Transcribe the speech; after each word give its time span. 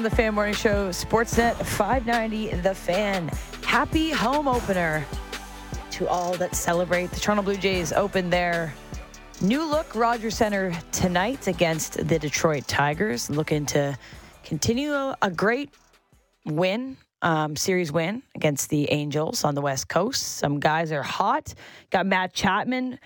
on 0.00 0.04
the 0.04 0.16
Fan 0.16 0.34
Morning 0.34 0.54
Show, 0.54 0.88
Sportsnet 0.88 1.54
590, 1.56 2.54
The 2.62 2.74
Fan. 2.74 3.28
Happy 3.62 4.08
home 4.10 4.48
opener 4.48 5.04
to 5.90 6.08
all 6.08 6.32
that 6.36 6.56
celebrate. 6.56 7.10
The 7.10 7.20
Toronto 7.20 7.42
Blue 7.42 7.58
Jays 7.58 7.92
open 7.92 8.30
their 8.30 8.72
new 9.42 9.62
look 9.62 9.94
Rogers 9.94 10.38
Centre 10.38 10.72
tonight 10.90 11.48
against 11.48 12.08
the 12.08 12.18
Detroit 12.18 12.66
Tigers, 12.66 13.28
looking 13.28 13.66
to 13.66 13.94
continue 14.42 14.94
a 15.20 15.30
great 15.30 15.74
win 16.46 16.96
um, 17.20 17.54
series 17.54 17.92
win 17.92 18.22
against 18.34 18.70
the 18.70 18.90
Angels 18.90 19.44
on 19.44 19.54
the 19.54 19.60
West 19.60 19.90
Coast. 19.90 20.38
Some 20.38 20.60
guys 20.60 20.92
are 20.92 21.02
hot. 21.02 21.52
Got 21.90 22.06
Matt 22.06 22.32
Chapman 22.32 22.98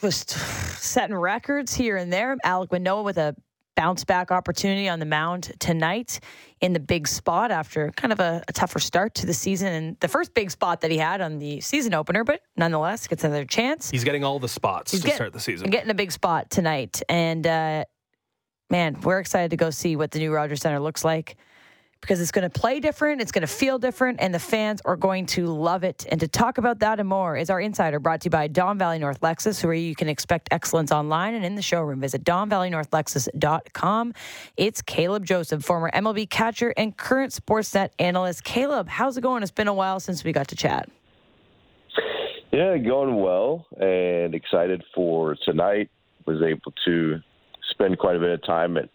just 0.00 0.30
setting 0.30 1.14
records 1.14 1.72
here 1.72 1.96
and 1.96 2.12
there. 2.12 2.36
Alek 2.44 2.72
Manoah 2.72 3.04
with 3.04 3.18
a 3.18 3.36
bounce 3.76 4.04
back 4.04 4.30
opportunity 4.30 4.88
on 4.88 4.98
the 4.98 5.06
mound 5.06 5.52
tonight 5.58 6.20
in 6.60 6.72
the 6.72 6.80
big 6.80 7.08
spot 7.08 7.50
after 7.50 7.90
kind 7.96 8.12
of 8.12 8.20
a, 8.20 8.42
a, 8.48 8.52
tougher 8.52 8.78
start 8.78 9.14
to 9.14 9.26
the 9.26 9.32
season 9.32 9.72
and 9.72 9.96
the 10.00 10.08
first 10.08 10.34
big 10.34 10.50
spot 10.50 10.82
that 10.82 10.90
he 10.90 10.98
had 10.98 11.20
on 11.20 11.38
the 11.38 11.60
season 11.60 11.94
opener, 11.94 12.24
but 12.24 12.42
nonetheless 12.56 13.06
gets 13.06 13.24
another 13.24 13.44
chance. 13.44 13.90
He's 13.90 14.04
getting 14.04 14.24
all 14.24 14.38
the 14.38 14.48
spots 14.48 14.92
He's 14.92 15.02
to 15.02 15.10
start 15.10 15.32
the 15.32 15.40
season. 15.40 15.70
Getting 15.70 15.90
a 15.90 15.94
big 15.94 16.12
spot 16.12 16.50
tonight. 16.50 17.02
And 17.08 17.46
uh, 17.46 17.84
man, 18.68 19.00
we're 19.00 19.20
excited 19.20 19.50
to 19.50 19.56
go 19.56 19.70
see 19.70 19.96
what 19.96 20.10
the 20.10 20.18
new 20.18 20.32
Rogers 20.32 20.60
Centre 20.60 20.80
looks 20.80 21.04
like 21.04 21.36
because 22.00 22.20
it's 22.20 22.30
going 22.30 22.48
to 22.48 22.60
play 22.60 22.80
different, 22.80 23.20
it's 23.20 23.32
going 23.32 23.42
to 23.42 23.46
feel 23.46 23.78
different, 23.78 24.20
and 24.20 24.34
the 24.34 24.38
fans 24.38 24.80
are 24.84 24.96
going 24.96 25.26
to 25.26 25.46
love 25.46 25.84
it. 25.84 26.06
And 26.10 26.20
to 26.20 26.28
talk 26.28 26.58
about 26.58 26.78
that 26.80 26.98
and 26.98 27.08
more 27.08 27.36
is 27.36 27.50
our 27.50 27.60
insider 27.60 28.00
brought 28.00 28.22
to 28.22 28.26
you 28.26 28.30
by 28.30 28.48
Don 28.48 28.78
Valley 28.78 28.98
North 28.98 29.20
Lexus, 29.20 29.62
where 29.64 29.74
you 29.74 29.94
can 29.94 30.08
expect 30.08 30.48
excellence 30.50 30.92
online 30.92 31.34
and 31.34 31.44
in 31.44 31.54
the 31.54 31.62
showroom. 31.62 32.00
Visit 32.00 32.24
DonValleyNorthLexus.com. 32.24 34.14
It's 34.56 34.82
Caleb 34.82 35.24
Joseph, 35.24 35.62
former 35.62 35.90
MLB 35.90 36.28
catcher 36.30 36.72
and 36.76 36.96
current 36.96 37.32
Sportsnet 37.32 37.90
analyst. 37.98 38.44
Caleb, 38.44 38.88
how's 38.88 39.16
it 39.16 39.20
going? 39.20 39.42
It's 39.42 39.52
been 39.52 39.68
a 39.68 39.74
while 39.74 40.00
since 40.00 40.24
we 40.24 40.32
got 40.32 40.48
to 40.48 40.56
chat. 40.56 40.88
Yeah, 42.52 42.78
going 42.78 43.20
well 43.20 43.66
and 43.80 44.34
excited 44.34 44.82
for 44.94 45.36
tonight. 45.44 45.90
Was 46.26 46.42
able 46.42 46.72
to 46.84 47.18
spend 47.70 47.98
quite 47.98 48.16
a 48.16 48.18
bit 48.18 48.30
of 48.30 48.44
time 48.44 48.76
at 48.76 48.88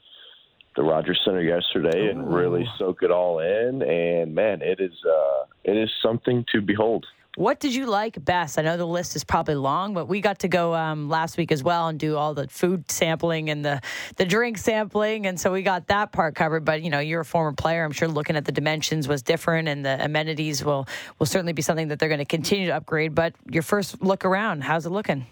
the 0.76 0.84
Rogers 0.84 1.20
Centre 1.24 1.42
yesterday 1.42 2.10
and 2.10 2.34
really 2.34 2.68
soak 2.78 3.04
it 3.04 3.12
all 3.12 3.40
in. 3.40 3.82
And 3.82 4.36
man, 4.36 4.62
it 4.62 4.80
is 4.80 4.94
uh, 5.06 5.46
it 5.64 5.78
is 5.78 5.90
something 6.02 6.46
to 6.52 6.62
behold. 6.62 7.06
What 7.38 7.60
did 7.60 7.76
you 7.76 7.86
like 7.86 8.24
best? 8.24 8.58
I 8.58 8.62
know 8.62 8.78
the 8.78 8.88
list 8.88 9.18
is 9.18 9.26
probably 9.26 9.56
long, 9.56 9.94
but 9.94 10.08
we 10.08 10.22
got 10.22 10.40
to 10.40 10.48
go 10.48 10.74
um, 10.74 11.10
last 11.10 11.38
week 11.38 11.52
as 11.52 11.62
well 11.62 11.90
and 11.90 12.00
do 12.00 12.16
all 12.16 12.34
the 12.34 12.48
food 12.48 12.90
sampling 12.90 13.50
and 13.50 13.64
the 13.64 13.82
the 14.16 14.24
drink 14.24 14.58
sampling, 14.58 15.28
and 15.28 15.38
so 15.38 15.52
we 15.52 15.62
got 15.62 15.88
that 15.88 16.14
part 16.14 16.36
covered. 16.36 16.64
But 16.64 16.82
you 16.82 16.90
know, 16.90 17.00
you're 17.00 17.22
a 17.22 17.26
former 17.26 17.52
player. 17.52 17.84
I'm 17.84 17.92
sure 17.92 18.08
looking 18.08 18.38
at 18.38 18.46
the 18.46 18.54
dimensions 18.54 19.10
was 19.10 19.22
different, 19.22 19.68
and 19.68 19.86
the 19.86 20.02
amenities 20.04 20.64
will 20.64 20.88
will 21.20 21.26
certainly 21.26 21.54
be 21.54 21.62
something 21.62 21.90
that 21.90 22.00
they're 22.00 22.10
going 22.10 22.20
to 22.20 22.26
continue 22.26 22.68
to 22.68 22.76
upgrade. 22.78 23.14
But 23.14 23.34
your 23.50 23.64
first 23.64 24.02
look 24.02 24.24
around, 24.24 24.64
how's 24.64 24.86
it 24.86 24.92
looking? 24.92 25.26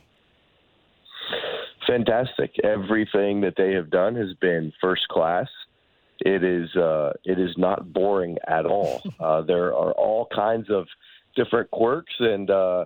Fantastic. 1.87 2.55
Everything 2.63 3.41
that 3.41 3.55
they 3.57 3.73
have 3.73 3.89
done 3.89 4.15
has 4.15 4.33
been 4.39 4.71
first 4.81 5.07
class. 5.09 5.47
It 6.19 6.43
is 6.43 6.75
uh, 6.75 7.13
it 7.23 7.39
is 7.39 7.57
not 7.57 7.91
boring 7.91 8.37
at 8.47 8.65
all. 8.65 9.01
Uh, 9.19 9.41
there 9.41 9.67
are 9.67 9.93
all 9.93 10.27
kinds 10.35 10.69
of 10.69 10.85
different 11.35 11.71
quirks 11.71 12.13
and 12.19 12.49
uh, 12.49 12.83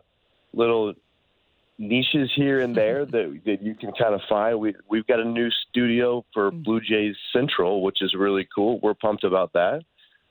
little 0.54 0.94
niches 1.80 2.30
here 2.36 2.62
and 2.62 2.76
there 2.76 3.06
that, 3.14 3.42
that 3.46 3.62
you 3.62 3.74
can 3.74 3.92
kind 3.94 4.14
of 4.14 4.22
find. 4.30 4.60
We 4.60 4.76
we've 4.90 5.08
got 5.08 5.20
a 5.20 5.26
new 5.26 5.50
studio 5.70 6.26
for 6.34 6.52
mm. 6.52 6.64
Blue 6.64 6.80
Jays 6.82 7.16
Central, 7.34 7.82
which 7.82 8.02
is 8.02 8.14
really 8.14 8.48
cool. 8.54 8.80
We're 8.82 8.94
pumped 8.94 9.24
about 9.24 9.54
that. 9.54 9.84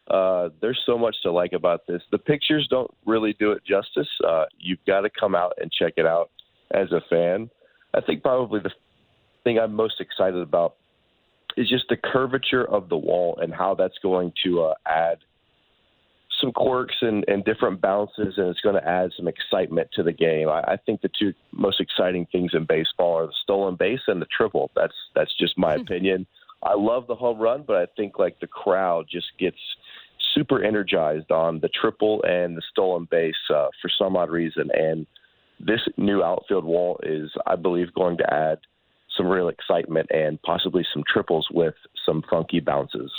Uh, 0.08 0.50
there's 0.60 0.80
so 0.86 0.96
much 0.96 1.16
to 1.22 1.32
like 1.32 1.52
about 1.52 1.86
this. 1.88 2.02
The 2.12 2.18
pictures 2.18 2.68
don't 2.70 2.90
really 3.04 3.32
do 3.32 3.52
it 3.52 3.64
justice. 3.64 4.08
Uh, 4.26 4.44
you've 4.58 4.84
got 4.86 5.00
to 5.00 5.10
come 5.10 5.34
out 5.34 5.54
and 5.60 5.70
check 5.72 5.94
it 5.96 6.06
out 6.06 6.30
as 6.70 6.92
a 6.92 7.00
fan. 7.10 7.50
I 7.96 8.00
think 8.00 8.22
probably 8.22 8.60
the 8.60 8.70
thing 9.44 9.58
I'm 9.58 9.74
most 9.74 10.00
excited 10.00 10.40
about 10.40 10.76
is 11.56 11.68
just 11.68 11.86
the 11.88 11.96
curvature 11.96 12.64
of 12.64 12.88
the 12.88 12.96
wall 12.96 13.38
and 13.40 13.52
how 13.54 13.74
that's 13.74 13.98
going 14.02 14.32
to 14.44 14.62
uh, 14.62 14.74
add 14.86 15.18
some 16.40 16.52
quirks 16.52 16.96
and, 17.00 17.24
and 17.28 17.44
different 17.44 17.80
bounces, 17.80 18.34
and 18.36 18.48
it's 18.48 18.60
going 18.60 18.74
to 18.74 18.86
add 18.86 19.10
some 19.16 19.26
excitement 19.26 19.88
to 19.94 20.02
the 20.02 20.12
game. 20.12 20.48
I, 20.48 20.60
I 20.60 20.76
think 20.84 21.00
the 21.00 21.10
two 21.18 21.32
most 21.52 21.80
exciting 21.80 22.26
things 22.30 22.50
in 22.52 22.66
baseball 22.66 23.18
are 23.18 23.26
the 23.26 23.34
stolen 23.42 23.76
base 23.76 24.00
and 24.06 24.20
the 24.20 24.26
triple. 24.36 24.70
That's 24.76 24.94
that's 25.14 25.34
just 25.38 25.56
my 25.56 25.76
hmm. 25.76 25.82
opinion. 25.82 26.26
I 26.62 26.74
love 26.74 27.06
the 27.06 27.14
home 27.14 27.38
run, 27.38 27.64
but 27.66 27.76
I 27.76 27.86
think 27.96 28.18
like 28.18 28.38
the 28.40 28.46
crowd 28.46 29.06
just 29.10 29.26
gets 29.38 29.56
super 30.34 30.62
energized 30.62 31.30
on 31.30 31.60
the 31.60 31.68
triple 31.68 32.22
and 32.24 32.56
the 32.56 32.62
stolen 32.70 33.06
base 33.10 33.34
uh, 33.54 33.68
for 33.80 33.90
some 33.98 34.16
odd 34.16 34.30
reason, 34.30 34.68
and 34.74 35.06
this 35.60 35.80
new 35.96 36.22
outfield 36.22 36.64
wall 36.64 37.00
is, 37.02 37.30
I 37.46 37.56
believe, 37.56 37.92
going 37.94 38.18
to 38.18 38.34
add 38.34 38.58
some 39.16 39.26
real 39.26 39.48
excitement 39.48 40.08
and 40.10 40.40
possibly 40.42 40.84
some 40.92 41.02
triples 41.10 41.48
with 41.50 41.74
some 42.04 42.22
funky 42.28 42.60
bounces. 42.60 43.10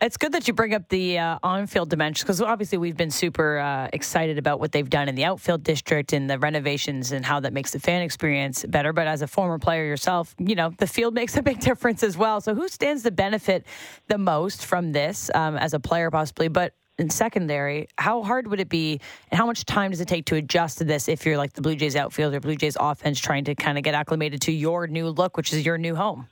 It's 0.00 0.18
good 0.18 0.32
that 0.32 0.46
you 0.46 0.52
bring 0.52 0.74
up 0.74 0.88
the 0.90 1.18
uh, 1.18 1.38
on-field 1.42 1.88
dimension 1.88 2.26
because 2.26 2.42
obviously 2.42 2.76
we've 2.76 2.96
been 2.96 3.10
super 3.10 3.58
uh, 3.58 3.88
excited 3.92 4.36
about 4.36 4.60
what 4.60 4.72
they've 4.72 4.90
done 4.90 5.08
in 5.08 5.14
the 5.14 5.24
outfield 5.24 5.62
district 5.62 6.12
and 6.12 6.28
the 6.28 6.38
renovations 6.38 7.12
and 7.12 7.24
how 7.24 7.40
that 7.40 7.54
makes 7.54 7.70
the 7.70 7.78
fan 7.78 8.02
experience 8.02 8.66
better. 8.66 8.92
But 8.92 9.06
as 9.06 9.22
a 9.22 9.26
former 9.26 9.58
player 9.58 9.86
yourself, 9.86 10.34
you 10.38 10.56
know 10.56 10.74
the 10.76 10.86
field 10.86 11.14
makes 11.20 11.36
a 11.38 11.42
big 11.42 11.60
difference 11.60 12.02
as 12.02 12.18
well. 12.18 12.42
So 12.42 12.54
who 12.54 12.68
stands 12.68 13.04
to 13.04 13.12
benefit 13.12 13.64
the 14.08 14.18
most 14.18 14.66
from 14.66 14.92
this 14.92 15.30
um, 15.34 15.56
as 15.56 15.72
a 15.72 15.80
player, 15.80 16.10
possibly? 16.10 16.48
But 16.48 16.74
in 16.98 17.10
secondary, 17.10 17.88
how 17.98 18.22
hard 18.22 18.46
would 18.48 18.60
it 18.60 18.68
be 18.68 19.00
and 19.30 19.38
how 19.38 19.46
much 19.46 19.64
time 19.64 19.90
does 19.90 20.00
it 20.00 20.08
take 20.08 20.26
to 20.26 20.36
adjust 20.36 20.78
to 20.78 20.84
this 20.84 21.08
if 21.08 21.26
you're 21.26 21.36
like 21.36 21.52
the 21.52 21.62
Blue 21.62 21.76
Jays 21.76 21.96
outfield 21.96 22.34
or 22.34 22.40
Blue 22.40 22.56
Jays 22.56 22.76
offense 22.78 23.18
trying 23.18 23.44
to 23.44 23.54
kind 23.54 23.78
of 23.78 23.84
get 23.84 23.94
acclimated 23.94 24.40
to 24.42 24.52
your 24.52 24.86
new 24.86 25.08
look, 25.08 25.36
which 25.36 25.52
is 25.52 25.64
your 25.66 25.78
new 25.78 25.94
home? 25.94 26.28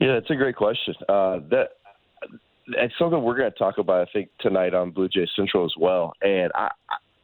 Yeah, 0.00 0.12
it's 0.12 0.30
a 0.30 0.36
great 0.36 0.54
question. 0.56 0.94
Uh, 1.08 1.40
that 1.50 1.70
it's 2.68 2.94
something 2.98 3.22
we're 3.22 3.36
going 3.36 3.50
to 3.50 3.58
talk 3.58 3.78
about, 3.78 4.06
I 4.06 4.12
think, 4.12 4.28
tonight 4.40 4.74
on 4.74 4.90
Blue 4.90 5.08
Jays 5.08 5.30
Central 5.34 5.64
as 5.64 5.74
well. 5.76 6.12
And 6.22 6.52
I, 6.54 6.70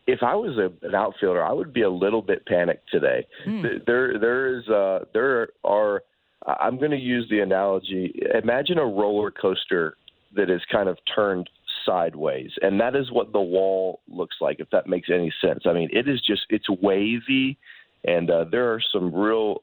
if 0.07 0.23
I 0.23 0.35
was 0.35 0.59
a, 0.59 0.87
an 0.87 0.95
outfielder, 0.95 1.45
I 1.45 1.53
would 1.53 1.73
be 1.73 1.83
a 1.83 1.91
little 1.91 2.23
bit 2.23 2.45
panicked 2.47 2.91
today. 2.91 3.27
Mm. 3.47 3.87
There, 3.87 4.19
there 4.19 4.59
is, 4.59 4.69
uh, 4.69 5.05
there 5.13 5.51
are. 5.63 6.03
I'm 6.47 6.77
going 6.79 6.91
to 6.91 6.99
use 6.99 7.27
the 7.31 7.41
analogy. 7.41 8.21
Imagine 8.43 8.79
a 8.79 8.85
roller 8.85 9.31
coaster 9.31 9.97
that 10.37 10.51
is 10.51 10.61
kind 10.71 10.91
of 10.91 10.99
turned 11.15 11.49
sideways, 11.87 12.51
and 12.63 12.81
that 12.81 12.97
is 12.97 13.11
what 13.11 13.33
the 13.33 13.41
wall 13.41 14.01
looks 14.09 14.37
like. 14.41 14.61
If 14.61 14.71
that 14.71 14.87
makes 14.87 15.09
any 15.13 15.33
sense, 15.41 15.65
I 15.67 15.73
mean, 15.73 15.89
it 15.93 16.09
is 16.09 16.21
just 16.27 16.43
it's 16.51 16.69
wavy, 16.69 17.59
and 18.05 18.31
uh, 18.31 18.45
there 18.51 18.73
are 18.73 18.81
some 18.93 19.15
real 19.15 19.63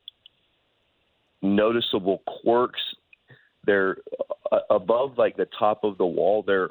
noticeable 1.42 2.22
quirks. 2.44 2.80
There 3.66 3.98
uh, 4.52 4.60
above, 4.70 5.18
like 5.18 5.38
the 5.38 5.48
top 5.58 5.84
of 5.84 5.98
the 5.98 6.06
wall, 6.06 6.44
there 6.46 6.70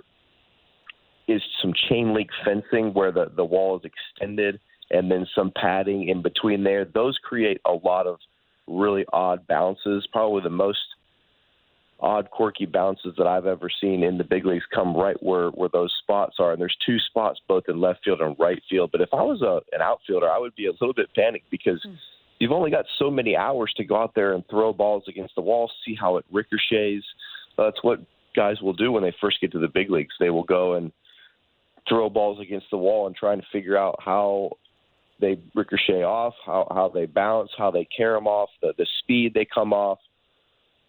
is 1.28 1.40
some 1.62 1.72
chain 1.88 2.14
link 2.14 2.30
fencing 2.44 2.92
where 2.92 3.12
the 3.12 3.30
the 3.36 3.44
wall 3.44 3.78
is 3.78 3.84
extended, 3.84 4.60
and 4.90 5.10
then 5.10 5.26
some 5.34 5.52
padding 5.54 6.08
in 6.08 6.22
between 6.22 6.64
there. 6.64 6.84
Those 6.84 7.18
create 7.22 7.60
a 7.66 7.72
lot 7.72 8.06
of 8.06 8.18
really 8.66 9.04
odd 9.12 9.46
bounces. 9.46 10.06
Probably 10.12 10.42
the 10.42 10.50
most 10.50 10.78
odd, 12.02 12.30
quirky 12.30 12.66
bounces 12.66 13.14
that 13.18 13.26
I've 13.26 13.46
ever 13.46 13.68
seen 13.80 14.02
in 14.02 14.18
the 14.18 14.24
big 14.24 14.44
leagues 14.44 14.64
come 14.74 14.96
right 14.96 15.20
where 15.22 15.48
where 15.50 15.68
those 15.68 15.92
spots 16.02 16.36
are. 16.38 16.52
And 16.52 16.60
there's 16.60 16.76
two 16.84 16.98
spots 16.98 17.40
both 17.48 17.64
in 17.68 17.80
left 17.80 18.00
field 18.04 18.20
and 18.20 18.36
right 18.38 18.60
field. 18.68 18.90
But 18.92 19.00
if 19.00 19.10
I 19.12 19.22
was 19.22 19.42
a, 19.42 19.60
an 19.74 19.82
outfielder, 19.82 20.28
I 20.28 20.38
would 20.38 20.54
be 20.54 20.66
a 20.66 20.72
little 20.72 20.94
bit 20.94 21.14
panicked 21.14 21.50
because 21.50 21.84
mm. 21.86 21.96
you've 22.38 22.52
only 22.52 22.70
got 22.70 22.86
so 22.98 23.10
many 23.10 23.36
hours 23.36 23.72
to 23.76 23.84
go 23.84 23.96
out 23.96 24.14
there 24.14 24.34
and 24.34 24.44
throw 24.48 24.72
balls 24.72 25.04
against 25.08 25.34
the 25.34 25.42
wall, 25.42 25.70
see 25.84 25.94
how 25.94 26.16
it 26.16 26.24
ricochets. 26.30 27.04
That's 27.56 27.82
what 27.82 28.00
guys 28.34 28.60
will 28.60 28.72
do 28.72 28.92
when 28.92 29.02
they 29.02 29.14
first 29.20 29.40
get 29.40 29.52
to 29.52 29.58
the 29.58 29.68
big 29.68 29.90
leagues. 29.90 30.14
They 30.18 30.30
will 30.30 30.44
go 30.44 30.74
and 30.74 30.92
throw 31.88 32.08
balls 32.08 32.40
against 32.40 32.66
the 32.70 32.78
wall 32.78 33.06
and 33.06 33.16
trying 33.16 33.40
to 33.40 33.46
figure 33.52 33.76
out 33.76 33.96
how 33.98 34.52
they 35.20 35.38
ricochet 35.54 36.02
off, 36.02 36.34
how 36.46 36.66
how 36.70 36.88
they 36.88 37.06
bounce, 37.06 37.50
how 37.58 37.70
they 37.70 37.84
carry 37.84 38.16
them 38.16 38.26
off, 38.26 38.48
the 38.62 38.72
the 38.78 38.86
speed 39.00 39.34
they 39.34 39.46
come 39.52 39.72
off 39.72 39.98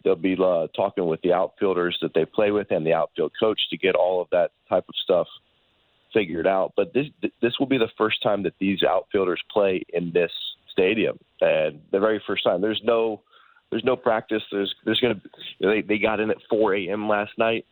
they'll 0.04 0.16
be 0.16 0.36
uh, 0.42 0.66
talking 0.74 1.06
with 1.06 1.20
the 1.22 1.32
outfielders 1.32 1.96
that 2.02 2.14
they 2.14 2.24
play 2.24 2.50
with 2.50 2.70
and 2.70 2.86
the 2.86 2.92
outfield 2.92 3.32
coach 3.38 3.60
to 3.70 3.76
get 3.76 3.94
all 3.94 4.20
of 4.20 4.28
that 4.30 4.50
type 4.68 4.84
of 4.88 4.94
stuff 5.02 5.26
figured 6.12 6.46
out. 6.46 6.72
But 6.76 6.92
this 6.92 7.06
this 7.40 7.52
will 7.58 7.66
be 7.66 7.78
the 7.78 7.90
first 7.96 8.22
time 8.22 8.42
that 8.44 8.54
these 8.58 8.82
outfielders 8.82 9.40
play 9.52 9.82
in 9.92 10.12
this 10.12 10.32
stadium, 10.70 11.18
and 11.40 11.80
the 11.90 12.00
very 12.00 12.22
first 12.26 12.44
time. 12.44 12.60
There's 12.60 12.80
no 12.84 13.22
there's 13.70 13.84
no 13.84 13.96
practice. 13.96 14.42
There's 14.50 14.74
there's 14.84 15.00
gonna 15.00 15.20
they 15.60 15.82
they 15.82 15.98
got 15.98 16.20
in 16.20 16.30
at 16.30 16.38
4 16.50 16.74
a.m. 16.76 17.08
last 17.08 17.32
night. 17.38 17.66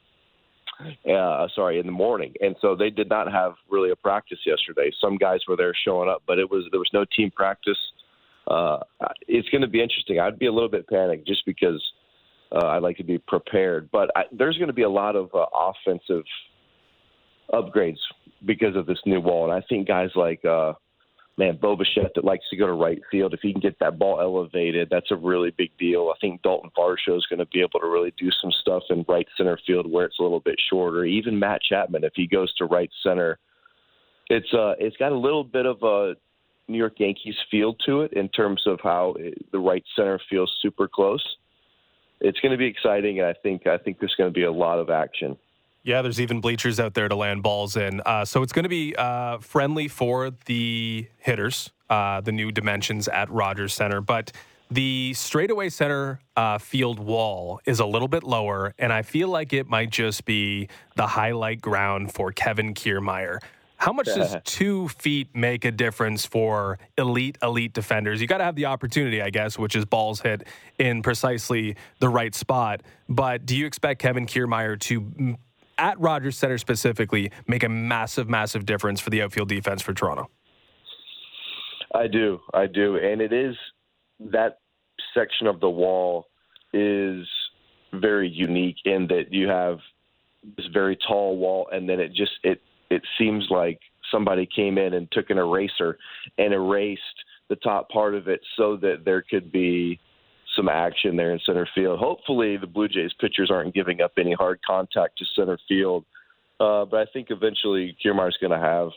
Uh, 1.07 1.47
sorry, 1.55 1.79
in 1.79 1.85
the 1.85 1.93
morning, 1.93 2.33
and 2.41 2.57
so 2.63 2.75
they 2.75 2.89
did 2.89 3.07
not 3.07 3.31
have 3.31 3.53
really 3.71 3.91
a 3.91 3.97
practice 3.97 4.39
yesterday. 4.47 4.91
Some 4.99 5.19
guys 5.19 5.41
were 5.47 5.57
there 5.57 5.75
showing 5.85 6.09
up, 6.09 6.23
but 6.27 6.39
it 6.39 6.51
was 6.51 6.65
there 6.71 6.81
was 6.81 6.89
no 6.95 7.05
team 7.05 7.31
practice. 7.31 7.77
Uh, 8.47 8.79
it's 9.29 9.49
going 9.51 9.61
to 9.61 9.69
be 9.69 9.83
interesting. 9.83 10.21
I'd 10.21 10.39
be 10.39 10.47
a 10.47 10.53
little 10.53 10.71
bit 10.71 10.89
panicked 10.89 11.27
just 11.27 11.45
because 11.45 11.83
uh, 12.53 12.67
I 12.67 12.79
like 12.79 12.97
to 12.99 13.05
be 13.05 13.19
prepared. 13.19 13.91
But 13.91 14.11
I, 14.17 14.23
there's 14.33 14.57
going 14.57 14.69
to 14.69 14.75
be 14.75 14.83
a 14.83 14.91
lot 14.91 15.17
of 15.17 15.31
uh, 15.35 15.47
offensive 15.55 16.25
upgrades 17.53 17.99
because 18.47 18.77
of 18.77 18.87
this 18.87 18.99
new 19.07 19.21
wall, 19.21 19.45
and 19.45 19.53
I 19.53 19.65
think 19.69 19.87
guys 19.87 20.11
like 20.15 20.45
uh, 20.45 20.73
man 21.41 21.59
Bo 21.61 21.77
that 21.77 22.25
likes 22.25 22.45
to 22.51 22.57
go 22.57 22.67
to 22.67 22.73
right 22.73 23.01
field, 23.11 23.35
if 23.35 23.41
he 23.41 23.53
can 23.53 23.61
get 23.61 23.79
that 23.81 23.99
ball 23.99 24.21
elevated, 24.21 24.89
that's 24.91 25.11
a 25.11 25.17
really 25.17 25.51
big 25.57 25.71
deal. 25.79 26.13
I 26.15 26.19
think 26.21 26.43
Dalton 26.43 26.71
Varsho 26.77 27.17
is 27.17 27.27
going 27.27 27.39
to 27.39 27.47
be 27.47 27.61
able 27.61 27.81
to 27.81 27.87
really 27.87 28.13
do 28.19 28.31
some 28.43 28.53
stuff 28.53 28.83
in 28.91 29.05
right 29.09 29.27
center 29.37 29.59
field 29.67 29.91
where 29.91 30.05
it's 30.05 30.19
a 30.19 30.23
little 30.23 30.41
bit 30.41 30.57
shorter. 30.71 31.05
Even 31.05 31.39
Matt 31.39 31.63
Chapman, 31.63 32.05
if 32.05 32.13
he 32.15 32.27
goes 32.27 32.55
to 32.57 32.67
right 32.67 32.91
center, 33.03 33.39
it's 34.29 34.53
uh 34.53 34.75
it's 34.79 34.97
got 34.99 35.13
a 35.13 35.19
little 35.19 35.43
bit 35.43 35.67
of 35.67 35.83
a 35.83 36.15
New 36.69 36.79
York 36.79 36.95
Yankees 36.99 37.35
feel 37.51 37.75
to 37.87 38.03
it 38.03 38.13
in 38.13 38.29
terms 38.29 38.63
of 38.67 38.79
how 38.83 39.17
the 39.51 39.59
right 39.59 39.83
center 39.97 40.21
feels 40.31 40.53
super 40.63 40.87
close. 40.87 41.25
It's 42.21 42.39
going 42.41 42.53
to 42.53 42.59
be 42.59 42.67
exciting, 42.67 43.19
and 43.19 43.27
I 43.27 43.33
think 43.33 43.67
I 43.67 43.79
think 43.79 43.99
there's 43.99 44.15
going 44.15 44.29
to 44.31 44.35
be 44.35 44.45
a 44.45 44.53
lot 44.53 44.79
of 44.79 44.91
action. 44.91 45.37
Yeah, 45.83 46.03
there's 46.03 46.21
even 46.21 46.41
bleachers 46.41 46.79
out 46.79 46.93
there 46.93 47.09
to 47.09 47.17
land 47.17 47.43
balls 47.43 47.77
in. 47.77 48.03
Uh, 48.05 48.25
so 48.25 48.43
it's 48.43 48.53
going 48.53 48.65
to 48.65 48.69
be 48.69 48.95
uh, 48.97 49.39
friendly 49.39 49.89
for 49.89 50.31
the 50.45 51.09
hitters, 51.19 51.71
uh, 51.89 52.21
the 52.21 52.33
new 52.33 52.53
dimensions 52.53 53.09
at 53.09 53.31
Rogers 53.31 53.73
Centre. 53.73 54.03
But 54.03 54.33
the 54.71 55.15
straightaway 55.15 55.71
center 55.71 56.21
uh, 56.37 56.59
field 56.59 57.01
wall 57.01 57.61
is 57.65 57.81
a 57.81 57.87
little 57.87 58.09
bit 58.09 58.23
lower, 58.23 58.75
and 58.79 58.93
I 58.93 59.03
feel 59.03 59.29
like 59.29 59.53
it 59.53 59.69
might 59.69 59.91
just 59.91 60.27
be 60.27 60.69
the 60.97 61.07
highlight 61.07 61.63
ground 61.63 62.13
for 62.13 62.31
Kevin 62.31 62.75
Kiermaier. 62.75 63.39
How 63.81 63.95
much 63.95 64.07
does 64.07 64.37
two 64.45 64.89
feet 64.89 65.35
make 65.35 65.65
a 65.65 65.71
difference 65.71 66.27
for 66.27 66.79
elite, 66.99 67.39
elite 67.43 67.73
defenders? 67.73 68.21
You 68.21 68.27
got 68.27 68.39
to 68.39 68.45
have 68.45 68.55
the 68.55 68.67
opportunity, 68.67 69.23
I 69.23 69.31
guess, 69.31 69.59
which 69.59 69.75
is 69.75 69.87
balls 69.87 70.21
hit 70.21 70.47
in 70.79 71.03
precisely 71.03 71.77
the 71.99 72.11
right 72.11 72.35
spot. 72.35 72.83
But 73.09 73.47
do 73.47 73.57
you 73.57 73.65
expect 73.65 74.03
Kevin 74.03 74.27
Kiermaier 74.27 74.79
to 74.81 75.01
mm, 75.01 75.37
at 75.79 75.99
Rogers 75.99 76.37
Centre 76.37 76.59
specifically 76.59 77.33
make 77.47 77.63
a 77.63 77.71
massive, 77.71 78.29
massive 78.29 78.67
difference 78.67 79.01
for 79.01 79.09
the 79.09 79.23
outfield 79.23 79.49
defense 79.49 79.81
for 79.81 79.95
Toronto? 79.95 80.29
I 81.95 82.07
do, 82.07 82.39
I 82.53 82.67
do, 82.67 82.97
and 82.97 83.23
it 83.23 83.33
is 83.33 83.57
that 84.21 84.59
section 85.15 85.47
of 85.47 85.59
the 85.59 85.71
wall 85.71 86.27
is 86.75 87.27
very 87.95 88.29
unique 88.29 88.77
in 88.85 89.07
that 89.09 89.33
you 89.33 89.49
have 89.49 89.79
this 90.57 90.67
very 90.67 90.99
tall 91.09 91.39
wall, 91.39 91.69
and 91.73 91.89
then 91.89 91.99
it 91.99 92.13
just 92.13 92.33
it 92.45 92.61
it 92.91 93.03
seems 93.19 93.47
like 93.51 93.79
somebody 94.11 94.47
came 94.55 94.79
in 94.79 94.95
and 94.95 95.11
took 95.13 95.31
an 95.31 95.39
eraser 95.39 95.97
and 96.39 96.53
erased 96.53 97.03
the 97.49 97.57
top 97.57 97.89
part 97.89 98.15
of 98.15 98.29
it 98.29 98.41
so 98.57 98.77
that 98.77 99.05
there 99.05 99.23
could 99.23 99.51
be 99.53 99.99
some 100.57 100.69
action 100.69 101.17
there 101.17 101.33
in 101.33 101.41
center 101.47 101.69
field. 101.75 101.99
Hopefully, 101.99 102.57
the 102.57 102.67
Blue 102.67 102.89
Jays 102.89 103.13
pitchers 103.21 103.51
aren't 103.51 103.75
giving 103.75 104.01
up 104.01 104.13
any 104.19 104.33
hard 104.33 104.61
contact 104.67 105.19
to 105.19 105.25
center 105.37 105.59
field. 105.69 106.05
Uh, 106.59 106.85
but 106.85 107.01
I 107.01 107.07
think 107.13 107.29
eventually 107.31 107.97
Kiermaier's 108.03 108.37
going 108.41 108.51
to 108.51 108.59
have 108.59 108.89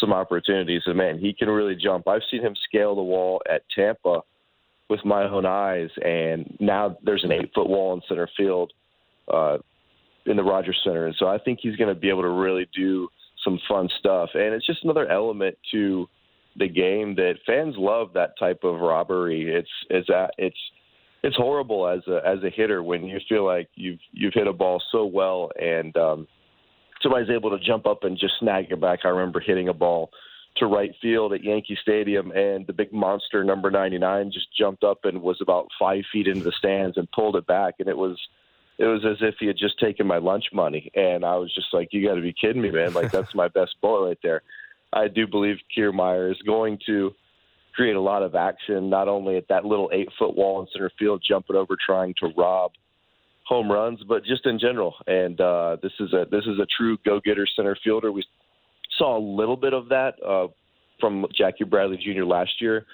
some 0.00 0.12
opportunities. 0.12 0.82
And 0.86 0.96
man, 0.96 1.18
he 1.18 1.34
can 1.34 1.48
really 1.48 1.76
jump. 1.76 2.08
I've 2.08 2.22
seen 2.30 2.40
him 2.40 2.54
scale 2.68 2.94
the 2.94 3.02
wall 3.02 3.42
at 3.50 3.62
Tampa 3.74 4.20
with 4.88 5.04
my 5.04 5.24
own 5.24 5.46
eyes, 5.46 5.90
and 6.04 6.56
now 6.60 6.96
there's 7.02 7.24
an 7.24 7.32
eight 7.32 7.50
foot 7.54 7.68
wall 7.68 7.94
in 7.94 8.02
center 8.08 8.28
field 8.36 8.72
uh, 9.32 9.58
in 10.26 10.36
the 10.36 10.42
Rogers 10.42 10.80
Centre. 10.84 11.06
And 11.06 11.16
so 11.18 11.26
I 11.26 11.38
think 11.38 11.60
he's 11.62 11.76
going 11.76 11.92
to 11.92 11.98
be 11.98 12.08
able 12.08 12.22
to 12.22 12.28
really 12.28 12.68
do 12.74 13.08
some 13.44 13.58
fun 13.68 13.88
stuff. 13.98 14.30
And 14.34 14.54
it's 14.54 14.66
just 14.66 14.84
another 14.84 15.08
element 15.08 15.56
to 15.72 16.08
the 16.56 16.68
game 16.68 17.14
that 17.16 17.34
fans 17.46 17.74
love 17.78 18.12
that 18.14 18.38
type 18.38 18.60
of 18.64 18.80
robbery. 18.80 19.52
It's 19.54 19.70
it's 19.90 20.08
it's 20.38 20.56
it's 21.22 21.36
horrible 21.36 21.88
as 21.88 22.00
a 22.08 22.20
as 22.26 22.42
a 22.44 22.50
hitter 22.50 22.82
when 22.82 23.04
you 23.04 23.18
feel 23.28 23.44
like 23.44 23.68
you've 23.74 24.00
you've 24.12 24.34
hit 24.34 24.46
a 24.46 24.52
ball 24.52 24.82
so 24.90 25.06
well 25.06 25.50
and 25.60 25.96
um, 25.96 26.26
somebody's 27.02 27.30
able 27.30 27.50
to 27.50 27.64
jump 27.64 27.86
up 27.86 28.04
and 28.04 28.18
just 28.18 28.34
snag 28.38 28.70
it 28.70 28.80
back. 28.80 29.00
I 29.04 29.08
remember 29.08 29.40
hitting 29.40 29.68
a 29.68 29.74
ball 29.74 30.10
to 30.56 30.66
right 30.66 30.92
field 31.00 31.32
at 31.32 31.42
Yankee 31.42 31.78
Stadium, 31.80 32.30
and 32.32 32.66
the 32.66 32.74
big 32.74 32.92
monster 32.92 33.42
number 33.42 33.70
99 33.70 34.30
just 34.32 34.48
jumped 34.56 34.84
up 34.84 35.04
and 35.04 35.22
was 35.22 35.38
about 35.40 35.68
five 35.78 36.04
feet 36.12 36.26
into 36.26 36.44
the 36.44 36.52
stands 36.58 36.98
and 36.98 37.10
pulled 37.12 37.36
it 37.36 37.46
back, 37.46 37.76
and 37.78 37.88
it 37.88 37.96
was 37.96 38.18
it 38.82 38.86
was 38.86 39.04
as 39.04 39.18
if 39.20 39.36
he 39.38 39.46
had 39.46 39.56
just 39.56 39.78
taken 39.78 40.08
my 40.08 40.18
lunch 40.18 40.46
money, 40.52 40.90
and 40.96 41.24
I 41.24 41.36
was 41.36 41.54
just 41.54 41.68
like, 41.72 41.88
"You 41.92 42.04
got 42.04 42.16
to 42.16 42.20
be 42.20 42.34
kidding 42.38 42.60
me, 42.60 42.72
man! 42.72 42.92
Like 42.92 43.12
that's 43.12 43.32
my 43.32 43.46
best 43.46 43.76
ball 43.80 44.06
right 44.06 44.18
there." 44.24 44.42
I 44.92 45.06
do 45.06 45.26
believe 45.26 45.56
Kiermaier 45.74 46.32
is 46.32 46.42
going 46.44 46.78
to 46.86 47.14
create 47.76 47.94
a 47.94 48.00
lot 48.00 48.24
of 48.24 48.34
action, 48.34 48.90
not 48.90 49.06
only 49.06 49.36
at 49.36 49.46
that 49.48 49.64
little 49.64 49.88
eight 49.92 50.08
foot 50.18 50.36
wall 50.36 50.60
in 50.60 50.66
center 50.72 50.90
field, 50.98 51.24
jumping 51.26 51.54
over 51.54 51.76
trying 51.86 52.12
to 52.18 52.32
rob 52.36 52.72
home 53.46 53.70
runs, 53.70 54.00
but 54.08 54.24
just 54.24 54.46
in 54.46 54.58
general. 54.58 54.96
And 55.06 55.40
uh, 55.40 55.76
this 55.80 55.92
is 56.00 56.12
a 56.12 56.26
this 56.28 56.44
is 56.46 56.58
a 56.58 56.66
true 56.76 56.98
go 57.04 57.20
getter 57.24 57.46
center 57.54 57.78
fielder. 57.84 58.10
We 58.10 58.24
saw 58.98 59.16
a 59.16 59.22
little 59.22 59.56
bit 59.56 59.74
of 59.74 59.90
that 59.90 60.14
uh, 60.26 60.48
from 60.98 61.24
Jackie 61.38 61.64
Bradley 61.64 61.98
Jr. 61.98 62.24
last 62.24 62.60
year. 62.60 62.84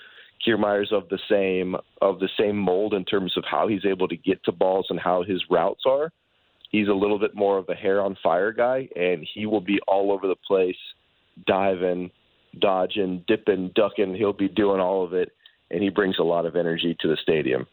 Kiermaier's 0.44 0.92
of 0.92 1.08
the 1.08 1.18
same 1.30 1.76
of 2.00 2.20
the 2.20 2.28
same 2.38 2.56
mold 2.56 2.94
in 2.94 3.04
terms 3.04 3.36
of 3.36 3.44
how 3.50 3.68
he's 3.68 3.84
able 3.84 4.08
to 4.08 4.16
get 4.16 4.42
to 4.44 4.52
balls 4.52 4.86
and 4.90 4.98
how 4.98 5.22
his 5.22 5.42
routes 5.50 5.82
are. 5.86 6.10
He's 6.70 6.88
a 6.88 6.92
little 6.92 7.18
bit 7.18 7.34
more 7.34 7.58
of 7.58 7.68
a 7.68 7.74
hair 7.74 8.02
on 8.02 8.16
fire 8.22 8.52
guy, 8.52 8.88
and 8.94 9.26
he 9.34 9.46
will 9.46 9.60
be 9.60 9.80
all 9.88 10.12
over 10.12 10.26
the 10.26 10.36
place, 10.46 10.76
diving, 11.46 12.10
dodging, 12.58 13.24
dipping, 13.26 13.72
ducking. 13.74 14.14
He'll 14.14 14.32
be 14.34 14.48
doing 14.48 14.80
all 14.80 15.04
of 15.04 15.14
it, 15.14 15.32
and 15.70 15.82
he 15.82 15.88
brings 15.88 16.18
a 16.18 16.22
lot 16.22 16.44
of 16.44 16.56
energy 16.56 16.96
to 17.00 17.08
the 17.08 17.16
stadium. 17.22 17.66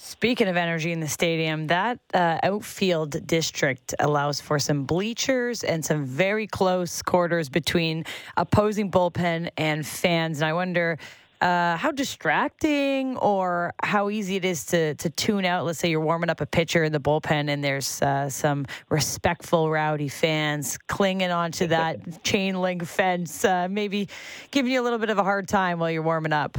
Speaking 0.00 0.46
of 0.46 0.56
energy 0.56 0.92
in 0.92 1.00
the 1.00 1.08
stadium, 1.08 1.66
that 1.66 1.98
uh, 2.14 2.38
outfield 2.44 3.26
district 3.26 3.96
allows 3.98 4.40
for 4.40 4.60
some 4.60 4.84
bleachers 4.84 5.64
and 5.64 5.84
some 5.84 6.04
very 6.04 6.46
close 6.46 7.02
quarters 7.02 7.48
between 7.48 8.04
opposing 8.36 8.92
bullpen 8.92 9.50
and 9.56 9.84
fans. 9.84 10.38
And 10.38 10.44
I 10.48 10.52
wonder 10.52 10.98
uh, 11.40 11.76
how 11.76 11.90
distracting 11.90 13.16
or 13.18 13.74
how 13.82 14.10
easy 14.10 14.36
it 14.36 14.44
is 14.44 14.66
to 14.66 14.94
to 14.96 15.10
tune 15.10 15.44
out. 15.44 15.64
Let's 15.64 15.78
say 15.78 15.90
you're 15.90 16.00
warming 16.00 16.30
up 16.30 16.40
a 16.40 16.46
pitcher 16.46 16.84
in 16.84 16.92
the 16.92 17.00
bullpen, 17.00 17.48
and 17.48 17.62
there's 17.62 18.02
uh, 18.02 18.28
some 18.28 18.66
respectful, 18.88 19.70
rowdy 19.70 20.08
fans 20.08 20.78
clinging 20.88 21.30
onto 21.30 21.66
that 21.68 22.24
chain 22.24 22.60
link 22.60 22.84
fence, 22.84 23.44
uh, 23.44 23.68
maybe 23.70 24.08
giving 24.50 24.72
you 24.72 24.80
a 24.80 24.84
little 24.84 24.98
bit 24.98 25.10
of 25.10 25.18
a 25.18 25.24
hard 25.24 25.48
time 25.48 25.78
while 25.78 25.90
you're 25.90 26.02
warming 26.02 26.32
up. 26.32 26.58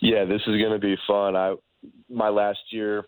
Yeah, 0.00 0.24
this 0.24 0.42
is 0.46 0.60
going 0.60 0.72
to 0.72 0.78
be 0.78 0.96
fun. 1.06 1.36
I 1.36 1.54
my 2.08 2.28
last 2.28 2.60
year 2.70 3.04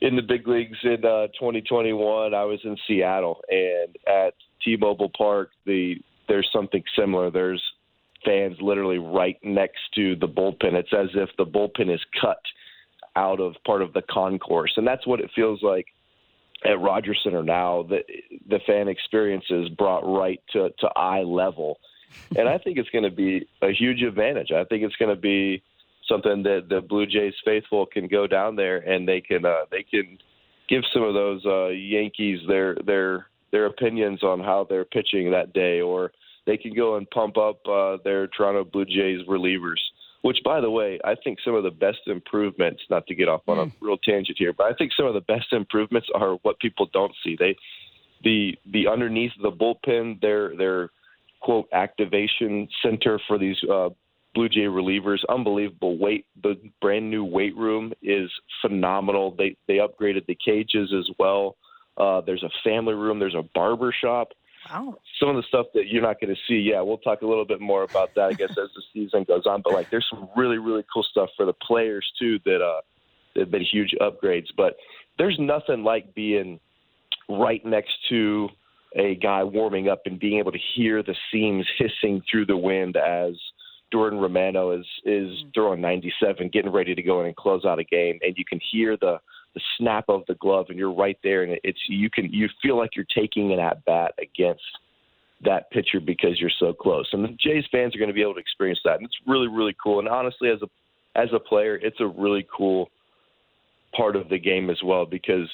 in 0.00 0.16
the 0.16 0.22
big 0.22 0.46
leagues 0.46 0.78
in 0.82 1.04
uh, 1.04 1.28
2021, 1.38 2.34
I 2.34 2.44
was 2.44 2.60
in 2.64 2.76
Seattle, 2.86 3.40
and 3.48 3.96
at 4.06 4.34
T-Mobile 4.64 5.10
Park, 5.16 5.50
the 5.64 5.96
there's 6.28 6.48
something 6.52 6.82
similar. 6.98 7.30
There's 7.30 7.62
fans 8.24 8.56
literally 8.60 8.98
right 8.98 9.38
next 9.42 9.80
to 9.94 10.16
the 10.16 10.28
bullpen. 10.28 10.74
It's 10.74 10.92
as 10.92 11.08
if 11.14 11.30
the 11.36 11.46
bullpen 11.46 11.92
is 11.92 12.00
cut 12.20 12.40
out 13.14 13.40
of 13.40 13.54
part 13.64 13.82
of 13.82 13.92
the 13.92 14.02
concourse, 14.02 14.72
and 14.76 14.86
that's 14.86 15.06
what 15.06 15.20
it 15.20 15.30
feels 15.34 15.62
like 15.62 15.86
at 16.64 16.80
Rogers 16.80 17.20
Centre 17.22 17.42
now. 17.42 17.82
The 17.82 18.00
the 18.48 18.60
fan 18.66 18.88
experience 18.88 19.44
is 19.50 19.68
brought 19.70 20.00
right 20.00 20.40
to 20.52 20.70
to 20.78 20.86
eye 20.96 21.22
level, 21.22 21.78
and 22.36 22.48
I 22.48 22.58
think 22.58 22.78
it's 22.78 22.90
going 22.90 23.04
to 23.04 23.10
be 23.10 23.48
a 23.62 23.72
huge 23.72 24.02
advantage. 24.02 24.52
I 24.52 24.64
think 24.64 24.82
it's 24.82 24.96
going 24.96 25.14
to 25.14 25.20
be 25.20 25.62
something 26.08 26.42
that 26.44 26.66
the 26.68 26.80
Blue 26.80 27.06
Jays 27.06 27.34
faithful 27.44 27.86
can 27.86 28.06
go 28.06 28.26
down 28.26 28.56
there 28.56 28.76
and 28.76 29.08
they 29.08 29.20
can 29.20 29.44
uh, 29.44 29.64
they 29.70 29.82
can 29.82 30.18
give 30.68 30.82
some 30.92 31.02
of 31.02 31.14
those 31.14 31.44
uh, 31.46 31.68
Yankees 31.68 32.40
their 32.48 32.76
their 32.84 33.26
their 33.52 33.66
opinions 33.66 34.22
on 34.22 34.40
how 34.40 34.66
they're 34.68 34.84
pitching 34.84 35.30
that 35.30 35.52
day 35.52 35.80
or 35.80 36.12
they 36.46 36.56
can 36.56 36.74
go 36.74 36.96
and 36.96 37.08
pump 37.10 37.36
up 37.36 37.60
uh, 37.68 37.98
their 38.04 38.28
Toronto 38.28 38.64
Blue 38.64 38.84
Jays 38.84 39.26
relievers. 39.28 39.80
Which, 40.22 40.38
by 40.44 40.60
the 40.60 40.70
way, 40.70 40.98
I 41.04 41.14
think 41.22 41.38
some 41.44 41.54
of 41.54 41.62
the 41.62 41.70
best 41.70 41.98
improvements. 42.06 42.82
Not 42.90 43.06
to 43.06 43.14
get 43.14 43.28
off 43.28 43.42
on 43.46 43.58
mm. 43.58 43.68
a 43.68 43.84
real 43.84 43.98
tangent 43.98 44.38
here, 44.38 44.52
but 44.52 44.64
I 44.64 44.72
think 44.74 44.92
some 44.96 45.06
of 45.06 45.14
the 45.14 45.20
best 45.20 45.52
improvements 45.52 46.08
are 46.14 46.34
what 46.42 46.58
people 46.58 46.88
don't 46.92 47.12
see. 47.22 47.36
They, 47.38 47.56
the 48.24 48.56
the 48.72 48.88
underneath 48.88 49.32
the 49.40 49.52
bullpen, 49.52 50.20
their 50.20 50.56
their 50.56 50.90
quote 51.40 51.68
activation 51.72 52.68
center 52.82 53.20
for 53.28 53.38
these 53.38 53.56
uh, 53.70 53.90
Blue 54.34 54.48
Jay 54.48 54.62
relievers, 54.62 55.18
unbelievable 55.28 55.96
weight. 55.96 56.26
The 56.42 56.60
brand 56.80 57.10
new 57.10 57.24
weight 57.24 57.56
room 57.56 57.92
is 58.02 58.30
phenomenal. 58.62 59.34
They 59.36 59.56
they 59.68 59.74
upgraded 59.74 60.26
the 60.26 60.36
cages 60.44 60.92
as 60.96 61.08
well. 61.18 61.56
Uh, 61.96 62.20
there's 62.20 62.42
a 62.42 62.50
family 62.64 62.94
room. 62.94 63.18
There's 63.18 63.34
a 63.34 63.44
barber 63.54 63.94
shop. 63.98 64.32
Wow. 64.70 64.96
Some 65.20 65.28
of 65.28 65.36
the 65.36 65.42
stuff 65.48 65.66
that 65.74 65.88
you're 65.88 66.02
not 66.02 66.20
going 66.20 66.34
to 66.34 66.40
see, 66.48 66.58
yeah, 66.58 66.80
we'll 66.80 66.98
talk 66.98 67.22
a 67.22 67.26
little 67.26 67.44
bit 67.44 67.60
more 67.60 67.82
about 67.82 68.14
that, 68.14 68.24
I 68.24 68.32
guess, 68.32 68.50
as 68.50 68.68
the 68.74 68.82
season 68.92 69.24
goes 69.24 69.46
on. 69.46 69.62
But 69.62 69.72
like, 69.72 69.90
there's 69.90 70.06
some 70.10 70.28
really, 70.36 70.58
really 70.58 70.84
cool 70.92 71.04
stuff 71.04 71.30
for 71.36 71.46
the 71.46 71.52
players 71.52 72.06
too 72.18 72.38
that 72.44 72.62
uh, 72.62 72.80
have 73.36 73.50
been 73.50 73.64
huge 73.64 73.94
upgrades. 74.00 74.48
But 74.56 74.76
there's 75.18 75.36
nothing 75.38 75.84
like 75.84 76.14
being 76.14 76.60
right 77.28 77.64
next 77.64 77.92
to 78.08 78.48
a 78.96 79.14
guy 79.16 79.44
warming 79.44 79.88
up 79.88 80.02
and 80.06 80.18
being 80.18 80.38
able 80.38 80.52
to 80.52 80.58
hear 80.74 81.02
the 81.02 81.14
seams 81.30 81.66
hissing 81.78 82.22
through 82.30 82.46
the 82.46 82.56
wind 82.56 82.96
as 82.96 83.34
Jordan 83.92 84.18
Romano 84.18 84.72
is 84.72 84.86
is 85.04 85.28
mm. 85.28 85.54
throwing 85.54 85.80
97, 85.80 86.48
getting 86.52 86.72
ready 86.72 86.94
to 86.94 87.02
go 87.02 87.20
in 87.20 87.26
and 87.26 87.36
close 87.36 87.64
out 87.64 87.78
a 87.78 87.84
game, 87.84 88.18
and 88.22 88.36
you 88.36 88.44
can 88.44 88.60
hear 88.72 88.96
the 88.96 89.18
the 89.56 89.62
snap 89.78 90.04
of 90.08 90.22
the 90.28 90.34
glove, 90.34 90.66
and 90.68 90.78
you're 90.78 90.92
right 90.92 91.18
there, 91.22 91.42
and 91.42 91.58
it's 91.64 91.80
you 91.88 92.10
can 92.10 92.30
you 92.30 92.46
feel 92.62 92.76
like 92.76 92.90
you're 92.94 93.06
taking 93.14 93.54
an 93.54 93.58
at 93.58 93.82
bat 93.86 94.12
against 94.20 94.60
that 95.44 95.70
pitcher 95.70 95.98
because 95.98 96.38
you're 96.38 96.50
so 96.60 96.74
close. 96.74 97.08
And 97.12 97.24
the 97.24 97.28
Jays 97.40 97.64
fans 97.72 97.94
are 97.94 97.98
going 97.98 98.10
to 98.10 98.14
be 98.14 98.20
able 98.20 98.34
to 98.34 98.40
experience 98.40 98.80
that, 98.84 98.96
and 98.96 99.06
it's 99.06 99.16
really 99.26 99.48
really 99.48 99.74
cool. 99.82 99.98
And 99.98 100.08
honestly, 100.08 100.50
as 100.50 100.60
a 100.60 100.66
as 101.18 101.30
a 101.34 101.40
player, 101.40 101.76
it's 101.76 102.00
a 102.00 102.06
really 102.06 102.46
cool 102.54 102.90
part 103.96 104.14
of 104.14 104.28
the 104.28 104.38
game 104.38 104.68
as 104.68 104.78
well 104.84 105.06
because 105.06 105.48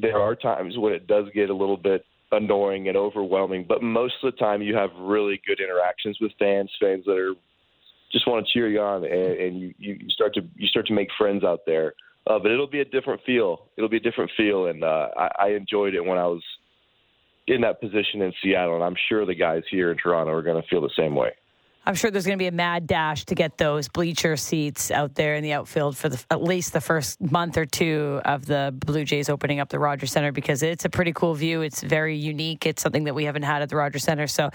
there 0.00 0.20
are 0.20 0.36
times 0.36 0.78
when 0.78 0.92
it 0.92 1.08
does 1.08 1.24
get 1.34 1.50
a 1.50 1.54
little 1.54 1.76
bit 1.76 2.04
annoying 2.30 2.86
and 2.86 2.96
overwhelming, 2.96 3.64
but 3.66 3.82
most 3.82 4.14
of 4.22 4.32
the 4.32 4.38
time 4.38 4.62
you 4.62 4.76
have 4.76 4.90
really 5.00 5.40
good 5.44 5.58
interactions 5.58 6.18
with 6.20 6.30
fans, 6.38 6.70
fans 6.80 7.04
that 7.06 7.16
are 7.16 7.34
just 8.12 8.28
want 8.28 8.46
to 8.46 8.52
cheer 8.52 8.68
you 8.68 8.80
on, 8.80 9.04
and, 9.04 9.12
and 9.12 9.60
you, 9.60 9.74
you 9.78 9.98
start 10.10 10.34
to 10.34 10.42
you 10.54 10.68
start 10.68 10.86
to 10.86 10.92
make 10.92 11.08
friends 11.18 11.42
out 11.42 11.60
there. 11.66 11.94
Uh, 12.26 12.38
but 12.40 12.50
it'll 12.50 12.66
be 12.66 12.80
a 12.80 12.84
different 12.84 13.20
feel. 13.24 13.66
It'll 13.76 13.88
be 13.88 13.98
a 13.98 14.00
different 14.00 14.30
feel, 14.36 14.66
and 14.66 14.82
uh, 14.82 15.08
I, 15.16 15.30
I 15.38 15.48
enjoyed 15.50 15.94
it 15.94 16.04
when 16.04 16.18
I 16.18 16.26
was 16.26 16.42
in 17.46 17.60
that 17.60 17.80
position 17.80 18.22
in 18.22 18.32
Seattle, 18.42 18.74
and 18.74 18.84
I'm 18.84 18.96
sure 19.08 19.24
the 19.24 19.34
guys 19.34 19.62
here 19.70 19.92
in 19.92 19.98
Toronto 19.98 20.32
are 20.32 20.42
going 20.42 20.60
to 20.60 20.68
feel 20.68 20.80
the 20.80 20.90
same 20.96 21.14
way. 21.14 21.30
I'm 21.88 21.94
sure 21.94 22.10
there's 22.10 22.26
going 22.26 22.36
to 22.36 22.42
be 22.42 22.48
a 22.48 22.52
mad 22.52 22.88
dash 22.88 23.26
to 23.26 23.36
get 23.36 23.58
those 23.58 23.86
bleacher 23.86 24.36
seats 24.36 24.90
out 24.90 25.14
there 25.14 25.36
in 25.36 25.44
the 25.44 25.52
outfield 25.52 25.96
for 25.96 26.08
the, 26.08 26.22
at 26.32 26.42
least 26.42 26.72
the 26.72 26.80
first 26.80 27.20
month 27.20 27.56
or 27.56 27.64
two 27.64 28.20
of 28.24 28.44
the 28.44 28.74
Blue 28.76 29.04
Jays 29.04 29.28
opening 29.28 29.60
up 29.60 29.68
the 29.68 29.78
Rogers 29.78 30.10
Centre 30.10 30.32
because 30.32 30.64
it's 30.64 30.84
a 30.84 30.90
pretty 30.90 31.12
cool 31.12 31.34
view. 31.34 31.60
It's 31.60 31.84
very 31.84 32.16
unique. 32.16 32.66
It's 32.66 32.82
something 32.82 33.04
that 33.04 33.14
we 33.14 33.24
haven't 33.24 33.44
had 33.44 33.62
at 33.62 33.68
the 33.68 33.76
Rogers 33.76 34.02
Centre. 34.02 34.26
So 34.26 34.50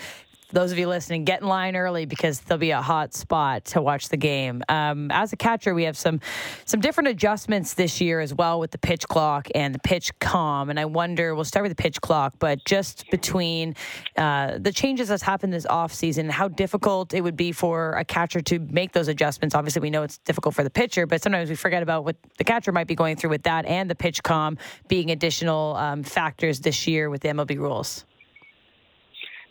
those 0.52 0.72
of 0.72 0.78
you 0.78 0.88
listening, 0.88 1.26
get 1.26 1.42
in 1.42 1.48
line 1.48 1.76
early 1.76 2.06
because 2.06 2.40
there'll 2.42 2.60
be 2.60 2.72
a 2.72 2.82
hot 2.82 3.14
spot 3.14 3.66
to 3.66 3.82
watch 3.82 4.10
the 4.10 4.18
game. 4.18 4.64
Um, 4.70 5.10
as 5.12 5.34
a 5.34 5.38
catcher, 5.38 5.74
we 5.74 5.84
have 5.84 5.98
some 5.98 6.20
some 6.66 6.80
different 6.80 7.10
adjustments 7.10 7.74
this 7.74 8.02
year 8.02 8.20
as 8.20 8.34
well 8.34 8.60
with 8.60 8.72
the 8.72 8.78
pitch 8.78 9.08
clock 9.08 9.48
and 9.56 9.74
the 9.74 9.80
PitchCom. 9.80 10.70
And 10.70 10.80
I 10.80 10.86
wonder, 10.86 11.36
we'll 11.36 11.46
start 11.46 11.64
with 11.64 11.76
the 11.76 11.82
pitch 11.82 12.02
clock, 12.02 12.36
but 12.40 12.64
just 12.66 13.10
between 13.10 13.76
uh, 14.18 14.58
the 14.60 14.72
changes 14.72 15.08
that's 15.08 15.24
happened 15.24 15.54
this 15.54 15.66
offseason, 15.66 16.30
how 16.30 16.48
difficult 16.48 17.14
it 17.14 17.22
would 17.22 17.38
be 17.38 17.52
for 17.52 17.94
a 17.94 18.06
catcher 18.06 18.42
to 18.42 18.60
make 18.60 18.92
those 18.92 19.08
adjustments. 19.08 19.56
Obviously, 19.56 19.82
we 19.82 19.90
know 19.90 20.04
it's 20.04 20.18
difficult 20.20 20.56
for 20.56 20.64
the 20.64 20.70
pitcher, 20.70 21.06
but 21.06 21.22
sometimes 21.22 21.50
we 21.50 21.56
forget 21.56 21.84
about 21.84 22.06
what 22.06 22.16
the 22.38 22.44
catcher 22.44 22.72
might 22.72 22.88
be 22.88 22.96
going 22.96 23.16
through 23.16 23.30
with 23.30 23.44
that 23.44 23.66
and 23.66 23.90
the 23.90 23.96
PitchCom 23.96 24.58
being 24.88 25.12
additional 25.12 25.76
um, 25.76 26.04
factors 26.04 26.60
this 26.60 26.88
year 26.88 27.10
with 27.10 27.22
the 27.22 27.30
MLB 27.30 27.58
rules 27.58 28.06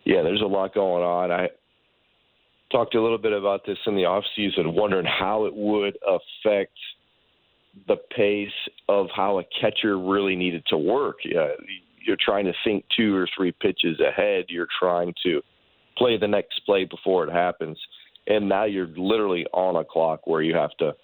yeah, 0.05 0.23
there's 0.23 0.43
a 0.43 0.47
lot 0.47 0.75
going 0.75 1.03
on. 1.03 1.31
I 1.31 1.49
talked 2.71 2.95
a 2.95 3.03
little 3.03 3.19
bit 3.19 3.33
about 3.33 3.67
this 3.67 3.79
in 3.87 3.97
the 3.97 4.05
off 4.05 4.25
season, 4.37 4.75
wondering 4.75 5.07
how 5.07 5.47
it 5.47 5.55
would 5.55 5.97
affect 6.07 6.77
the 7.87 7.97
pace 8.17 8.49
of 8.89 9.07
how 9.15 9.39
a 9.39 9.45
catcher 9.61 9.99
really 9.99 10.37
needed 10.37 10.65
to 10.69 10.77
work. 10.77 11.17
Yeah, 11.25 11.49
you're 12.05 12.17
trying 12.25 12.47
to 12.47 12.53
think 12.65 12.85
two 12.97 13.15
or 13.15 13.29
three 13.37 13.53
pitches 13.53 14.01
ahead. 14.01 14.47
You're 14.49 14.69
trying 14.79 15.15
to 15.25 15.43
play 15.97 16.17
the 16.17 16.29
next 16.29 16.61
play 16.65 16.85
before 16.85 17.25
it 17.25 17.33
happens, 17.33 17.79
and 18.27 18.49
now 18.49 18.65
you're 18.65 18.91
literally 18.97 19.47
on 19.53 19.77
a 19.77 19.85
clock 19.85 20.27
where 20.27 20.43
you 20.43 20.55
have 20.55 20.77
to 20.79 20.95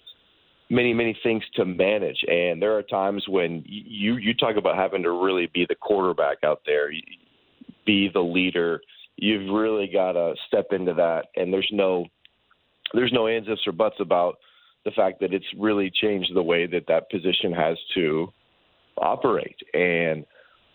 many 0.69 0.93
many 0.93 1.17
things 1.23 1.43
to 1.53 1.63
manage 1.63 2.17
and 2.27 2.61
there 2.61 2.77
are 2.77 2.83
times 2.83 3.23
when 3.29 3.63
you 3.65 4.17
you 4.17 4.33
talk 4.33 4.57
about 4.57 4.75
having 4.75 5.01
to 5.01 5.11
really 5.11 5.49
be 5.53 5.65
the 5.69 5.75
quarterback 5.75 6.39
out 6.43 6.61
there 6.65 6.91
be 7.87 8.09
the 8.13 8.19
leader. 8.19 8.79
You've 9.15 9.51
really 9.51 9.89
got 9.91 10.11
to 10.11 10.35
step 10.47 10.67
into 10.71 10.93
that, 10.93 11.25
and 11.35 11.51
there's 11.51 11.69
no 11.71 12.05
there's 12.93 13.11
no 13.11 13.27
ands 13.27 13.49
ifs 13.49 13.65
or 13.65 13.71
buts 13.71 13.95
about 13.99 14.35
the 14.85 14.91
fact 14.91 15.19
that 15.19 15.33
it's 15.33 15.45
really 15.57 15.91
changed 15.91 16.33
the 16.33 16.43
way 16.43 16.67
that 16.67 16.85
that 16.87 17.09
position 17.09 17.51
has 17.51 17.77
to 17.95 18.27
operate. 18.97 19.57
And 19.73 20.25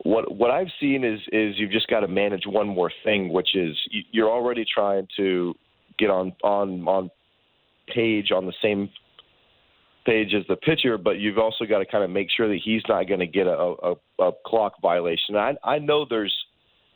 what 0.05 0.35
what 0.35 0.51
I've 0.51 0.73
seen 0.81 1.05
is 1.05 1.21
is 1.31 1.55
you've 1.59 1.71
just 1.71 1.87
got 1.87 2.01
to 2.01 2.09
manage 2.09 2.43
one 2.47 2.67
more 2.67 2.91
thing, 3.05 3.33
which 3.33 3.55
is 3.55 3.77
you're 4.11 4.31
already 4.31 4.65
trying 4.75 5.07
to 5.17 5.55
get 5.99 6.11
on 6.11 6.33
on 6.43 6.87
on 6.87 7.11
page 7.89 8.33
on 8.33 8.47
the 8.47 8.53
same 8.61 8.91
page 10.05 10.35
as 10.35 10.45
the 10.49 10.57
pitcher, 10.57 10.99
but 10.99 11.19
you've 11.19 11.39
also 11.39 11.65
got 11.65 11.79
to 11.79 11.87
kind 11.87 12.03
of 12.03 12.11
make 12.11 12.29
sure 12.37 12.49
that 12.49 12.61
he's 12.65 12.83
not 12.89 13.07
going 13.07 13.21
to 13.21 13.27
get 13.27 13.47
a, 13.47 13.75
a, 13.83 13.95
a 14.19 14.33
clock 14.45 14.75
violation. 14.83 15.37
I 15.37 15.55
I 15.63 15.79
know 15.79 16.05
there's 16.09 16.35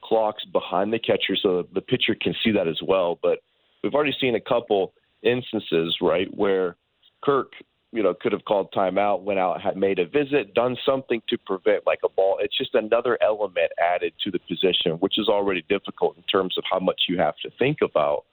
clocks 0.07 0.45
behind 0.45 0.93
the 0.93 0.99
catcher 0.99 1.37
so 1.41 1.67
the 1.75 1.81
pitcher 1.81 2.15
can 2.15 2.35
see 2.45 2.53
that 2.53 2.69
as 2.69 2.81
well. 2.83 3.19
But 3.23 3.41
we've 3.83 3.95
already 3.95 4.15
seen 4.21 4.35
a 4.37 4.41
couple 4.41 4.93
instances, 5.23 5.97
right, 6.01 6.29
where 6.37 6.77
Kirk, 7.25 7.53
you 7.93 8.03
know, 8.03 8.15
could 8.15 8.33
have 8.33 8.45
called 8.45 8.73
timeout, 8.73 9.23
went 9.23 9.41
out, 9.41 9.61
had 9.61 9.77
made 9.77 9.99
a 9.99 10.07
visit, 10.07 10.55
done 10.55 10.77
something 10.87 11.21
to 11.29 11.39
prevent 11.39 11.87
like 11.87 12.01
a 12.05 12.09
ball. 12.09 12.39
It's 12.41 12.57
just 12.57 12.75
another 12.75 13.19
element 13.23 13.73
added 13.79 14.13
to 14.25 14.31
the 14.31 14.39
position, 14.39 14.93
which 15.01 15.19
is 15.19 15.29
already 15.29 15.65
difficult 15.69 16.17
in 16.17 16.23
terms 16.25 16.57
of 16.57 16.65
how 16.71 16.79
much 16.79 17.03
you 17.09 17.19
have 17.19 17.37
to 17.43 17.51
think 17.59 17.79
about 17.83 18.25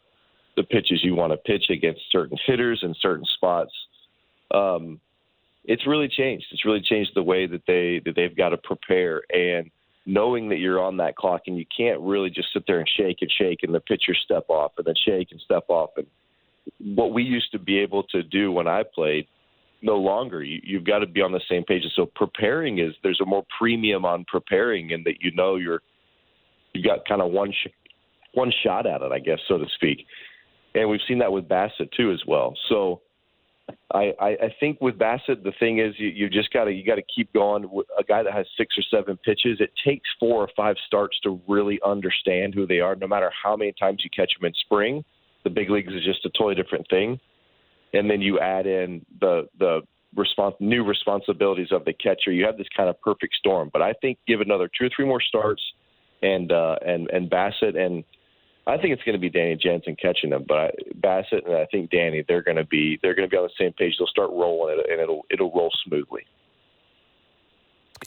the 0.55 0.63
pitches 0.63 1.03
you 1.03 1.15
want 1.15 1.33
to 1.33 1.37
pitch 1.37 1.65
against 1.69 2.01
certain 2.11 2.37
hitters 2.45 2.81
in 2.83 2.93
certain 3.01 3.25
spots. 3.35 3.71
Um, 4.53 4.99
it's 5.65 5.87
really 5.87 6.09
changed. 6.09 6.45
It's 6.51 6.65
really 6.65 6.81
changed 6.81 7.11
the 7.15 7.23
way 7.23 7.47
that 7.47 7.63
they 7.65 8.01
that 8.05 8.15
they've 8.15 8.35
got 8.35 8.49
to 8.49 8.57
prepare 8.57 9.23
and 9.31 9.71
knowing 10.05 10.49
that 10.49 10.59
you're 10.59 10.81
on 10.81 10.97
that 10.97 11.15
clock 11.15 11.41
and 11.47 11.57
you 11.57 11.65
can't 11.75 11.99
really 12.01 12.29
just 12.29 12.51
sit 12.53 12.63
there 12.67 12.79
and 12.79 12.89
shake 12.97 13.17
and 13.21 13.31
shake 13.31 13.59
and 13.63 13.73
the 13.73 13.79
pitcher 13.79 14.13
step 14.13 14.45
off 14.49 14.73
and 14.77 14.85
then 14.85 14.95
shake 15.05 15.29
and 15.31 15.39
step 15.41 15.63
off. 15.69 15.91
And 15.95 16.07
what 16.95 17.13
we 17.13 17.23
used 17.23 17.51
to 17.53 17.59
be 17.59 17.79
able 17.79 18.03
to 18.03 18.23
do 18.23 18.51
when 18.51 18.67
I 18.67 18.83
played 18.83 19.27
no 19.83 19.97
longer. 19.97 20.41
You, 20.43 20.59
you've 20.63 20.85
got 20.85 20.99
to 20.99 21.05
be 21.05 21.21
on 21.21 21.31
the 21.31 21.41
same 21.49 21.63
page. 21.63 21.83
And 21.83 21.91
so 21.95 22.09
preparing 22.15 22.79
is 22.79 22.93
there's 23.03 23.19
a 23.21 23.25
more 23.25 23.43
premium 23.59 24.05
on 24.05 24.25
preparing 24.25 24.93
and 24.93 25.05
that 25.05 25.15
you 25.19 25.31
know 25.35 25.57
you're 25.57 25.81
you've 26.73 26.85
got 26.85 27.05
kind 27.07 27.21
of 27.21 27.31
one 27.31 27.51
sh- 27.51 27.91
one 28.33 28.51
shot 28.63 28.87
at 28.87 29.01
it 29.01 29.11
I 29.11 29.19
guess 29.19 29.39
so 29.47 29.57
to 29.57 29.65
speak. 29.75 30.05
And 30.73 30.89
we've 30.89 31.01
seen 31.07 31.19
that 31.19 31.31
with 31.31 31.47
Bassitt 31.47 31.91
too 31.95 32.11
as 32.11 32.21
well. 32.25 32.55
So 32.69 33.01
I, 33.93 34.13
I, 34.19 34.27
I 34.29 34.55
think 34.59 34.81
with 34.81 34.97
Bassitt, 34.97 35.43
the 35.43 35.53
thing 35.59 35.79
is 35.79 35.93
you, 35.97 36.09
you 36.09 36.29
just 36.29 36.51
got 36.51 36.65
to 36.65 36.71
you 36.71 36.85
got 36.85 36.95
to 36.95 37.03
keep 37.15 37.31
going. 37.33 37.69
A 37.97 38.03
guy 38.03 38.23
that 38.23 38.33
has 38.33 38.45
six 38.57 38.75
or 38.77 38.83
seven 38.89 39.17
pitches, 39.17 39.59
it 39.59 39.71
takes 39.85 40.09
four 40.19 40.41
or 40.41 40.49
five 40.55 40.75
starts 40.85 41.19
to 41.21 41.39
really 41.47 41.79
understand 41.85 42.53
who 42.53 42.65
they 42.65 42.79
are. 42.79 42.95
No 42.95 43.07
matter 43.07 43.31
how 43.41 43.55
many 43.55 43.73
times 43.79 44.01
you 44.03 44.09
catch 44.09 44.31
them 44.39 44.47
in 44.47 44.53
spring, 44.55 45.05
the 45.43 45.49
big 45.49 45.69
leagues 45.69 45.93
is 45.93 46.03
just 46.03 46.25
a 46.25 46.29
totally 46.29 46.55
different 46.55 46.87
thing. 46.89 47.19
And 47.93 48.09
then 48.09 48.21
you 48.21 48.39
add 48.39 48.65
in 48.65 49.05
the 49.21 49.47
the 49.59 49.81
respons- 50.15 50.59
new 50.59 50.83
responsibilities 50.83 51.71
of 51.71 51.85
the 51.85 51.93
catcher. 51.93 52.31
You 52.31 52.45
have 52.45 52.57
this 52.57 52.67
kind 52.75 52.89
of 52.89 52.99
perfect 53.01 53.35
storm. 53.35 53.69
But 53.71 53.81
I 53.81 53.93
think 53.93 54.17
give 54.27 54.41
another 54.41 54.67
two 54.67 54.87
or 54.87 54.89
three 54.95 55.05
more 55.05 55.21
starts, 55.21 55.61
and 56.21 56.51
uh, 56.51 56.77
and 56.85 57.09
and 57.11 57.29
Bassitt 57.29 57.77
and 57.77 58.03
I 58.65 58.77
think 58.77 58.93
it's 58.93 59.03
going 59.03 59.13
to 59.13 59.19
be 59.19 59.29
Danny 59.29 59.57
Jansen 59.57 59.95
catching 60.01 60.29
them, 60.29 60.45
but 60.47 60.57
I, 60.57 60.71
Bassitt 60.99 61.45
and 61.45 61.55
I 61.55 61.65
think 61.65 61.91
Danny 61.91 62.23
they're 62.27 62.41
going 62.41 62.57
to 62.57 62.65
be 62.65 62.97
they're 63.01 63.15
going 63.15 63.27
to 63.27 63.31
be 63.31 63.37
on 63.37 63.43
the 63.43 63.63
same 63.63 63.73
page. 63.73 63.95
They'll 63.99 64.07
start 64.07 64.29
rolling 64.31 64.79
it, 64.79 64.89
and 64.89 65.01
it'll 65.01 65.25
it'll 65.29 65.51
roll 65.51 65.71
smoothly 65.85 66.25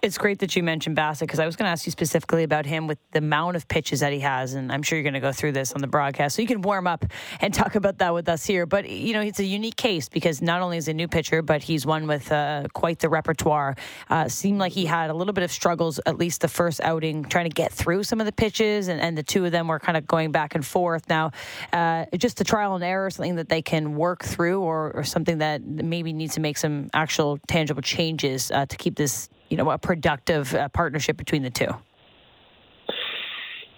it's 0.03 0.19
great 0.19 0.41
that 0.41 0.57
you 0.57 0.63
mentioned 0.63 0.97
Bassitt 0.97 1.21
because 1.21 1.39
I 1.39 1.47
was 1.47 1.57
going 1.57 1.67
to 1.67 1.71
ask 1.71 1.87
you 1.87 1.93
specifically 1.93 2.43
about 2.43 2.67
him 2.67 2.87
with 2.87 2.99
the 3.13 3.19
amount 3.19 3.57
of 3.57 3.69
pitches 3.69 4.01
that 4.01 4.13
he 4.13 4.21
has, 4.21 4.55
and 4.55 4.73
I'm 4.73 4.83
sure 4.83 4.97
you're 4.99 5.03
going 5.03 5.15
to 5.15 5.21
go 5.21 5.33
through 5.33 5.53
this 5.53 5.73
on 5.73 5.81
the 5.81 5.87
broadcast, 5.87 6.37
so 6.37 6.43
you 6.43 6.49
can 6.49 6.63
warm 6.63 6.87
up 6.87 7.05
and 7.41 7.53
talk 7.63 7.75
about 7.75 7.99
that 7.99 8.15
with 8.15 8.29
us 8.29 8.45
here. 8.45 8.67
But 8.67 8.89
you 8.89 9.13
know, 9.13 9.21
it's 9.21 9.41
a 9.41 9.45
unique 9.45 9.77
case 9.77 10.09
because 10.09 10.43
not 10.43 10.63
only 10.63 10.77
is 10.77 10.89
a 10.89 10.95
new 10.95 11.09
pitcher, 11.09 11.43
but 11.43 11.63
he's 11.63 11.87
one 11.87 12.07
with 12.07 12.31
uh, 12.31 12.67
quite 12.73 12.99
the 12.99 13.09
repertoire. 13.09 13.77
Uh, 14.09 14.29
seemed 14.29 14.59
like 14.59 14.73
he 14.73 14.87
had 14.87 15.11
a 15.11 15.15
little 15.15 15.33
bit 15.33 15.45
of 15.45 15.53
struggles, 15.53 16.01
at 16.07 16.19
least 16.19 16.41
the 16.41 16.49
first 16.49 16.81
outing, 16.83 17.25
trying 17.25 17.47
to 17.49 17.55
get 17.55 17.73
through 17.73 18.03
some 18.03 18.21
of 18.21 18.27
the 18.27 18.33
pitches, 18.33 18.89
and, 18.89 19.01
and 19.01 19.17
the 19.17 19.23
two 19.23 19.45
of 19.45 19.53
them 19.53 19.69
were 19.69 19.79
kind 19.79 19.97
of 19.97 20.07
going 20.07 20.33
back 20.33 20.55
and 20.55 20.65
forth. 20.65 21.09
Now, 21.09 21.33
uh, 21.73 22.07
just 22.17 22.41
a 22.41 22.45
trial 22.45 22.75
and 22.75 22.85
error, 22.85 23.11
something 23.11 23.37
that 23.37 23.49
they 23.49 23.63
can 23.63 23.97
work 23.97 24.25
through, 24.25 24.61
or, 24.61 24.93
or 24.93 25.05
something 25.05 25.39
that 25.39 25.65
maybe 25.65 26.13
needs 26.13 26.35
to 26.35 26.41
make 26.41 26.59
some 26.59 26.91
actual 26.93 27.39
tangible 27.47 27.83
changes 27.83 28.51
uh, 28.51 28.67
to 28.67 28.77
keep 28.77 28.97
this 28.97 29.29
you 29.49 29.57
know 29.57 29.71
a 29.71 29.79
productive 29.79 30.55
uh, 30.55 30.69
partnership 30.69 31.17
between 31.17 31.43
the 31.43 31.51
two? 31.51 31.69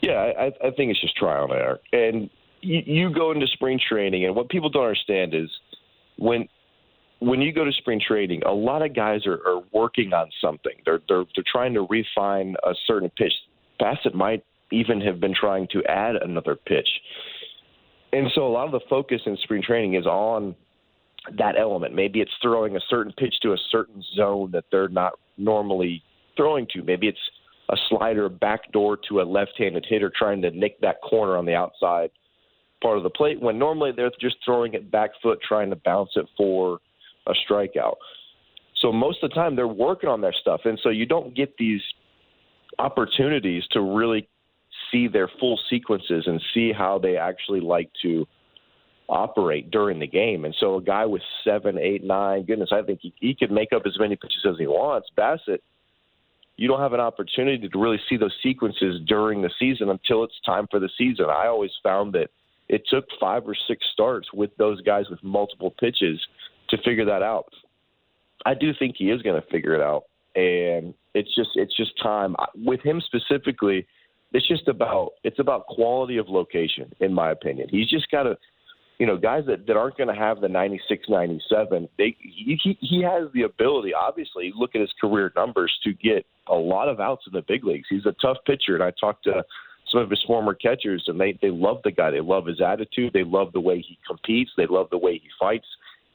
Yeah, 0.01 0.33
I, 0.39 0.47
I 0.47 0.71
think 0.71 0.91
it's 0.91 1.01
just 1.01 1.17
trial 1.17 1.45
and 1.45 1.53
error. 1.53 1.79
And 1.93 2.31
you, 2.61 2.83
you 2.87 3.13
go 3.13 3.33
into 3.33 3.47
spring 3.49 3.81
training, 3.89 4.25
and 4.25 4.35
what 4.35 4.49
people 4.49 4.71
don't 4.71 4.85
understand 4.85 5.35
is 5.35 5.51
when 6.19 6.49
when 7.21 7.41
you 7.41 7.53
go 7.53 7.65
to 7.65 7.73
spring 7.73 8.01
training, 8.07 8.43
a 8.47 8.53
lot 8.53 8.83
of 8.83 8.95
guys 8.95 9.27
are, 9.27 9.41
are 9.47 9.63
working 9.73 10.13
on 10.13 10.31
something. 10.41 10.75
They're 10.85 11.01
they're 11.09 11.25
they're 11.35 11.45
trying 11.51 11.75
to 11.75 11.87
refine 11.89 12.55
a 12.65 12.75
certain 12.87 13.11
pitch. 13.17 13.33
Bassitt 13.81 14.15
might 14.15 14.45
even 14.71 15.01
have 15.01 15.21
been 15.21 15.35
trying 15.35 15.67
to 15.73 15.83
add 15.85 16.17
another 16.17 16.55
pitch. 16.55 16.89
And 18.13 18.29
so 18.35 18.47
a 18.47 18.49
lot 18.53 18.67
of 18.67 18.73
the 18.73 18.81
focus 18.89 19.21
in 19.27 19.37
spring 19.43 19.63
training 19.63 19.95
is 19.95 20.07
on 20.07 20.55
that 21.37 21.57
element. 21.59 21.95
Maybe 21.95 22.21
it's 22.21 22.33
throwing 22.41 22.77
a 22.77 22.81
certain 22.89 23.13
pitch 23.13 23.35
to 23.43 23.53
a 23.53 23.59
certain 23.71 24.03
zone 24.17 24.51
that 24.53 24.65
they're 24.71 24.89
not 24.89 25.13
normally 25.37 26.03
throwing 26.37 26.67
to. 26.73 26.83
Maybe 26.83 27.09
it's 27.09 27.19
a 27.71 27.77
slider 27.89 28.29
backdoor 28.29 28.99
to 29.09 29.21
a 29.21 29.25
left-handed 29.25 29.87
hitter 29.89 30.11
trying 30.17 30.41
to 30.43 30.51
nick 30.51 30.81
that 30.81 31.01
corner 31.03 31.37
on 31.37 31.45
the 31.45 31.55
outside 31.55 32.11
part 32.83 32.97
of 32.97 33.03
the 33.03 33.11
plate 33.11 33.41
when 33.41 33.59
normally 33.59 33.91
they're 33.95 34.11
just 34.21 34.37
throwing 34.45 34.75
it 34.75 34.91
back 34.91 35.11
foot 35.23 35.39
trying 35.47 35.71
to 35.71 35.77
bounce 35.77 36.11
it 36.17 36.27
for 36.37 36.79
a 37.27 37.33
strikeout. 37.49 37.97
So 38.81 38.93
most 38.93 39.23
of 39.23 39.31
the 39.31 39.35
time 39.35 39.57
they're 39.57 39.67
working 39.67 40.09
on 40.09 40.21
their 40.21 40.33
stuff, 40.33 40.61
and 40.65 40.79
so 40.83 40.91
you 40.91 41.05
don't 41.05 41.35
get 41.35 41.57
these 41.59 41.83
opportunities 42.79 43.65
to 43.73 43.81
really 43.81 44.29
see 44.91 45.09
their 45.09 45.29
full 45.41 45.59
sequences 45.69 46.25
and 46.27 46.41
see 46.55 46.73
how 46.73 46.99
they 46.99 47.17
actually 47.17 47.61
like 47.61 47.91
to 48.03 48.27
operate 49.09 49.71
during 49.71 49.99
the 49.99 50.07
game. 50.07 50.45
And 50.45 50.55
so 50.59 50.77
a 50.77 50.83
guy 50.83 51.07
with 51.07 51.23
seven, 51.45 51.79
eight, 51.79 52.05
nine, 52.05 52.45
goodness, 52.45 52.71
I 52.73 52.83
think 52.83 53.01
he, 53.03 53.15
he 53.21 53.35
could 53.35 53.51
make 53.51 53.73
up 53.73 53.83
as 53.87 53.99
many 53.99 54.17
pitches 54.17 54.45
as 54.49 54.59
he 54.59 54.67
wants. 54.67 55.09
Bassitt, 55.17 55.61
you 56.57 56.69
don't 56.69 56.81
have 56.81 56.93
an 56.93 57.01
opportunity 57.01 57.69
to 57.69 57.79
really 57.79 58.01
see 58.09 58.17
those 58.17 58.35
sequences 58.43 59.01
during 59.07 59.43
the 59.43 59.51
season 59.59 59.89
until 59.91 60.25
it's 60.25 60.39
time 60.45 60.67
for 60.71 60.81
the 60.81 60.91
season. 60.99 61.27
I 61.27 61.47
always 61.47 61.71
found 61.83 62.13
that 62.15 62.31
it 62.69 62.83
took 62.91 63.07
five 63.19 63.47
or 63.47 63.57
six 63.67 63.87
starts 63.93 64.29
with 64.33 64.51
those 64.59 64.81
guys 64.83 65.07
with 65.09 65.23
multiple 65.23 65.75
pitches 65.79 66.21
to 66.71 66.77
figure 66.85 67.07
that 67.07 67.23
out. 67.23 67.47
I 68.45 68.55
do 68.55 68.73
think 68.79 68.97
he 68.99 69.11
is 69.11 69.23
going 69.23 69.41
to 69.41 69.47
figure 69.49 69.75
it 69.75 69.81
out, 69.81 70.05
and 70.35 70.95
it's 71.15 71.35
just 71.35 71.51
it's 71.55 71.77
just 71.77 71.93
time 72.01 72.37
with 72.55 72.81
him 72.83 73.01
specifically. 73.01 73.87
It's 74.33 74.47
just 74.47 74.69
about 74.69 75.13
it's 75.25 75.39
about 75.39 75.67
quality 75.67 76.19
of 76.19 76.29
location, 76.29 76.93
in 77.01 77.15
my 77.15 77.31
opinion. 77.31 77.69
He's 77.71 77.89
just 77.89 78.11
got 78.11 78.25
to 78.25 78.37
you 78.99 79.07
know, 79.07 79.17
guys 79.17 79.45
that, 79.47 79.67
that 79.67 79.77
aren't 79.77 79.97
going 79.97 80.13
to 80.13 80.21
have 80.21 80.41
the 80.41 80.49
96, 80.49 81.05
97, 81.09 81.89
they, 81.99 82.17
he, 82.21 82.77
he 82.81 83.03
has 83.03 83.29
the 83.33 83.43
ability, 83.43 83.93
obviously, 83.95 84.53
look 84.57 84.75
at 84.75 84.81
his 84.81 84.93
career 85.01 85.33
numbers, 85.37 85.73
to 85.85 85.93
get 85.93 86.27
a 86.49 86.55
lot 86.55 86.89
of 86.89 86.99
outs 86.99 87.25
in 87.27 87.33
the 87.33 87.45
big 87.47 87.65
leagues. 87.65 87.87
He's 87.89 88.07
a 88.07 88.15
tough 88.21 88.39
pitcher, 88.45 88.75
and 88.75 88.83
I 88.83 88.93
talked 88.99 89.25
to 89.25 89.45
some 89.91 90.01
of 90.01 90.11
his 90.11 90.23
former 90.27 90.53
catchers, 90.53 91.05
and 91.07 91.21
they, 91.21 91.39
they 91.41 91.51
love 91.51 91.79
the 91.85 91.93
guy. 91.93 92.11
They 92.11 92.21
love 92.21 92.47
his 92.47 92.61
attitude. 92.61 93.13
They 93.13 93.25
love 93.25 93.53
the 93.53 93.61
way 93.61 93.77
he 93.77 93.99
competes. 94.07 94.51
They 94.57 94.67
love 94.67 94.89
the 94.91 94.99
way 94.99 95.13
he 95.15 95.29
fights. 95.39 95.67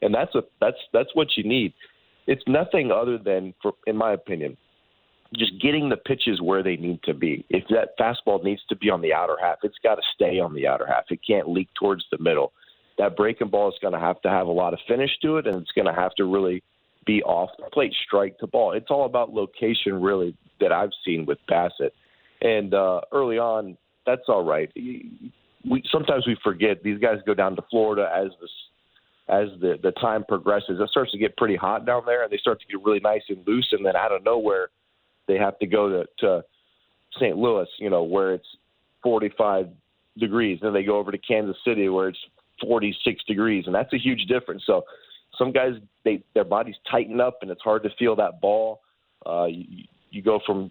And 0.02 0.14
that's 0.14 0.34
a 0.34 0.42
that's 0.60 0.76
that's 0.92 1.08
what 1.14 1.28
you 1.36 1.44
need. 1.44 1.72
It's 2.26 2.42
nothing 2.46 2.90
other 2.90 3.16
than, 3.16 3.54
for, 3.62 3.72
in 3.86 3.96
my 3.96 4.12
opinion, 4.12 4.56
just 5.34 5.52
getting 5.60 5.88
the 5.88 5.96
pitches 5.96 6.40
where 6.42 6.62
they 6.62 6.76
need 6.76 7.02
to 7.04 7.14
be. 7.14 7.44
If 7.48 7.64
that 7.68 7.98
fastball 7.98 8.42
needs 8.44 8.60
to 8.68 8.76
be 8.76 8.90
on 8.90 9.00
the 9.00 9.14
outer 9.14 9.36
half, 9.40 9.58
it's 9.62 9.78
got 9.82 9.94
to 9.94 10.02
stay 10.14 10.38
on 10.38 10.54
the 10.54 10.66
outer 10.66 10.86
half. 10.86 11.04
It 11.10 11.20
can't 11.26 11.48
leak 11.48 11.68
towards 11.78 12.04
the 12.10 12.18
middle 12.18 12.52
that 12.98 13.16
breaking 13.16 13.48
ball 13.48 13.68
is 13.68 13.74
going 13.80 13.94
to 13.94 14.00
have 14.00 14.20
to 14.22 14.28
have 14.28 14.46
a 14.46 14.52
lot 14.52 14.72
of 14.72 14.78
finish 14.86 15.10
to 15.22 15.38
it, 15.38 15.46
and 15.46 15.56
it's 15.56 15.72
going 15.72 15.86
to 15.86 15.92
have 15.92 16.14
to 16.16 16.24
really 16.24 16.62
be 17.06 17.22
off 17.22 17.50
the 17.58 17.64
plate, 17.70 17.94
strike 18.06 18.38
to 18.38 18.46
ball. 18.46 18.72
It's 18.72 18.90
all 18.90 19.04
about 19.04 19.32
location, 19.32 20.00
really, 20.00 20.36
that 20.60 20.72
I've 20.72 20.92
seen 21.04 21.26
with 21.26 21.38
Bassitt. 21.50 21.90
And 22.40 22.74
uh, 22.74 23.02
early 23.12 23.38
on, 23.38 23.76
that's 24.06 24.22
all 24.28 24.44
right. 24.44 24.70
We 24.74 25.82
sometimes 25.90 26.26
we 26.26 26.36
forget 26.42 26.82
these 26.82 26.98
guys 26.98 27.18
go 27.24 27.34
down 27.34 27.56
to 27.56 27.62
Florida 27.70 28.10
as 28.14 28.28
the 28.40 28.48
as 29.32 29.48
the 29.60 29.78
the 29.82 29.92
time 29.92 30.24
progresses. 30.24 30.78
It 30.80 30.90
starts 30.90 31.12
to 31.12 31.18
get 31.18 31.36
pretty 31.36 31.56
hot 31.56 31.86
down 31.86 32.02
there, 32.06 32.22
and 32.22 32.30
they 32.30 32.36
start 32.36 32.60
to 32.60 32.66
get 32.66 32.84
really 32.84 33.00
nice 33.00 33.22
and 33.28 33.46
loose. 33.46 33.68
And 33.72 33.84
then 33.84 33.96
out 33.96 34.12
of 34.12 34.24
nowhere, 34.24 34.68
they 35.26 35.36
have 35.36 35.58
to 35.60 35.66
go 35.66 35.88
to, 35.88 36.04
to 36.18 36.44
St. 37.16 37.36
Louis, 37.36 37.68
you 37.78 37.88
know, 37.88 38.02
where 38.02 38.34
it's 38.34 38.46
45 39.02 39.68
degrees. 40.18 40.58
Then 40.62 40.74
they 40.74 40.82
go 40.82 40.98
over 40.98 41.10
to 41.10 41.18
Kansas 41.18 41.56
City, 41.64 41.88
where 41.88 42.08
it's 42.08 42.18
46 42.60 43.24
degrees, 43.24 43.64
and 43.66 43.74
that's 43.74 43.92
a 43.92 43.98
huge 43.98 44.26
difference. 44.26 44.62
So 44.66 44.82
some 45.38 45.52
guys 45.52 45.72
they 46.04 46.22
their 46.34 46.44
bodies 46.44 46.76
tighten 46.90 47.20
up, 47.20 47.38
and 47.42 47.50
it's 47.50 47.62
hard 47.62 47.82
to 47.84 47.90
feel 47.98 48.16
that 48.16 48.40
ball. 48.40 48.80
Uh, 49.26 49.46
you, 49.46 49.84
you 50.10 50.22
go 50.22 50.40
from 50.46 50.70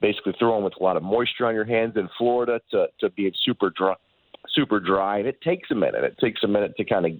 basically 0.00 0.34
throwing 0.38 0.64
with 0.64 0.74
a 0.80 0.82
lot 0.82 0.96
of 0.96 1.02
moisture 1.02 1.46
on 1.46 1.54
your 1.54 1.64
hands 1.64 1.94
in 1.96 2.08
Florida 2.18 2.60
to 2.70 2.86
to 3.00 3.10
being 3.10 3.32
super 3.44 3.70
dry, 3.70 3.94
super 4.54 4.80
dry, 4.80 5.18
and 5.18 5.28
it 5.28 5.40
takes 5.42 5.70
a 5.70 5.74
minute. 5.74 6.04
It 6.04 6.18
takes 6.18 6.42
a 6.42 6.48
minute 6.48 6.76
to 6.76 6.84
kind 6.84 7.06
of 7.06 7.12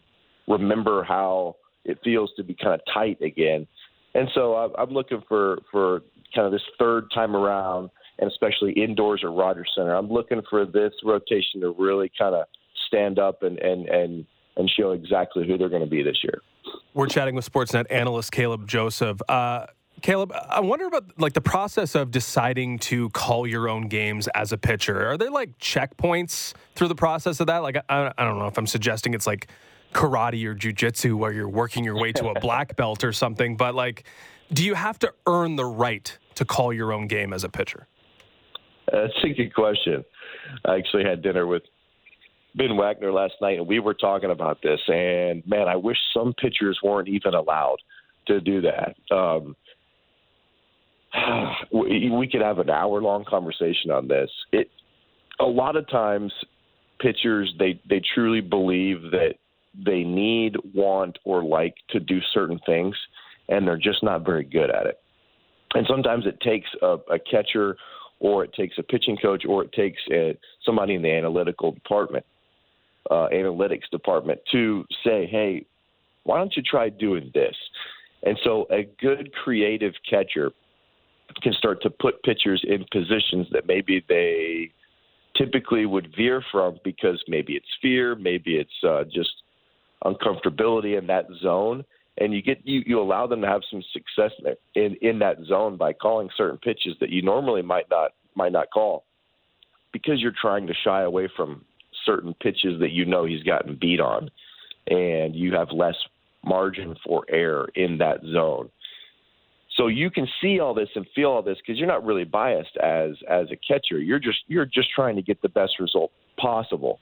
remember 0.48 1.04
how 1.04 1.56
it 1.84 1.98
feels 2.04 2.30
to 2.36 2.44
be 2.44 2.54
kind 2.54 2.74
of 2.74 2.80
tight 2.92 3.20
again. 3.22 3.66
And 4.14 4.28
so 4.34 4.74
I'm 4.76 4.90
looking 4.90 5.22
for 5.28 5.58
for 5.70 6.02
kind 6.34 6.46
of 6.46 6.52
this 6.52 6.62
third 6.78 7.10
time 7.14 7.36
around, 7.36 7.90
and 8.18 8.30
especially 8.30 8.72
indoors 8.72 9.22
at 9.24 9.30
Rogers 9.30 9.70
Centre. 9.74 9.94
I'm 9.94 10.10
looking 10.10 10.42
for 10.50 10.66
this 10.66 10.92
rotation 11.04 11.60
to 11.60 11.74
really 11.78 12.10
kind 12.18 12.34
of 12.34 12.46
stand 12.92 13.18
up 13.18 13.42
and 13.42 13.58
and 13.58 13.88
and 13.88 14.26
and 14.56 14.70
show 14.76 14.90
exactly 14.90 15.46
who 15.46 15.56
they're 15.56 15.70
going 15.70 15.82
to 15.82 15.88
be 15.88 16.02
this 16.02 16.18
year. 16.22 16.42
We're 16.94 17.06
chatting 17.06 17.34
with 17.34 17.50
Sportsnet 17.50 17.86
analyst 17.90 18.32
Caleb 18.32 18.68
Joseph. 18.68 19.20
Uh, 19.28 19.66
Caleb, 20.02 20.32
I 20.48 20.60
wonder 20.60 20.86
about 20.86 21.18
like 21.18 21.32
the 21.32 21.40
process 21.40 21.94
of 21.94 22.10
deciding 22.10 22.80
to 22.80 23.08
call 23.10 23.46
your 23.46 23.68
own 23.68 23.88
games 23.88 24.28
as 24.34 24.52
a 24.52 24.58
pitcher. 24.58 25.10
Are 25.10 25.16
there 25.16 25.30
like 25.30 25.58
checkpoints 25.58 26.54
through 26.74 26.88
the 26.88 26.94
process 26.94 27.40
of 27.40 27.46
that? 27.46 27.58
Like, 27.58 27.76
I, 27.88 28.12
I 28.18 28.24
don't 28.24 28.38
know 28.38 28.46
if 28.46 28.58
I'm 28.58 28.66
suggesting 28.66 29.14
it's 29.14 29.26
like 29.26 29.48
karate 29.94 30.44
or 30.44 30.54
jujitsu 30.54 31.14
where 31.14 31.32
you're 31.32 31.48
working 31.48 31.84
your 31.84 31.96
way 31.96 32.12
to 32.12 32.28
a 32.28 32.40
black 32.40 32.76
belt 32.76 33.04
or 33.04 33.12
something, 33.12 33.56
but 33.56 33.74
like, 33.74 34.04
do 34.52 34.64
you 34.64 34.74
have 34.74 34.98
to 35.00 35.12
earn 35.26 35.56
the 35.56 35.64
right 35.64 36.18
to 36.34 36.44
call 36.44 36.72
your 36.72 36.92
own 36.92 37.06
game 37.06 37.32
as 37.32 37.44
a 37.44 37.48
pitcher? 37.48 37.86
That's 38.90 39.12
a 39.24 39.28
good 39.28 39.54
question. 39.54 40.04
I 40.64 40.76
actually 40.76 41.04
had 41.04 41.22
dinner 41.22 41.46
with 41.46 41.62
Ben 42.54 42.76
Wagner 42.76 43.12
last 43.12 43.34
night, 43.40 43.58
and 43.58 43.66
we 43.66 43.78
were 43.78 43.94
talking 43.94 44.30
about 44.30 44.58
this. 44.62 44.80
And 44.88 45.42
man, 45.46 45.68
I 45.68 45.76
wish 45.76 45.96
some 46.12 46.34
pitchers 46.34 46.78
weren't 46.82 47.08
even 47.08 47.34
allowed 47.34 47.78
to 48.26 48.40
do 48.40 48.62
that. 48.62 49.14
Um, 49.14 49.56
we, 51.72 52.28
could 52.30 52.42
have 52.42 52.58
an 52.58 52.70
hour 52.70 53.00
long 53.00 53.24
conversation 53.24 53.90
on 53.90 54.08
this. 54.08 54.30
It 54.52 54.70
a 55.40 55.44
lot 55.44 55.76
of 55.76 55.88
times 55.88 56.32
pitchers 57.00 57.52
they 57.58 57.80
they 57.88 58.00
truly 58.14 58.40
believe 58.40 59.02
that 59.10 59.34
they 59.74 60.04
need, 60.04 60.56
want, 60.74 61.18
or 61.24 61.42
like 61.42 61.74
to 61.90 62.00
do 62.00 62.20
certain 62.34 62.60
things, 62.66 62.94
and 63.48 63.66
they're 63.66 63.78
just 63.78 64.02
not 64.02 64.24
very 64.24 64.44
good 64.44 64.70
at 64.70 64.86
it. 64.86 64.98
And 65.74 65.86
sometimes 65.88 66.26
it 66.26 66.38
takes 66.40 66.68
a, 66.82 66.98
a 67.10 67.18
catcher, 67.18 67.76
or 68.20 68.44
it 68.44 68.52
takes 68.52 68.76
a 68.76 68.82
pitching 68.82 69.16
coach, 69.16 69.44
or 69.48 69.64
it 69.64 69.72
takes 69.72 70.02
a, 70.12 70.36
somebody 70.64 70.94
in 70.94 71.00
the 71.00 71.10
analytical 71.10 71.72
department 71.72 72.26
uh, 73.10 73.28
analytics 73.32 73.88
department 73.90 74.40
to 74.52 74.84
say, 75.04 75.26
hey, 75.26 75.64
why 76.24 76.38
don't 76.38 76.54
you 76.56 76.62
try 76.62 76.88
doing 76.88 77.30
this? 77.34 77.56
And 78.22 78.38
so 78.44 78.66
a 78.70 78.88
good 79.00 79.32
creative 79.32 79.94
catcher 80.08 80.52
can 81.42 81.52
start 81.54 81.82
to 81.82 81.90
put 81.90 82.22
pitchers 82.22 82.64
in 82.66 82.84
positions 82.92 83.48
that 83.52 83.66
maybe 83.66 84.04
they 84.08 84.70
typically 85.36 85.86
would 85.86 86.14
veer 86.16 86.44
from 86.52 86.78
because 86.84 87.22
maybe 87.26 87.54
it's 87.54 87.66
fear, 87.80 88.14
maybe 88.14 88.56
it's 88.56 88.84
uh, 88.86 89.04
just 89.04 89.30
uncomfortability 90.04 90.98
in 90.98 91.06
that 91.06 91.26
zone, 91.40 91.84
and 92.18 92.34
you 92.34 92.42
get 92.42 92.58
you, 92.64 92.82
you 92.84 93.00
allow 93.00 93.26
them 93.26 93.40
to 93.40 93.46
have 93.46 93.62
some 93.70 93.82
success 93.92 94.32
in 94.74 94.96
in 95.00 95.18
that 95.18 95.38
zone 95.46 95.76
by 95.76 95.92
calling 95.92 96.28
certain 96.36 96.58
pitches 96.58 96.94
that 97.00 97.10
you 97.10 97.22
normally 97.22 97.62
might 97.62 97.88
not 97.90 98.12
might 98.34 98.52
not 98.52 98.70
call 98.72 99.04
because 99.92 100.20
you're 100.20 100.34
trying 100.40 100.66
to 100.66 100.74
shy 100.84 101.02
away 101.02 101.28
from 101.36 101.64
certain 102.04 102.34
pitches 102.34 102.80
that 102.80 102.90
you 102.90 103.04
know 103.04 103.24
he's 103.24 103.42
gotten 103.42 103.78
beat 103.80 104.00
on, 104.00 104.30
and 104.86 105.34
you 105.34 105.54
have 105.54 105.70
less 105.72 105.96
margin 106.44 106.96
for 107.04 107.24
error 107.28 107.68
in 107.74 107.98
that 107.98 108.20
zone. 108.32 108.70
So 109.76 109.86
you 109.86 110.10
can 110.10 110.28
see 110.40 110.60
all 110.60 110.74
this 110.74 110.88
and 110.94 111.06
feel 111.14 111.30
all 111.30 111.42
this 111.42 111.56
because 111.58 111.78
you're 111.78 111.88
not 111.88 112.04
really 112.04 112.24
biased 112.24 112.76
as 112.76 113.12
as 113.28 113.46
a 113.50 113.56
catcher. 113.56 113.98
You're 113.98 114.18
just 114.18 114.40
you're 114.46 114.66
just 114.66 114.90
trying 114.94 115.16
to 115.16 115.22
get 115.22 115.40
the 115.40 115.48
best 115.48 115.78
result 115.80 116.12
possible. 116.36 117.00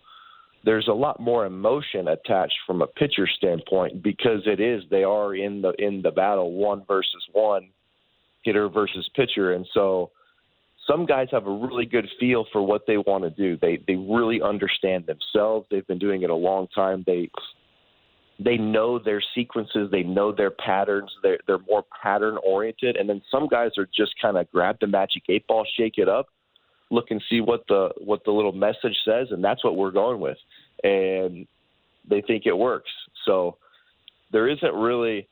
There's 0.63 0.89
a 0.89 0.93
lot 0.93 1.19
more 1.21 1.47
emotion 1.47 2.09
attached 2.09 2.59
from 2.67 2.83
a 2.83 2.87
pitcher 2.87 3.27
standpoint 3.27 4.03
because 4.03 4.43
it 4.47 4.61
is 4.61 4.83
they 4.91 5.05
are 5.05 5.35
in 5.35 5.63
the 5.63 5.73
in 5.79 6.03
the 6.03 6.11
battle 6.11 6.53
one 6.53 6.85
versus 6.87 7.25
one, 7.33 7.71
hitter 8.43 8.69
versus 8.69 9.09
pitcher, 9.17 9.53
and 9.55 9.67
so 9.73 10.11
some 10.91 11.07
guys 11.07 11.29
have 11.31 11.47
a 11.47 11.51
really 11.51 11.87
good 11.87 12.09
feel 12.19 12.47
for 12.53 12.63
what 12.63 12.87
they 12.87 12.97
want 12.97 13.25
to 13.25 13.31
do. 13.31 13.57
They 13.61 13.79
they 13.87 13.97
really 13.97 14.43
understand 14.43 15.07
themselves. 15.07 15.67
They've 15.71 15.87
been 15.87 15.99
doing 15.99 16.23
it 16.23 16.31
a 16.31 16.35
long 16.35 16.67
time. 16.75 17.05
They 17.07 17.31
they 18.43 18.57
know 18.57 18.99
their 18.99 19.23
sequences, 19.35 19.91
they 19.91 20.03
know 20.03 20.33
their 20.33 20.51
patterns. 20.51 21.11
They're 21.23 21.39
they're 21.47 21.59
more 21.69 21.85
pattern 22.03 22.39
oriented. 22.45 22.97
And 22.97 23.09
then 23.09 23.23
some 23.31 23.47
guys 23.47 23.71
are 23.79 23.87
just 23.97 24.13
kind 24.21 24.37
of 24.37 24.51
grab 24.51 24.79
the 24.81 24.87
magic 24.87 25.25
eight 25.29 25.47
ball, 25.47 25.67
shake 25.77 25.99
it 25.99 26.09
up, 26.09 26.29
look 26.91 27.11
and 27.11 27.23
see 27.31 27.41
what 27.41 27.65
the 27.69 27.91
what 27.99 28.25
the 28.25 28.33
little 28.33 28.53
message 28.53 28.97
says, 29.05 29.29
and 29.31 29.45
that's 29.45 29.63
what 29.63 29.77
we're 29.77 29.93
going 29.93 30.21
with. 30.21 30.39
And 30.83 31.47
they 32.09 32.23
think 32.23 32.47
it 32.47 32.57
works. 32.57 32.91
So 33.27 33.59
there 34.33 34.49
isn't 34.49 34.75
really 34.75 35.29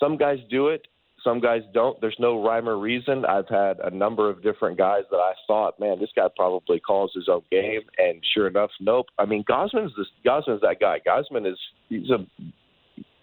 some 0.00 0.16
guys 0.16 0.38
do 0.50 0.68
it 0.68 0.86
some 1.24 1.40
guys 1.40 1.62
don't. 1.74 2.00
There's 2.00 2.16
no 2.18 2.42
rhyme 2.44 2.68
or 2.68 2.78
reason. 2.78 3.24
I've 3.24 3.48
had 3.48 3.78
a 3.80 3.90
number 3.90 4.30
of 4.30 4.42
different 4.42 4.78
guys 4.78 5.02
that 5.10 5.16
I 5.16 5.32
thought, 5.46 5.78
man, 5.80 5.98
this 5.98 6.10
guy 6.14 6.26
probably 6.36 6.80
calls 6.80 7.12
his 7.14 7.28
own 7.28 7.42
game, 7.50 7.80
and 7.98 8.22
sure 8.34 8.46
enough, 8.46 8.70
nope. 8.80 9.06
I 9.18 9.24
mean, 9.24 9.44
Gausman's 9.44 9.92
this. 9.96 10.06
Gausman's 10.26 10.60
that 10.62 10.76
guy. 10.80 11.00
Gausman 11.06 11.50
is 11.50 11.58
he's 11.88 12.10
a 12.10 12.26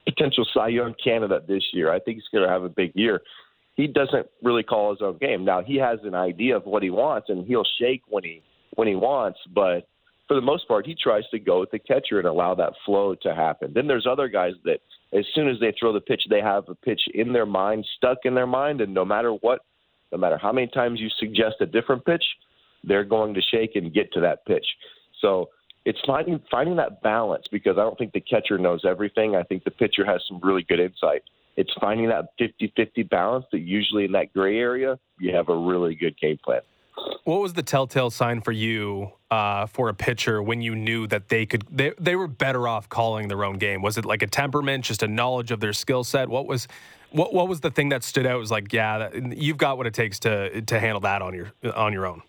potential 0.06 0.46
Cy 0.54 0.70
Young 0.70 0.94
candidate 1.04 1.48
this 1.48 1.64
year. 1.74 1.92
I 1.92 2.00
think 2.00 2.18
he's 2.18 2.28
going 2.32 2.46
to 2.46 2.50
have 2.50 2.64
a 2.64 2.70
big 2.70 2.92
year. 2.96 3.22
He 3.76 3.88
doesn't 3.88 4.28
really 4.42 4.64
call 4.64 4.92
his 4.92 5.02
own 5.02 5.18
game. 5.18 5.44
Now 5.44 5.62
he 5.62 5.76
has 5.78 6.00
an 6.04 6.16
idea 6.16 6.56
of 6.56 6.66
what 6.66 6.84
he 6.84 6.90
wants, 6.90 7.30
and 7.30 7.46
he'll 7.46 7.68
shake 7.80 8.04
when 8.08 8.24
he 8.24 8.42
when 8.76 8.88
he 8.88 8.96
wants, 8.96 9.40
but 9.54 9.88
for 10.28 10.36
the 10.36 10.42
most 10.42 10.68
part, 10.68 10.86
he 10.86 10.96
tries 10.96 11.28
to 11.32 11.40
go 11.40 11.60
with 11.60 11.72
the 11.72 11.80
catcher 11.80 12.20
and 12.20 12.28
allow 12.28 12.56
that 12.56 12.74
flow 12.86 13.16
to 13.16 13.36
happen. 13.36 13.72
Then 13.74 13.88
there's 13.88 14.08
other 14.08 14.28
guys 14.28 14.54
that 14.64 14.80
as 15.14 15.26
soon 15.34 15.48
as 15.48 15.60
they 15.60 15.74
throw 15.80 15.94
the 15.94 16.02
pitch, 16.02 16.24
they 16.30 16.42
have 16.42 16.68
a 16.68 16.76
pitch 16.76 17.02
in 17.14 17.32
their 17.32 17.46
mind, 17.46 17.86
stuck 17.98 18.20
in 18.24 18.34
their 18.34 18.48
mind, 18.48 18.82
and 18.82 18.94
no 18.94 19.06
matter 19.06 19.32
what, 19.32 19.62
no 20.12 20.18
matter 20.18 20.38
how 20.38 20.52
many 20.52 20.68
times 20.68 21.00
you 21.00 21.10
suggest 21.20 21.58
a 21.62 21.66
different 21.66 22.06
pitch, 22.06 22.24
they're 22.84 23.04
going 23.04 23.34
to 23.34 23.42
shake 23.42 23.76
and 23.76 23.94
get 23.94 24.12
to 24.14 24.20
that 24.22 24.46
pitch. 24.46 24.66
So 25.22 25.50
it's 25.86 26.00
finding 26.06 26.42
finding 26.50 26.76
that 26.78 27.02
balance 27.02 27.48
because 27.48 27.78
I 27.78 27.82
don't 27.82 27.98
think 27.98 28.14
the 28.14 28.22
catcher 28.22 28.58
knows 28.58 28.84
everything. 28.86 29.36
I 29.36 29.44
think 29.44 29.64
the 29.64 29.72
pitcher 29.72 30.06
has 30.06 30.22
some 30.28 30.40
really 30.42 30.64
good 30.64 30.80
insight. 30.80 31.24
It's 31.58 31.72
finding 31.80 32.10
that 32.10 32.38
50-50 32.40 33.10
balance 33.10 33.46
that 33.52 33.60
usually 33.60 34.06
in 34.06 34.12
that 34.12 34.34
gray 34.34 34.58
area, 34.58 35.00
you 35.20 35.34
have 35.36 35.48
a 35.50 35.56
really 35.56 35.96
good 35.96 36.20
game 36.20 36.38
plan. 36.44 36.62
What 37.24 37.42
was 37.42 37.54
the 37.54 37.64
telltale 37.64 38.10
sign 38.10 38.42
for 38.42 38.52
you 38.52 39.12
uh, 39.32 39.66
for 39.66 39.90
a 39.90 39.94
pitcher 39.94 40.42
when 40.42 40.62
you 40.62 40.76
knew 40.76 41.08
that 41.08 41.30
they 41.30 41.46
could 41.46 41.66
they, 41.72 41.92
they 42.00 42.16
were 42.16 42.28
better 42.28 42.68
off 42.68 42.88
calling 42.88 43.28
their 43.28 43.44
own 43.44 43.58
game? 43.58 43.82
Was 43.82 43.98
it 43.98 44.06
like 44.06 44.22
a 44.22 44.28
temperament, 44.28 44.86
just 44.86 45.04
a 45.04 45.08
knowledge 45.08 45.52
of 45.52 45.60
their 45.60 45.74
skill 45.74 46.04
set? 46.04 46.30
What 46.30 46.46
was 46.46 46.68
what 47.12 47.34
what 47.34 47.48
was 47.48 47.62
the 47.62 47.72
thing 47.72 47.90
that 47.90 48.04
stood 48.04 48.26
out? 48.26 48.36
It 48.36 48.40
was 48.40 48.52
like, 48.52 48.72
yeah, 48.72 48.98
that, 49.10 49.38
you've 49.38 49.58
got 49.58 49.78
what 49.78 49.88
it 49.88 49.94
takes 49.94 50.20
to 50.20 50.62
to 50.62 50.80
handle 50.80 51.02
that 51.02 51.22
on 51.22 51.34
your 51.34 51.52
on 51.76 51.94
your 51.94 52.06
own. 52.06 52.22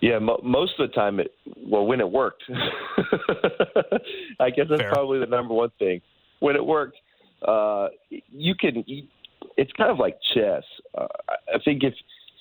Yeah, 0.00 0.20
mo- 0.20 0.40
most 0.44 0.78
of 0.78 0.88
the 0.88 0.94
time, 0.94 1.18
it 1.18 1.32
well 1.66 1.84
when 1.84 2.00
it 2.00 2.10
worked. 2.10 2.44
I 4.40 4.50
guess 4.50 4.66
that's 4.70 4.82
Fair. 4.82 4.92
probably 4.92 5.18
the 5.18 5.26
number 5.26 5.54
one 5.54 5.70
thing. 5.78 6.00
When 6.38 6.54
it 6.54 6.64
worked, 6.64 6.96
uh, 7.46 7.88
you 8.10 8.54
can. 8.54 8.84
It's 9.56 9.72
kind 9.72 9.90
of 9.90 9.98
like 9.98 10.16
chess. 10.34 10.62
Uh, 10.96 11.06
I 11.52 11.58
think 11.64 11.82
if 11.82 11.94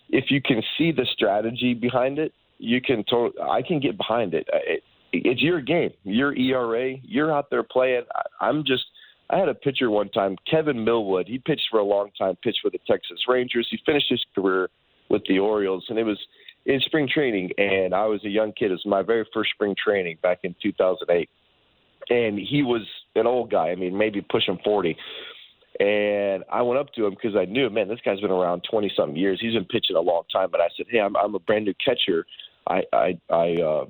if 0.10 0.26
you 0.30 0.42
can 0.42 0.62
see 0.78 0.92
the 0.92 1.06
strategy 1.14 1.74
behind 1.74 2.20
it, 2.20 2.34
you 2.58 2.82
can. 2.82 3.04
To- 3.10 3.34
I 3.42 3.62
can 3.62 3.80
get 3.80 3.98
behind 3.98 4.34
it. 4.34 4.48
it. 4.54 4.84
It's 5.14 5.42
your 5.42 5.62
game, 5.62 5.92
your 6.04 6.36
ERA. 6.36 6.96
You're 7.04 7.34
out 7.34 7.50
there 7.50 7.64
playing. 7.64 8.04
I, 8.14 8.46
I'm 8.48 8.64
just. 8.66 8.86
I 9.30 9.38
had 9.38 9.50
a 9.50 9.54
pitcher 9.54 9.92
one 9.92 10.10
time, 10.10 10.38
Kevin 10.50 10.86
Millwood. 10.86 11.28
He 11.28 11.38
pitched 11.38 11.68
for 11.70 11.82
a 11.82 11.84
long 11.84 12.12
time, 12.18 12.38
pitched 12.44 12.60
for 12.62 12.72
the 12.72 12.80
Texas 12.88 13.20
Rangers. 13.28 13.68
He 13.70 13.78
finished 13.86 14.08
his 14.10 14.24
career 14.34 14.70
with 15.10 15.24
the 15.28 15.40
Orioles, 15.40 15.86
and 15.90 16.00
it 16.00 16.04
was 16.04 16.18
in 16.66 16.80
spring 16.82 17.10
training. 17.14 17.52
And 17.58 17.94
I 17.94 18.06
was 18.06 18.24
a 18.24 18.30
young 18.30 18.54
kid. 18.54 18.72
It 18.72 18.76
was 18.76 18.86
my 18.86 19.02
very 19.02 19.26
first 19.34 19.52
spring 19.52 19.76
training 19.82 20.18
back 20.22 20.40
in 20.44 20.56
2008. 20.62 21.30
And 22.10 22.40
he 22.40 22.64
was 22.64 22.84
an 23.16 23.28
old 23.28 23.52
guy. 23.52 23.70
I 23.70 23.76
mean, 23.76 23.98
maybe 23.98 24.22
pushing 24.22 24.60
40. 24.64 24.96
And 25.80 26.44
I 26.52 26.64
went 26.64 26.80
up 26.80 26.92
to 26.94 27.06
him 27.06 27.12
because 27.12 27.36
I 27.36 27.46
knew, 27.46 27.70
man, 27.70 27.88
this 27.88 28.00
guy's 28.04 28.20
been 28.20 28.32
around 28.32 28.66
20 28.70 28.92
something 28.96 29.16
years. 29.16 29.40
He's 29.40 29.54
been 29.54 29.66
pitching 29.66 29.96
a 29.96 30.02
long 30.02 30.24
time. 30.32 30.50
But 30.52 30.62
I 30.62 30.70
said, 30.76 30.88
hey, 30.90 31.00
I'm, 31.00 31.16
I'm 31.16 31.36
a 31.36 31.40
brand 31.40 31.66
new 31.66 31.74
catcher. 31.84 32.26
I, 32.68 32.84
I, 32.92 33.20
I, 33.30 33.62
uh, 33.62 33.86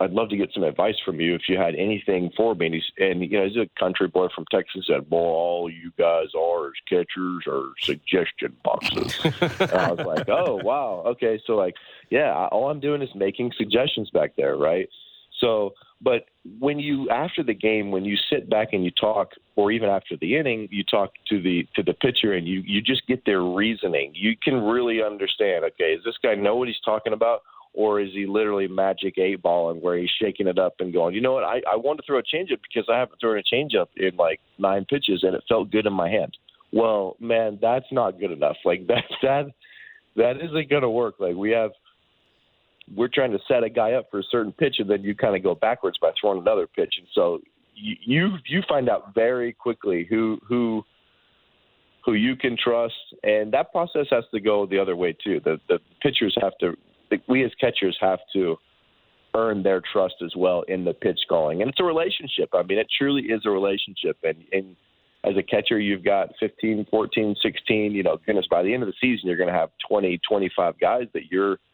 I'd 0.00 0.10
love 0.10 0.28
to 0.30 0.36
get 0.36 0.50
some 0.52 0.64
advice 0.64 0.96
from 1.04 1.20
you 1.20 1.34
if 1.34 1.42
you 1.48 1.56
had 1.56 1.74
anything 1.76 2.30
for 2.36 2.54
me. 2.54 2.66
And 2.66 2.74
he's, 2.74 2.84
and 2.98 3.22
you 3.22 3.38
know, 3.38 3.46
he's 3.46 3.56
a 3.56 3.68
country 3.78 4.08
boy 4.08 4.28
from 4.34 4.44
Texas. 4.50 4.86
Said, 4.88 5.08
"Boy, 5.08 5.18
all 5.18 5.70
you 5.70 5.92
guys 5.96 6.26
are 6.36 6.66
as 6.66 6.72
catchers 6.88 7.44
are 7.46 7.70
suggestion 7.80 8.56
boxes." 8.64 9.18
and 9.24 9.72
I 9.72 9.92
was 9.92 10.04
like, 10.04 10.28
"Oh, 10.28 10.56
wow, 10.56 11.04
okay." 11.06 11.40
So 11.46 11.54
like, 11.54 11.74
yeah, 12.10 12.48
all 12.50 12.70
I'm 12.70 12.80
doing 12.80 13.02
is 13.02 13.14
making 13.14 13.52
suggestions 13.56 14.10
back 14.10 14.34
there, 14.36 14.56
right? 14.56 14.88
So, 15.40 15.74
but 16.04 16.26
when 16.60 16.78
you 16.78 17.08
after 17.08 17.42
the 17.42 17.54
game, 17.54 17.90
when 17.90 18.04
you 18.04 18.16
sit 18.30 18.50
back 18.50 18.68
and 18.72 18.84
you 18.84 18.90
talk, 18.90 19.30
or 19.56 19.72
even 19.72 19.88
after 19.88 20.16
the 20.20 20.36
inning, 20.36 20.68
you 20.70 20.84
talk 20.84 21.12
to 21.30 21.40
the 21.40 21.66
to 21.74 21.82
the 21.82 21.94
pitcher 21.94 22.34
and 22.34 22.46
you 22.46 22.62
you 22.66 22.82
just 22.82 23.06
get 23.06 23.24
their 23.24 23.42
reasoning. 23.42 24.12
You 24.14 24.36
can 24.36 24.62
really 24.62 25.02
understand. 25.02 25.64
Okay, 25.64 25.96
does 25.96 26.04
this 26.04 26.18
guy 26.22 26.34
know 26.34 26.56
what 26.56 26.68
he's 26.68 26.80
talking 26.84 27.14
about, 27.14 27.40
or 27.72 28.00
is 28.00 28.10
he 28.12 28.26
literally 28.26 28.68
magic 28.68 29.16
eight 29.16 29.42
balling 29.42 29.80
where 29.80 29.96
he's 29.96 30.10
shaking 30.20 30.46
it 30.46 30.58
up 30.58 30.74
and 30.80 30.92
going, 30.92 31.14
you 31.14 31.22
know 31.22 31.32
what, 31.32 31.44
I 31.44 31.62
I 31.70 31.76
want 31.76 31.98
to 31.98 32.06
throw 32.06 32.18
a 32.18 32.22
changeup 32.22 32.60
because 32.62 32.88
I 32.92 32.98
haven't 32.98 33.18
thrown 33.20 33.38
a 33.38 33.54
changeup 33.54 33.88
in 33.96 34.16
like 34.16 34.40
nine 34.58 34.84
pitches 34.84 35.22
and 35.22 35.34
it 35.34 35.42
felt 35.48 35.70
good 35.70 35.86
in 35.86 35.92
my 35.92 36.10
hand. 36.10 36.36
Well, 36.72 37.16
man, 37.18 37.58
that's 37.62 37.86
not 37.90 38.20
good 38.20 38.30
enough. 38.32 38.56
Like 38.64 38.86
that 38.88 39.04
that 39.22 39.46
that 40.16 40.36
isn't 40.36 40.68
going 40.68 40.82
to 40.82 40.90
work. 40.90 41.14
Like 41.18 41.34
we 41.34 41.50
have 41.52 41.70
we're 42.92 43.08
trying 43.08 43.32
to 43.32 43.38
set 43.48 43.62
a 43.62 43.70
guy 43.70 43.92
up 43.92 44.10
for 44.10 44.20
a 44.20 44.24
certain 44.30 44.52
pitch, 44.52 44.76
and 44.78 44.88
then 44.88 45.02
you 45.02 45.14
kind 45.14 45.36
of 45.36 45.42
go 45.42 45.54
backwards 45.54 45.96
by 46.00 46.10
throwing 46.20 46.40
another 46.40 46.66
pitch, 46.66 46.94
and 46.98 47.06
so 47.14 47.40
you 47.74 47.96
you, 48.04 48.36
you 48.46 48.62
find 48.68 48.88
out 48.88 49.14
very 49.14 49.52
quickly 49.52 50.06
who 50.08 50.38
who 50.46 50.84
who 52.04 52.14
you 52.14 52.36
can 52.36 52.56
trust, 52.62 52.94
and 53.22 53.52
that 53.52 53.72
process 53.72 54.06
has 54.10 54.24
to 54.32 54.40
go 54.40 54.66
the 54.66 54.78
other 54.78 54.96
way 54.96 55.16
too. 55.24 55.40
The 55.44 55.58
the 55.68 55.78
pitchers 56.02 56.36
have 56.40 56.56
to, 56.58 56.76
we 57.28 57.44
as 57.44 57.52
catchers 57.60 57.96
have 58.00 58.20
to 58.34 58.56
earn 59.34 59.62
their 59.62 59.82
trust 59.92 60.14
as 60.24 60.32
well 60.36 60.62
in 60.68 60.84
the 60.84 60.92
pitch 60.92 61.20
calling, 61.28 61.62
and 61.62 61.70
it's 61.70 61.80
a 61.80 61.84
relationship. 61.84 62.50
I 62.52 62.62
mean, 62.62 62.78
it 62.78 62.86
truly 62.98 63.22
is 63.22 63.42
a 63.46 63.50
relationship, 63.50 64.18
and 64.22 64.44
and 64.52 64.76
as 65.24 65.38
a 65.38 65.42
catcher, 65.42 65.80
you've 65.80 66.04
got 66.04 66.28
15, 66.38 66.86
14, 66.90 67.34
16, 67.40 67.92
you 67.92 68.02
know, 68.02 68.18
goodness, 68.26 68.46
by 68.50 68.62
the 68.62 68.74
end 68.74 68.82
of 68.82 68.88
the 68.88 68.94
season, 69.00 69.26
you're 69.26 69.38
going 69.38 69.48
to 69.48 69.58
have 69.58 69.70
20, 69.88 70.20
25 70.28 70.78
guys 70.78 71.06
that 71.14 71.32
you're– 71.32 71.56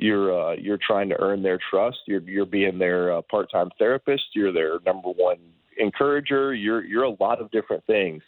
you're 0.00 0.50
uh, 0.50 0.54
you're 0.54 0.78
trying 0.78 1.08
to 1.10 1.20
earn 1.20 1.42
their 1.42 1.58
trust. 1.70 1.98
You're 2.06 2.22
you're 2.22 2.46
being 2.46 2.78
their 2.78 3.12
uh, 3.12 3.22
part-time 3.22 3.70
therapist. 3.78 4.24
You're 4.34 4.52
their 4.52 4.78
number 4.86 5.10
one 5.10 5.38
encourager. 5.78 6.54
You're 6.54 6.84
you're 6.84 7.04
a 7.04 7.16
lot 7.20 7.40
of 7.40 7.50
different 7.50 7.84
things, 7.86 8.22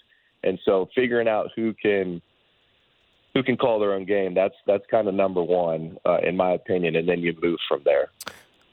and 0.45 0.59
so 0.65 0.89
figuring 0.95 1.29
out 1.29 1.51
who 1.57 1.73
can 1.75 2.21
who 3.35 3.43
can 3.43 3.57
call 3.57 3.81
their 3.81 3.95
own 3.95 4.05
game 4.05 4.35
that's 4.35 4.55
that's 4.67 4.85
kind 4.91 5.09
of 5.09 5.15
number 5.15 5.43
one 5.43 5.97
uh, 6.05 6.19
in 6.23 6.37
my 6.37 6.53
opinion, 6.53 6.97
and 6.97 7.09
then 7.09 7.21
you 7.21 7.35
move 7.43 7.59
from 7.69 7.81
there. 7.85 8.11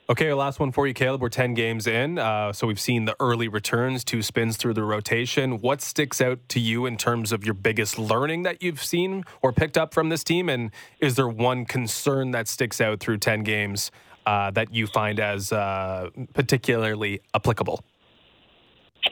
Okay, 0.10 0.34
last 0.34 0.60
one 0.60 0.72
for 0.72 0.88
you, 0.88 0.96
Caleb. 0.96 1.22
We're 1.22 1.30
10 1.30 1.54
games 1.54 1.86
in. 1.86 2.18
Uh, 2.18 2.52
so 2.52 2.66
we've 2.66 2.80
seen 2.80 3.06
the 3.06 3.16
early 3.20 3.48
returns, 3.48 4.04
two 4.04 4.24
spins 4.24 4.58
through 4.58 4.74
the 4.74 4.84
rotation. 4.84 5.60
What 5.60 5.84
sticks 5.84 6.20
out 6.20 6.40
to 6.50 6.60
you 6.60 6.88
in 6.88 6.98
terms 6.98 7.32
of 7.32 7.46
your 7.46 7.54
biggest 7.54 8.00
learning 8.00 8.42
that 8.42 8.64
you've 8.64 8.84
seen 8.84 9.24
or 9.44 9.54
picked 9.54 9.78
up 9.78 9.94
from 9.94 10.10
this 10.10 10.24
team? 10.24 10.50
And 10.50 10.72
is 11.00 11.16
there 11.16 11.28
one 11.28 11.64
concern 11.64 12.32
that 12.32 12.48
sticks 12.48 12.82
out 12.82 13.00
through 13.00 13.20
10 13.20 13.44
games 13.44 13.92
uh, 14.26 14.50
that 14.50 14.74
you 14.74 14.88
find 14.88 15.20
as 15.20 15.52
uh, 15.52 16.10
particularly 16.34 17.22
applicable? 17.36 17.84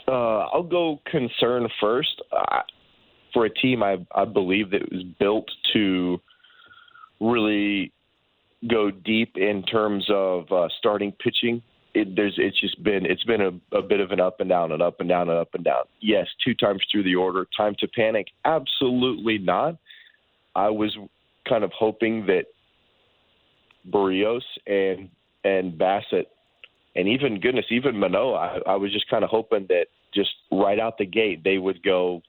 Uh, 0.08 0.48
I'll 0.52 0.64
go 0.64 1.00
concern 1.06 1.70
first. 1.80 2.24
for 3.34 3.46
a 3.46 3.54
team, 3.54 3.84
I, 3.84 3.98
I 4.16 4.26
believe 4.26 4.72
that 4.72 4.92
was 4.92 5.04
built 5.20 5.48
to 5.74 6.20
really 7.20 7.92
go 8.70 8.92
deep 8.92 9.34
in 9.36 9.64
terms 9.64 10.06
of 10.10 10.52
uh, 10.52 10.68
starting 10.80 11.12
pitching. 11.12 11.62
It, 11.94 12.16
there's 12.16 12.36
it's 12.38 12.60
just 12.60 12.82
been 12.84 13.06
it's 13.06 13.24
been 13.24 13.42
a, 13.42 13.78
a 13.78 13.82
bit 13.82 14.00
of 14.00 14.12
an 14.12 14.20
up 14.20 14.40
and 14.40 14.50
down 14.50 14.72
and 14.72 14.82
up 14.82 15.00
and 15.00 15.10
down 15.10 15.30
and 15.30 15.38
up 15.38 15.54
and 15.54 15.64
down. 15.64 15.84
Yes, 16.02 16.28
two 16.44 16.54
times 16.54 16.82
through 16.92 17.04
the 17.04 17.16
order. 17.16 17.48
Time 17.56 17.76
to 17.80 17.88
panic? 17.88 18.28
Absolutely 18.46 19.38
not. 19.38 19.78
I 20.56 20.70
was 20.70 20.96
kind 21.48 21.64
of 21.64 21.72
hoping 21.72 22.26
that 22.28 22.46
Berrios 23.92 24.42
and 24.68 25.10
and 25.44 25.80
Bassitt 25.80 26.26
and 26.98 27.08
even 27.08 27.40
goodness, 27.40 27.66
even 27.70 27.98
Manoah, 27.98 28.60
I, 28.66 28.72
I 28.72 28.76
was 28.76 28.92
just 28.92 29.08
kind 29.08 29.24
of 29.24 29.30
hoping 29.30 29.68
that 29.70 29.86
just 30.14 30.32
right 30.52 30.80
out 30.80 30.98
the 30.98 31.06
gate 31.06 31.44
they 31.44 31.60
would 31.60 31.84
go 31.84 32.24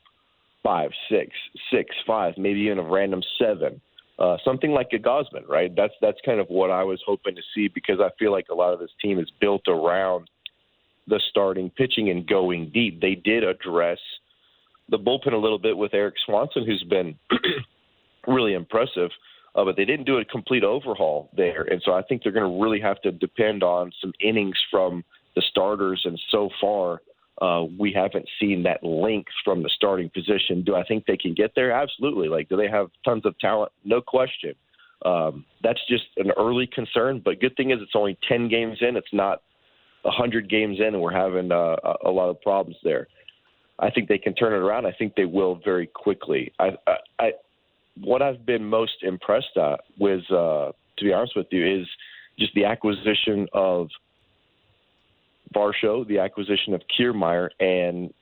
five, 0.63 0.91
six, 1.11 1.31
six, 1.73 1.97
five, 2.07 2.35
maybe 2.37 2.61
even 2.61 2.79
a 2.79 2.83
random 2.83 3.23
seven 3.39 3.81
uh, 4.19 4.37
something 4.45 4.73
like 4.73 4.89
a 4.93 4.99
Gausman, 4.99 5.47
right? 5.49 5.75
That's 5.75 5.95
that's 6.01 6.19
kind 6.25 6.41
of 6.41 6.49
what 6.49 6.71
I 6.71 6.83
was 6.83 7.01
hoping 7.07 7.37
to 7.37 7.43
see 7.55 7.69
because 7.69 8.01
I 8.01 8.11
feel 8.19 8.33
like 8.33 8.47
a 8.51 8.55
lot 8.55 8.73
of 8.73 8.81
this 8.81 8.91
team 9.01 9.19
is 9.19 9.31
built 9.41 9.63
around 9.69 10.29
the 11.07 11.21
starting 11.31 11.71
pitching 11.71 12.11
and 12.11 12.27
going 12.27 12.71
deep. 12.75 13.01
They 13.01 13.15
did 13.15 13.45
address 13.45 13.99
the 14.91 14.99
bullpen 14.99 15.33
a 15.33 15.39
little 15.39 15.59
bit 15.59 15.77
with 15.77 15.95
Erik 15.95 16.17
Swanson, 16.25 16.67
who's 16.67 16.85
been 16.85 17.17
really 18.27 18.55
impressive, 18.55 19.11
uh, 19.55 19.65
but 19.65 19.77
they 19.77 19.85
didn't 19.85 20.07
do 20.07 20.19
a 20.19 20.25
complete 20.25 20.65
overhaul 20.65 21.31
there, 21.37 21.63
and 21.63 21.81
so 21.85 21.93
I 21.93 22.03
think 22.03 22.23
they're 22.23 22.33
going 22.33 22.51
to 22.51 22.63
really 22.63 22.81
have 22.81 23.01
to 23.03 23.13
depend 23.13 23.63
on 23.63 23.93
some 24.01 24.13
innings 24.21 24.57
from 24.71 25.05
the 25.37 25.43
starters. 25.51 26.03
And 26.05 26.21
so 26.31 26.51
far, 26.61 27.03
uh, 27.41 27.65
we 27.79 27.93
haven't 27.93 28.29
seen 28.41 28.65
that 28.65 28.83
length 28.83 29.31
from 29.45 29.63
the 29.63 29.71
starting 29.75 30.11
position. 30.11 30.63
Do 30.65 30.75
I 30.75 30.83
think 30.83 31.07
they 31.07 31.17
can 31.17 31.35
get 31.35 31.53
there? 31.55 31.71
Absolutely. 31.71 32.29
Like, 32.29 32.49
do 32.49 32.57
they 32.57 32.69
have 32.69 32.89
tons 33.05 33.25
of 33.25 33.39
talent? 33.39 33.71
No 33.85 34.01
question. 34.01 34.55
Um, 35.05 35.45
that's 35.63 35.81
just 35.89 36.05
an 36.17 36.33
early 36.37 36.67
concern. 36.67 37.23
But 37.25 37.41
good 37.41 37.57
thing 37.57 37.71
is 37.71 37.79
it's 37.81 37.93
only 37.95 38.19
10 38.29 38.49
games 38.49 38.79
in. 38.81 38.97
It's 38.97 39.13
not 39.13 39.43
100 40.03 40.51
games 40.51 40.79
in, 40.81 40.95
and 40.95 41.01
we're 41.01 41.13
having 41.13 41.53
uh, 41.53 41.77
a 42.05 42.11
lot 42.11 42.29
of 42.29 42.41
problems 42.41 42.77
there. 42.83 43.07
I 43.79 43.91
think 43.91 44.09
they 44.09 44.19
can 44.19 44.35
turn 44.35 44.53
it 44.53 44.57
around. 44.57 44.87
I 44.87 44.93
think 44.93 45.15
they 45.15 45.25
will 45.25 45.61
very 45.65 45.87
quickly. 45.87 46.53
I, 46.59 46.71
I, 46.89 46.97
I 47.21 47.31
what 48.01 48.23
I've 48.23 48.45
been 48.45 48.65
most 48.65 49.03
impressed 49.03 49.57
at 49.57 49.81
with, 49.99 50.23
uh, 50.31 50.73
to 50.99 51.05
be 51.05 51.13
honest 51.13 51.37
with 51.37 51.47
you, 51.51 51.81
is 51.81 51.87
just 52.37 52.53
the 52.55 52.65
acquisition 52.65 53.47
of– 53.53 53.89
Varsho, 55.55 56.07
the 56.07 56.19
acquisition 56.19 56.75
of 56.75 56.83
Kiermaier, 56.99 57.49
and 57.61 58.13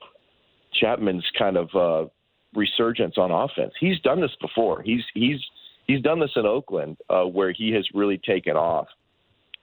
Chapman's 0.80 1.24
kind 1.38 1.56
of 1.56 1.68
uh, 1.74 2.08
resurgence 2.54 3.14
on 3.16 3.30
offense. 3.30 3.72
He's 3.80 4.00
done 4.00 4.20
this 4.20 4.34
before. 4.40 4.82
He's 4.82 5.02
he's 5.14 5.40
he's 5.86 6.02
done 6.02 6.20
this 6.20 6.30
in 6.36 6.46
Oakland, 6.46 6.96
uh, 7.08 7.24
where 7.24 7.52
he 7.52 7.72
has 7.72 7.86
really 7.94 8.18
taken 8.18 8.56
off. 8.56 8.86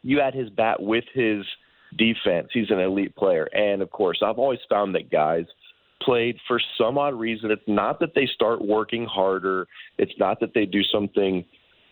You 0.01 0.19
add 0.19 0.33
his 0.33 0.49
bat 0.49 0.81
with 0.81 1.05
his 1.13 1.45
defense. 1.97 2.49
He's 2.53 2.69
an 2.69 2.79
elite 2.79 3.15
player. 3.15 3.47
And 3.53 3.81
of 3.81 3.91
course, 3.91 4.21
I've 4.25 4.39
always 4.39 4.59
found 4.69 4.95
that 4.95 5.11
guys 5.11 5.45
played 6.01 6.37
for 6.47 6.59
some 6.77 6.97
odd 6.97 7.13
reason. 7.13 7.51
It's 7.51 7.61
not 7.67 7.99
that 7.99 8.13
they 8.15 8.27
start 8.33 8.65
working 8.65 9.05
harder, 9.05 9.67
it's 9.97 10.13
not 10.19 10.39
that 10.41 10.53
they 10.53 10.65
do 10.65 10.81
something 10.83 11.45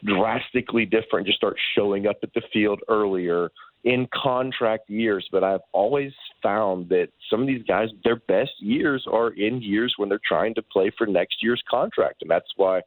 drastically 0.04 0.86
different, 0.86 1.28
just 1.28 1.38
start 1.38 1.56
showing 1.76 2.08
up 2.08 2.18
at 2.24 2.34
the 2.34 2.42
field 2.52 2.82
earlier 2.90 3.50
in 3.84 4.08
contract 4.14 4.90
years. 4.90 5.28
But 5.32 5.44
I've 5.44 5.62
always 5.72 6.12
found 6.42 6.90
that 6.90 7.10
some 7.30 7.42
of 7.42 7.48
these 7.48 7.64
guys, 7.64 7.90
their 8.04 8.16
best 8.16 8.52
years 8.60 9.06
are 9.12 9.30
in 9.30 9.62
years 9.62 9.94
when 9.98 10.10
they're 10.10 10.20
trying 10.26 10.56
to 10.56 10.62
play 10.62 10.92
for 10.98 11.08
next 11.08 11.38
year's 11.42 11.62
contract. 11.70 12.22
And 12.22 12.30
that's 12.30 12.52
why 12.56 12.80
I 12.80 12.82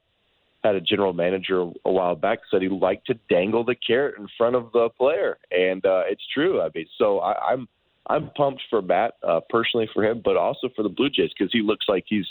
had 0.69 0.77
a 0.77 0.81
general 0.81 1.13
manager 1.13 1.63
a 1.85 1.93
while 1.93 2.15
back 2.15 2.41
said 2.51 2.63
he 2.63 2.69
liked 2.69 3.07
to 3.09 3.15
dangle 3.29 3.65
the 3.65 3.75
carrot 3.75 4.17
in 4.19 4.27
front 4.37 4.57
of 4.57 4.73
the 4.73 4.89
player, 4.97 5.37
and 5.51 5.85
uh, 5.85 6.03
it's 6.09 6.23
true. 6.33 6.63
I 6.63 6.71
mean, 6.75 6.87
so 6.99 7.21
I, 7.21 7.53
I'm 7.53 7.69
I'm 8.07 8.31
pumped 8.37 8.63
for 8.69 8.83
Matt 8.83 9.15
uh, 9.27 9.41
personally 9.49 9.89
for 9.93 10.05
him, 10.05 10.23
but 10.25 10.37
also 10.37 10.69
for 10.75 10.83
the 10.83 10.89
Blue 10.89 11.11
Jays 11.11 11.31
because 11.39 11.53
he 11.53 11.63
looks 11.63 11.87
like 11.89 12.05
he's 12.07 12.27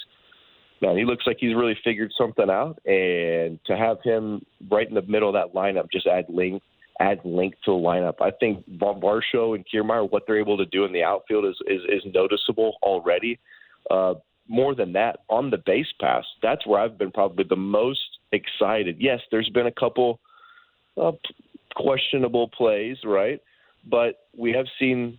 man, 0.82 0.98
he 0.98 1.06
looks 1.06 1.26
like 1.28 1.38
he's 1.40 1.56
really 1.56 1.78
figured 1.84 2.12
something 2.18 2.50
out, 2.50 2.80
and 2.86 3.60
to 3.66 3.78
have 3.78 3.98
him 4.04 4.44
right 4.70 4.88
in 4.88 4.96
the 4.96 5.02
middle 5.04 5.30
of 5.30 5.34
that 5.34 5.58
lineup 5.58 5.92
just 5.92 6.08
add 6.08 6.26
length 6.28 6.66
add 7.00 7.20
length 7.24 7.58
to 7.66 7.72
the 7.72 7.78
lineup. 7.78 8.16
I 8.22 8.32
think 8.32 8.64
Varsho 8.78 9.56
and 9.56 9.66
Kiermaier, 9.66 10.10
what 10.10 10.24
they're 10.28 10.40
able 10.40 10.58
to 10.58 10.66
do 10.66 10.86
in 10.86 10.94
the 10.94 11.04
outfield 11.04 11.46
is 11.46 11.58
is, 11.68 11.82
is 11.90 12.14
noticeable 12.14 12.78
already. 12.84 13.40
Uh, 13.90 14.16
more 14.48 14.76
than 14.76 14.94
that, 14.94 15.20
on 15.30 15.50
the 15.50 15.58
base 15.58 15.88
pass, 16.00 16.26
that's 16.42 16.68
where 16.68 16.80
I've 16.80 16.98
been 16.98 17.12
probably 17.12 17.46
the 17.48 17.56
most 17.56 18.02
excited. 18.32 18.98
Yes, 19.00 19.22
there's 19.32 19.50
been 19.50 19.68
a 19.68 19.72
couple 19.72 20.20
uh, 21.02 21.14
questionable 21.76 22.50
plays, 22.50 22.98
right? 23.06 23.40
But 23.90 24.28
we 24.38 24.52
have 24.52 24.66
seen 24.80 25.18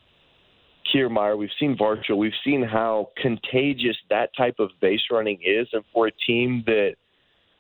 Kiermaier, 0.93 1.39
we've 1.39 1.51
seen 1.59 1.77
Varsho, 1.77 2.17
we've 2.17 2.33
seen 2.45 2.63
how 2.63 3.11
contagious 3.21 3.97
that 4.11 4.31
type 4.37 4.57
of 4.59 4.71
base 4.81 5.01
running 5.11 5.39
is, 5.43 5.67
and 5.73 5.83
for 5.93 6.07
a 6.09 6.13
team 6.27 6.63
that 6.67 6.95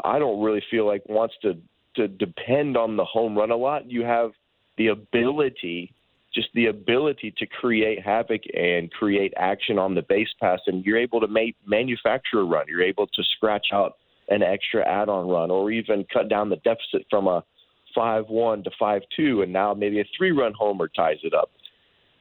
I 0.04 0.18
don't 0.18 0.42
really 0.42 0.62
feel 0.70 0.86
like 0.86 1.02
wants 1.08 1.34
to 1.42 1.56
to 1.96 2.08
depend 2.08 2.76
on 2.76 2.96
the 2.96 3.04
home 3.04 3.36
run 3.36 3.50
a 3.50 3.56
lot, 3.56 3.90
you 3.90 4.04
have 4.04 4.30
the 4.76 4.88
ability, 4.88 5.92
just 6.34 6.48
the 6.54 6.66
ability 6.66 7.32
to 7.38 7.46
create 7.46 8.04
havoc 8.04 8.42
and 8.54 8.90
create 8.90 9.32
action 9.36 9.78
on 9.78 9.94
the 9.94 10.02
base 10.02 10.28
pass, 10.40 10.60
and 10.66 10.84
you're 10.84 10.98
able 10.98 11.20
to 11.20 11.28
make 11.28 11.56
manufacture 11.66 12.40
a 12.40 12.44
run. 12.44 12.66
You're 12.68 12.82
able 12.82 13.06
to 13.06 13.22
scratch 13.36 13.68
out 13.72 13.96
an 14.28 14.42
extra 14.42 14.86
add-on 14.86 15.28
run, 15.28 15.50
or 15.50 15.70
even 15.70 16.04
cut 16.12 16.28
down 16.28 16.48
the 16.48 16.56
deficit 16.56 17.06
from 17.10 17.26
a 17.26 17.44
five-one 17.94 18.64
to 18.64 18.70
five-two, 18.78 19.42
and 19.42 19.52
now 19.52 19.74
maybe 19.74 20.00
a 20.00 20.04
three-run 20.16 20.52
homer 20.58 20.88
ties 20.88 21.18
it 21.22 21.34
up. 21.34 21.50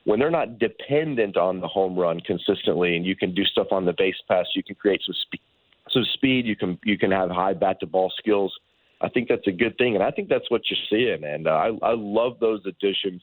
When 0.03 0.19
they're 0.19 0.29
not 0.29 0.59
dependent 0.59 1.38
on 1.38 1.62
the 1.62 1.67
home 1.67 1.97
run 1.97 2.19
consistently, 2.19 2.97
and 2.97 3.05
you 3.05 3.15
can 3.15 3.33
do 3.33 3.45
stuff 3.45 3.67
on 3.71 3.86
the 3.86 3.93
base 3.97 4.17
pass, 4.27 4.45
you 4.53 4.62
can 4.62 4.75
create 4.75 5.01
some 5.05 5.15
speed. 5.25 5.41
Some 5.89 6.05
speed, 6.13 6.45
you 6.45 6.55
can 6.55 6.79
you 6.83 6.97
can 6.97 7.12
have 7.12 7.29
high 7.29 7.53
bat 7.53 7.79
to 7.79 7.86
ball 7.86 8.12
skills. 8.17 8.53
I 9.01 9.10
think 9.10 9.27
that's 9.27 9.47
a 9.47 9.51
good 9.51 9.77
thing, 9.77 9.95
and 9.95 10.03
I 10.03 10.12
think 10.12 10.29
that's 10.29 10.49
what 10.49 10.62
you're 10.69 10.79
seeing. 10.89 11.23
And 11.23 11.47
uh, 11.47 11.51
I, 11.51 11.67
I 11.82 11.93
love 11.95 12.39
those 12.39 12.62
additions. 12.65 13.21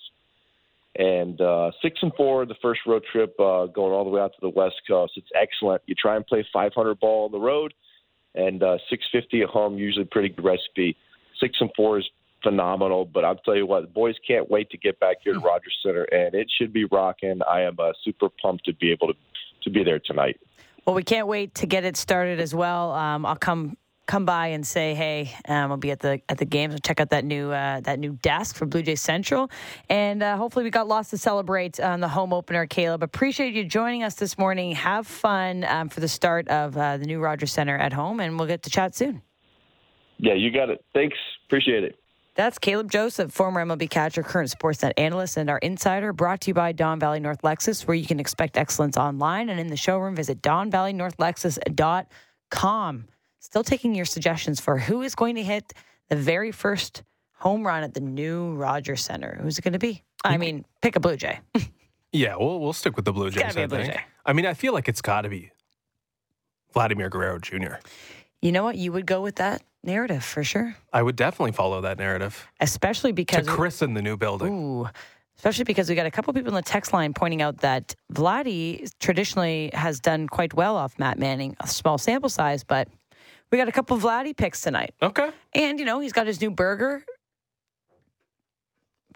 And 0.96 1.40
uh, 1.40 1.70
six 1.80 1.98
and 2.02 2.12
four, 2.16 2.44
the 2.46 2.56
first 2.60 2.80
road 2.86 3.04
trip 3.10 3.38
uh, 3.38 3.66
going 3.66 3.92
all 3.92 4.04
the 4.04 4.10
way 4.10 4.20
out 4.20 4.32
to 4.32 4.40
the 4.40 4.50
West 4.50 4.76
Coast. 4.88 5.12
It's 5.16 5.30
excellent. 5.34 5.82
You 5.86 5.94
try 5.94 6.16
and 6.16 6.26
play 6.26 6.44
500 6.52 6.98
ball 6.98 7.26
on 7.26 7.32
the 7.32 7.38
road 7.38 7.72
and 8.34 8.62
uh, 8.62 8.78
650 8.88 9.42
at 9.42 9.48
home, 9.48 9.78
usually 9.78 10.04
pretty 10.04 10.28
good 10.30 10.44
recipe. 10.44 10.96
Six 11.40 11.56
and 11.60 11.70
four 11.76 11.98
is 11.98 12.08
phenomenal, 12.42 13.04
but 13.04 13.24
I'll 13.24 13.36
tell 13.36 13.56
you 13.56 13.66
what, 13.66 13.82
the 13.82 13.88
boys 13.88 14.16
can't 14.26 14.50
wait 14.50 14.70
to 14.70 14.78
get 14.78 14.98
back 15.00 15.18
here 15.22 15.34
to 15.34 15.40
Rogers 15.40 15.78
Centre, 15.82 16.04
and 16.04 16.34
it 16.34 16.50
should 16.58 16.72
be 16.72 16.84
rocking. 16.84 17.40
I 17.48 17.62
am 17.62 17.76
uh, 17.78 17.92
super 18.04 18.28
pumped 18.42 18.64
to 18.66 18.74
be 18.74 18.90
able 18.90 19.08
to 19.08 19.14
to 19.62 19.68
be 19.68 19.84
there 19.84 19.98
tonight. 19.98 20.40
Well, 20.86 20.94
we 20.94 21.02
can't 21.02 21.26
wait 21.26 21.54
to 21.56 21.66
get 21.66 21.84
it 21.84 21.96
started 21.96 22.40
as 22.40 22.54
well. 22.54 22.92
Um, 22.92 23.26
I'll 23.26 23.36
come 23.36 23.76
come 24.10 24.24
by 24.24 24.48
and 24.48 24.66
say, 24.66 24.94
"Hey, 24.94 25.32
um, 25.48 25.70
I'll 25.70 25.76
be 25.76 25.92
at 25.92 26.00
the 26.00 26.20
at 26.28 26.38
the 26.38 26.44
games 26.44 26.74
and 26.74 26.82
check 26.82 26.98
out 26.98 27.10
that 27.10 27.24
new 27.24 27.52
uh, 27.52 27.78
that 27.80 28.00
new 28.00 28.14
desk 28.14 28.56
for 28.56 28.66
Blue 28.66 28.82
Jays 28.82 29.00
Central." 29.00 29.48
And 29.88 30.20
uh, 30.22 30.36
hopefully, 30.36 30.64
we 30.64 30.70
got 30.70 30.88
lots 30.88 31.10
to 31.10 31.18
celebrate 31.18 31.78
on 31.78 32.00
the 32.00 32.08
home 32.08 32.32
opener. 32.32 32.66
Caleb, 32.66 33.04
appreciate 33.04 33.54
you 33.54 33.64
joining 33.64 34.02
us 34.02 34.16
this 34.16 34.36
morning. 34.36 34.72
Have 34.72 35.06
fun 35.06 35.62
um, 35.64 35.88
for 35.88 36.00
the 36.00 36.08
start 36.08 36.48
of 36.48 36.76
uh, 36.76 36.96
the 36.96 37.06
new 37.06 37.20
Rogers 37.20 37.52
Centre 37.52 37.76
at 37.76 37.92
home, 37.92 38.18
and 38.18 38.36
we'll 38.36 38.48
get 38.48 38.64
to 38.64 38.70
chat 38.70 38.96
soon. 38.96 39.22
Yeah, 40.18 40.34
you 40.34 40.50
got 40.50 40.70
it. 40.70 40.84
Thanks. 40.92 41.16
Appreciate 41.46 41.84
it. 41.84 41.96
That's 42.34 42.58
Caleb 42.58 42.90
Joseph, 42.90 43.30
former 43.32 43.64
MLB 43.64 43.88
catcher, 43.90 44.24
current 44.24 44.50
Sportsnet 44.50 44.92
analyst, 44.96 45.36
and 45.36 45.48
our 45.48 45.58
insider, 45.58 46.12
brought 46.12 46.40
to 46.42 46.50
you 46.50 46.54
by 46.54 46.72
Don 46.72 46.98
Valley 46.98 47.20
North 47.20 47.42
Lexus, 47.42 47.86
where 47.86 47.94
you 47.94 48.06
can 48.06 48.18
expect 48.18 48.56
excellence 48.56 48.96
online 48.96 49.50
and 49.50 49.60
in 49.60 49.68
the 49.68 49.76
showroom. 49.76 50.16
Visit 50.16 50.42
donvalleynorthlexus.com. 50.42 53.04
Still 53.40 53.64
taking 53.64 53.94
your 53.94 54.04
suggestions 54.04 54.60
for 54.60 54.78
who 54.78 55.02
is 55.02 55.14
going 55.14 55.34
to 55.34 55.42
hit 55.42 55.72
the 56.08 56.16
very 56.16 56.52
first 56.52 57.02
home 57.34 57.66
run 57.66 57.82
at 57.82 57.94
the 57.94 58.00
new 58.00 58.54
Rogers 58.54 59.02
Centre. 59.02 59.38
Who's 59.42 59.58
it 59.58 59.62
going 59.62 59.72
to 59.72 59.78
be? 59.78 60.02
I 60.22 60.32
mm-hmm. 60.32 60.40
mean, 60.40 60.64
pick 60.82 60.96
a 60.96 61.00
Blue 61.00 61.16
Jay. 61.16 61.40
yeah, 62.12 62.36
we'll 62.36 62.60
we'll 62.60 62.72
stick 62.72 62.96
with 62.96 63.04
the 63.04 63.12
Blue 63.12 63.30
Jays. 63.30 63.56
I 63.56 63.62
a 63.62 63.68
Blue 63.68 63.78
think. 63.78 63.94
Jay. 63.94 64.00
I 64.24 64.32
mean, 64.32 64.46
I 64.46 64.54
feel 64.54 64.72
like 64.72 64.88
it's 64.88 65.02
got 65.02 65.22
to 65.22 65.28
be 65.28 65.50
Vladimir 66.72 67.08
Guerrero 67.08 67.38
Jr. 67.38 67.74
You 68.40 68.52
know 68.52 68.62
what? 68.62 68.76
You 68.76 68.92
would 68.92 69.06
go 69.06 69.20
with 69.20 69.36
that 69.36 69.62
narrative 69.82 70.24
for 70.24 70.44
sure, 70.44 70.76
I 70.92 71.02
would 71.02 71.16
definitely 71.16 71.52
follow 71.52 71.80
that 71.80 71.98
narrative 71.98 72.48
especially 72.60 73.12
because 73.12 73.46
to 73.46 73.52
christen 73.52 73.94
the 73.94 74.02
new 74.02 74.16
building. 74.16 74.52
Ooh, 74.52 74.88
especially 75.36 75.64
because 75.64 75.88
we 75.88 75.94
got 75.94 76.06
a 76.06 76.10
couple 76.10 76.32
people 76.34 76.50
in 76.50 76.54
the 76.54 76.62
text 76.62 76.92
line 76.92 77.14
pointing 77.14 77.42
out 77.42 77.58
that 77.58 77.94
Vladdy 78.12 78.90
traditionally 79.00 79.70
has 79.72 80.00
done 80.00 80.28
quite 80.28 80.54
well 80.54 80.76
off 80.76 80.98
Matt 80.98 81.18
Manning, 81.18 81.56
a 81.60 81.66
small 81.66 81.98
sample 81.98 82.28
size, 82.28 82.62
but 82.64 82.88
we 83.50 83.58
got 83.58 83.68
a 83.68 83.72
couple 83.72 83.96
of 83.96 84.02
Vladdy 84.02 84.36
picks 84.36 84.60
tonight. 84.60 84.94
Okay. 85.02 85.30
And, 85.54 85.78
you 85.78 85.84
know, 85.84 86.00
he's 86.00 86.12
got 86.12 86.26
his 86.26 86.40
new 86.40 86.50
burger. 86.50 87.04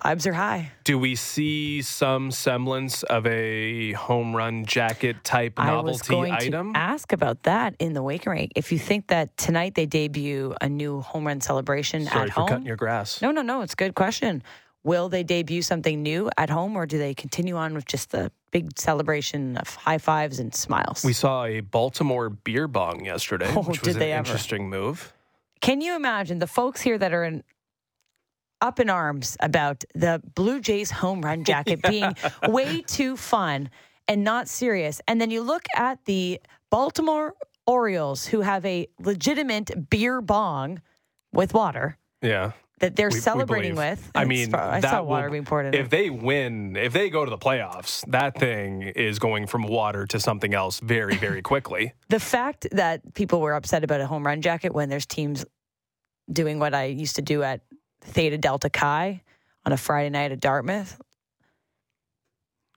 Vibes 0.04 0.26
are 0.26 0.32
high. 0.32 0.72
Do 0.82 0.98
we 0.98 1.14
see 1.14 1.80
some 1.80 2.32
semblance 2.32 3.04
of 3.04 3.24
a 3.26 3.92
home 3.92 4.34
run 4.34 4.64
jacket 4.64 5.22
type 5.22 5.54
I 5.56 5.76
was 5.80 6.00
novelty 6.00 6.10
going 6.10 6.32
item? 6.32 6.72
to 6.72 6.78
ask 6.78 7.12
about 7.12 7.44
that 7.44 7.76
in 7.78 7.92
the 7.92 8.02
wake 8.02 8.26
rate. 8.26 8.50
If 8.56 8.72
you 8.72 8.78
think 8.78 9.06
that 9.06 9.36
tonight 9.36 9.76
they 9.76 9.86
debut 9.86 10.52
a 10.60 10.68
new 10.68 11.00
home 11.00 11.26
run 11.28 11.40
celebration 11.40 12.06
Sorry 12.06 12.22
at 12.28 12.34
for 12.34 12.40
home. 12.40 12.48
cutting 12.48 12.66
your 12.66 12.76
grass. 12.76 13.22
No, 13.22 13.30
no, 13.30 13.40
no. 13.40 13.62
It's 13.62 13.74
a 13.74 13.76
good 13.76 13.94
question. 13.94 14.42
Will 14.84 15.08
they 15.08 15.22
debut 15.22 15.62
something 15.62 16.02
new 16.02 16.30
at 16.36 16.50
home 16.50 16.76
or 16.76 16.84
do 16.86 16.98
they 16.98 17.14
continue 17.14 17.56
on 17.56 17.74
with 17.74 17.86
just 17.86 18.10
the 18.10 18.30
big 18.50 18.78
celebration 18.78 19.56
of 19.56 19.74
high 19.74 19.98
fives 19.98 20.38
and 20.38 20.54
smiles? 20.54 21.02
We 21.04 21.14
saw 21.14 21.44
a 21.46 21.60
Baltimore 21.60 22.28
beer 22.30 22.68
bong 22.68 23.04
yesterday, 23.04 23.50
Oh, 23.56 23.62
which 23.62 23.82
was 23.82 23.96
they 23.96 24.12
an 24.12 24.18
ever. 24.18 24.26
interesting 24.28 24.68
move. 24.68 25.12
Can 25.62 25.80
you 25.80 25.96
imagine 25.96 26.38
the 26.38 26.46
folks 26.46 26.82
here 26.82 26.98
that 26.98 27.12
are 27.14 27.24
in 27.24 27.42
up 28.60 28.78
in 28.80 28.88
arms 28.90 29.36
about 29.40 29.84
the 29.94 30.22
Blue 30.34 30.60
Jays 30.60 30.90
home 30.90 31.22
run 31.22 31.44
jacket 31.52 31.80
being 31.82 32.12
way 32.48 32.82
too 32.82 33.16
fun 33.16 33.70
and 34.06 34.22
not 34.22 34.48
serious? 34.48 35.00
And 35.08 35.18
then 35.20 35.30
you 35.30 35.42
look 35.42 35.64
at 35.76 36.04
the 36.04 36.40
Baltimore 36.70 37.32
Orioles 37.66 38.26
who 38.26 38.42
have 38.42 38.64
a 38.66 38.86
legitimate 38.98 39.88
beer 39.88 40.20
bong 40.20 40.82
with 41.32 41.54
water 41.54 41.96
Yeah. 42.20 42.52
That 42.80 42.96
they're 42.96 43.08
we- 43.08 43.14
we 43.14 43.20
celebrating 43.20 43.74
believe. 43.74 43.98
with. 43.98 44.10
I 44.14 44.24
mean, 44.24 44.54
I 44.54 44.80
saw 44.80 45.00
will- 45.00 45.08
water 45.10 45.30
being 45.30 45.44
poured 45.44 45.66
in. 45.66 45.74
If 45.74 45.86
it. 45.86 45.90
they 45.90 46.10
win, 46.10 46.76
if 46.76 46.92
they 46.92 47.08
go 47.10 47.24
to 47.24 47.30
the 47.30 47.38
playoffs, 47.38 48.04
that 48.10 48.38
thing 48.38 48.82
is 48.82 49.18
going 49.18 49.46
from 49.46 49.62
water 49.62 50.06
to 50.08 50.18
something 50.20 50.54
else 50.54 50.80
very, 50.80 51.16
very 51.16 51.40
quickly. 51.52 51.92
The 52.08 52.20
fact 52.20 52.66
that 52.72 53.14
people 53.14 53.40
were 53.40 53.54
upset 53.54 53.84
about 53.84 54.00
a 54.00 54.06
home 54.06 54.26
run 54.26 54.42
jacket 54.42 54.74
when 54.74 54.88
there's 54.88 55.06
teams 55.06 55.44
doing 56.32 56.58
what 56.58 56.74
I 56.74 56.84
used 56.86 57.16
to 57.16 57.22
do 57.22 57.42
at 57.42 57.60
Theta 58.00 58.38
Delta 58.38 58.68
Chi 58.70 59.22
on 59.64 59.72
a 59.72 59.76
Friday 59.76 60.10
night 60.10 60.32
at 60.32 60.40
Dartmouth. 60.40 61.00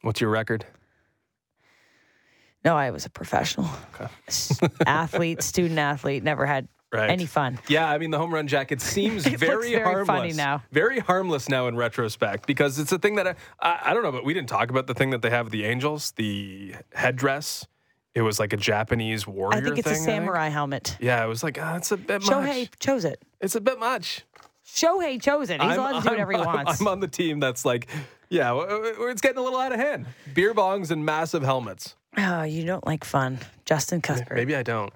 What's 0.01 0.21
your 0.21 0.29
record? 0.29 0.65
No, 2.63 2.75
I 2.75 2.91
was 2.91 3.05
a 3.05 3.09
professional 3.09 3.69
Okay. 3.95 4.11
Athlete, 4.85 5.41
student 5.41 5.79
athlete, 5.79 6.23
never 6.23 6.45
had 6.45 6.67
Right. 6.91 7.09
any 7.09 7.25
fun. 7.25 7.59
Yeah, 7.67 7.89
I 7.89 7.97
mean 7.97 8.11
the 8.11 8.17
home 8.17 8.33
run 8.33 8.47
jacket 8.47 8.79
seems 8.79 9.25
It 9.27 9.37
very, 9.39 9.71
very 9.71 9.83
harmless. 9.83 10.07
funny 10.07 10.33
now. 10.33 10.63
Very 10.71 10.99
harmless 10.99 11.49
now 11.49 11.67
in 11.67 11.75
retrospect 11.75 12.47
because 12.47 12.79
it's 12.79 12.91
a 12.93 12.97
thing 12.97 13.15
that 13.15 13.27
I, 13.27 13.35
I 13.59 13.79
I 13.91 13.93
don't 13.93 14.03
know, 14.03 14.11
but 14.13 14.23
we 14.23 14.33
didn't 14.33 14.47
talk 14.49 14.69
about 14.69 14.87
the 14.87 14.93
thing 14.93 15.09
that 15.09 15.21
they 15.21 15.29
have 15.29 15.49
the 15.51 15.65
Angels, 15.65 16.11
the 16.15 16.75
headdress. 16.93 17.67
It 18.15 18.21
was 18.21 18.39
like 18.39 18.53
a 18.53 18.57
Japanese 18.57 19.27
warrior 19.27 19.59
I 19.59 19.61
think 19.63 19.77
it's 19.79 19.87
thing. 19.87 19.97
a 19.99 20.03
samurai 20.03 20.47
helmet. 20.47 20.97
Yeah, 21.01 21.23
it 21.23 21.27
was 21.27 21.43
like 21.43 21.59
ah, 21.61 21.75
it's 21.75 21.91
a 21.91 21.97
bit 21.97 22.21
Shohei 22.21 22.61
much. 22.61 22.79
chose 22.79 23.03
it. 23.05 23.21
It's 23.41 23.55
a 23.55 23.61
bit 23.61 23.79
much. 23.79 24.23
Shohei 24.65 25.21
chose 25.21 25.49
it. 25.49 25.61
He's 25.61 25.71
I'm- 25.71 25.79
allowed 25.79 25.99
to 25.99 26.03
do 26.03 26.09
whatever 26.11 26.31
he 26.31 26.37
I'm- 26.41 26.45
wants. 26.65 26.79
I'm 26.81 26.87
on 26.87 26.99
the 27.01 27.07
team 27.07 27.39
that's 27.41 27.65
like, 27.65 27.87
yeah, 28.29 28.53
it's 28.57 29.21
getting 29.21 29.37
a 29.37 29.41
little 29.41 29.59
out 29.59 29.71
of 29.73 29.79
hand. 29.79 30.05
Beer 30.33 30.53
bongs 30.53 30.89
and 30.91 31.05
massive 31.05 31.43
helmets. 31.43 31.95
oh, 32.17 32.43
you 32.43 32.65
don't 32.65 32.85
like 32.87 33.03
fun, 33.03 33.39
Justin 33.65 34.01
Cuthbert. 34.01 34.35
Maybe 34.35 34.55
I 34.55 34.63
don't. 34.63 34.91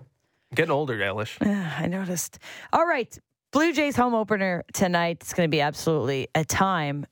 Getting 0.54 0.72
older, 0.72 0.98
Ailish. 0.98 1.38
I 1.80 1.88
noticed. 1.88 2.40
All 2.74 2.86
right. 2.86 3.18
Blue 3.52 3.74
Jays 3.74 3.96
home 3.96 4.14
opener 4.14 4.64
tonight. 4.74 5.18
It's 5.22 5.34
going 5.34 5.48
to 5.48 5.52
be 5.52 5.62
absolutely 5.62 6.28
a 6.36 6.44
time 6.44 7.06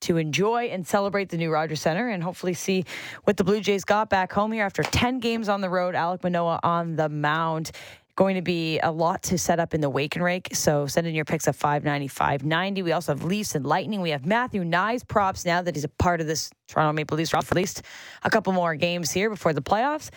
to 0.00 0.18
enjoy 0.18 0.66
and 0.66 0.86
celebrate 0.86 1.30
the 1.30 1.36
new 1.36 1.50
Rogers 1.50 1.80
Centre 1.80 2.08
and 2.08 2.22
hopefully 2.22 2.54
see 2.54 2.84
what 3.24 3.36
the 3.36 3.44
Blue 3.44 3.60
Jays 3.60 3.84
got 3.84 4.10
back 4.10 4.32
home 4.32 4.52
here 4.52 4.64
after 4.64 4.82
10 4.82 5.20
games 5.20 5.48
on 5.48 5.60
the 5.60 5.70
road. 5.70 5.94
Alek 5.94 6.22
Manoah 6.22 6.60
on 6.62 6.96
the 6.96 7.08
mound. 7.08 7.70
Going 8.16 8.36
to 8.36 8.42
be 8.42 8.78
a 8.80 8.90
lot 8.90 9.22
to 9.24 9.36
set 9.36 9.60
up 9.60 9.74
in 9.74 9.82
the 9.82 9.90
wake 9.90 10.16
and 10.16 10.24
rake. 10.24 10.48
So 10.54 10.86
send 10.86 11.06
in 11.06 11.14
your 11.14 11.26
picks 11.26 11.46
of 11.46 11.56
590, 11.56 12.08
590. 12.08 12.82
We 12.82 12.92
also 12.92 13.12
have 13.12 13.24
Leafs 13.24 13.54
and 13.54 13.66
Lightning. 13.66 14.00
We 14.00 14.10
have 14.10 14.24
Matthew 14.24 14.62
Knies 14.62 15.06
props 15.06 15.44
now 15.44 15.60
that 15.60 15.74
he's 15.74 15.84
a 15.84 15.88
part 15.88 16.22
of 16.22 16.26
this 16.26 16.50
Toronto 16.66 16.94
Maple 16.94 17.18
Leafs 17.18 17.30
for 17.30 17.36
at 17.36 17.54
least 17.54 17.82
a 18.22 18.30
couple 18.30 18.54
more 18.54 18.74
games 18.74 19.10
here 19.10 19.28
before 19.28 19.52
the 19.52 19.60
playoffs. 19.60 20.08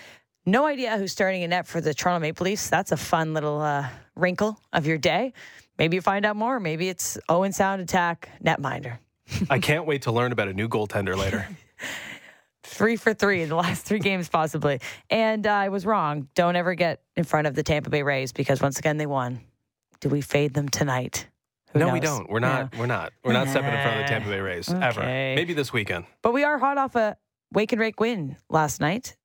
No 0.49 0.65
idea 0.65 0.97
who's 0.97 1.11
starting 1.11 1.43
in 1.43 1.51
net 1.51 1.67
for 1.67 1.79
the 1.79 1.93
Toronto 1.93 2.21
Maple 2.21 2.43
Leafs. 2.43 2.71
That's 2.71 2.91
a 2.91 2.97
fun 2.97 3.35
little 3.35 3.61
uh, 3.61 3.87
wrinkle 4.15 4.59
of 4.73 4.87
your 4.87 4.97
day. 4.97 5.33
Maybe 5.77 5.95
you 5.95 6.01
find 6.01 6.25
out 6.25 6.35
more. 6.35 6.59
Maybe 6.59 6.89
it's 6.89 7.19
Owen 7.29 7.53
Sound 7.53 7.83
Attack 7.83 8.29
Netminder. 8.43 8.97
I 9.51 9.59
can't 9.59 9.85
wait 9.85 10.01
to 10.03 10.11
learn 10.11 10.31
about 10.31 10.47
a 10.47 10.53
new 10.53 10.67
goaltender 10.67 11.15
later. 11.15 11.47
three 12.63 12.95
for 12.95 13.13
three 13.13 13.43
in 13.43 13.49
the 13.49 13.55
last 13.55 13.85
three 13.85 13.99
games, 13.99 14.27
possibly. 14.27 14.79
And 15.11 15.45
uh, 15.45 15.51
I 15.51 15.69
was 15.69 15.85
wrong. 15.85 16.27
Don't 16.33 16.55
ever 16.55 16.73
get 16.73 17.03
in 17.15 17.25
front 17.25 17.45
of 17.45 17.53
the 17.53 17.61
Tampa 17.61 17.91
Bay 17.91 18.01
Rays 18.01 18.31
because 18.31 18.59
once 18.59 18.79
again 18.79 18.97
they 18.97 19.05
won. 19.05 19.41
Do 19.99 20.09
we 20.09 20.21
fade 20.21 20.55
them 20.55 20.67
tonight? 20.67 21.27
Who 21.73 21.79
no, 21.79 21.85
knows? 21.85 21.93
we 21.93 21.99
don't. 21.99 22.27
We're 22.27 22.39
not. 22.39 22.75
We're 22.75 22.87
not. 22.87 23.13
We're 23.23 23.33
not 23.33 23.49
stepping 23.49 23.71
in 23.71 23.83
front 23.83 23.99
of 23.99 24.03
the 24.07 24.09
Tampa 24.09 24.29
Bay 24.29 24.39
Rays 24.39 24.67
ever. 24.67 25.01
Maybe 25.01 25.53
this 25.53 25.71
weekend. 25.71 26.05
But 26.23 26.33
we 26.33 26.43
are 26.43 26.57
hot 26.57 26.79
off 26.79 26.95
a 26.95 27.17
wake 27.53 27.71
and 27.71 27.79
rake 27.79 27.99
win 27.99 28.35
last 28.49 28.81
night. 28.81 29.15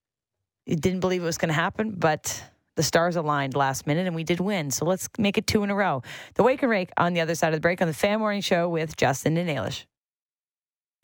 You 0.66 0.77
didn't 0.77 1.00
believe 1.00 1.22
it 1.22 1.27
was 1.27 1.38
going 1.38 1.48
to 1.48 1.55
happen, 1.55 1.90
but 1.90 2.42
the 2.77 2.83
stars 2.83 3.16
aligned 3.16 3.55
last 3.55 3.87
minute 3.87 4.07
and 4.07 4.16
we 4.16 4.24
did 4.24 4.40
win. 4.40 4.70
So 4.70 4.85
let's 4.85 5.09
make 5.18 5.38
it 5.38 5.46
two 5.46 5.62
in 5.62 5.70
a 5.70 5.74
row. 5.74 6.03
The 6.35 6.42
wake 6.42 6.62
and 6.62 6.70
rake 6.70 6.90
on 6.96 7.14
the 7.14 7.20
other 7.20 7.35
side 7.35 7.48
of 7.48 7.55
the 7.55 7.61
break 7.61 7.81
on 7.81 7.88
the 7.88 7.94
Fan 7.94 8.18
Morning 8.18 8.40
Show 8.40 8.68
with 8.68 8.96
Justin 8.96 9.37
and 9.37 9.48
Ailish. 9.48 9.85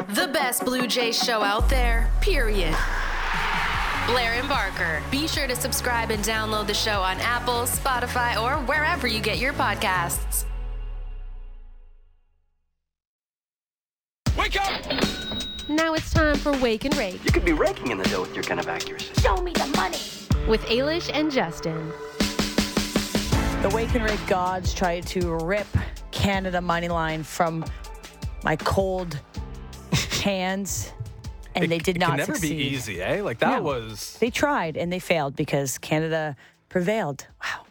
The 0.09 0.29
best 0.29 0.65
Blue 0.65 0.87
Jays 0.87 1.23
show 1.23 1.43
out 1.43 1.69
there, 1.69 2.11
period. 2.21 2.75
Blair 4.07 4.33
and 4.33 4.49
Barker. 4.49 5.03
Be 5.11 5.29
sure 5.29 5.47
to 5.47 5.55
subscribe 5.55 6.11
and 6.11 6.25
download 6.25 6.67
the 6.67 6.75
show 6.75 7.01
on 7.03 7.21
Apple, 7.21 7.63
Spotify, 7.63 8.41
or 8.43 8.57
wherever 8.65 9.07
you 9.07 9.21
get 9.21 9.39
your 9.39 9.53
podcasts. 9.53 10.45
Wake 14.37 14.61
up! 14.61 15.50
Now 15.71 15.95
it's 15.95 16.11
time 16.13 16.35
for 16.35 16.51
Wake 16.59 16.85
and 16.85 16.97
Rake 16.97 17.25
You 17.25 17.31
could 17.31 17.45
be 17.45 17.53
raking 17.53 17.93
in 17.93 17.99
the 17.99 18.05
dough 18.05 18.23
with 18.23 18.35
your 18.35 18.43
kind 18.43 18.59
of 18.59 18.69
accuracy. 18.69 19.13
Show 19.21 19.37
me 19.37 19.53
the 19.53 19.67
money. 19.77 19.99
with 20.49 20.63
Ailish 20.63 21.11
and 21.15 21.31
Justin. 21.31 21.93
The 23.63 23.71
wake 23.73 23.95
and 23.95 24.03
rake 24.05 24.27
gods 24.27 24.75
tried 24.75 25.07
to 25.09 25.37
rip 25.45 25.67
Canada 26.11 26.61
money 26.61 26.89
line 26.89 27.23
from 27.23 27.65
my 28.43 28.57
cold 28.57 29.21
hands, 30.23 30.93
and 31.55 31.65
It- 31.65 31.69
they 31.69 31.79
did 31.79 31.97
it 31.97 32.01
not 32.01 32.09
can 32.11 32.17
never 32.19 32.35
succeed. 32.35 32.57
be 32.57 32.65
easy, 32.65 33.01
eh? 33.03 33.23
Like 33.23 33.39
that 33.39 33.59
No. 33.59 33.63
was. 33.63 34.17
They 34.19 34.31
tried 34.31 34.77
and 34.77 34.93
they 34.93 34.99
failed 34.99 35.37
because 35.37 35.79
Canada 35.79 36.35
prevailed. 36.69 37.27
Wow. 37.45 37.67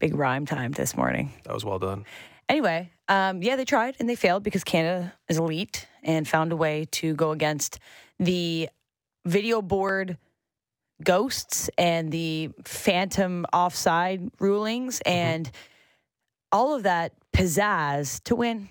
Big 0.00 0.14
rhyme 0.16 0.46
time 0.46 0.72
this 0.72 0.96
morning. 0.96 1.32
That 1.44 1.52
was 1.54 1.64
well 1.64 1.78
done. 1.78 2.06
Anyway, 2.48 2.90
um, 3.08 3.42
yeah, 3.42 3.56
they 3.56 3.64
tried 3.64 3.96
and 4.00 4.08
they 4.08 4.14
failed 4.16 4.42
because 4.42 4.64
Canada 4.64 5.12
is 5.28 5.36
elite 5.38 5.86
and 6.02 6.26
found 6.26 6.52
a 6.52 6.56
way 6.56 6.86
to 6.92 7.14
go 7.14 7.30
against 7.30 7.78
the 8.18 8.68
video 9.24 9.60
board 9.60 10.16
ghosts 11.02 11.68
and 11.76 12.10
the 12.10 12.50
phantom 12.64 13.44
offside 13.52 14.30
rulings 14.38 15.00
mm-hmm. 15.00 15.16
and 15.16 15.50
all 16.52 16.74
of 16.74 16.84
that 16.84 17.12
pizzazz 17.32 18.22
to 18.24 18.34
win 18.34 18.68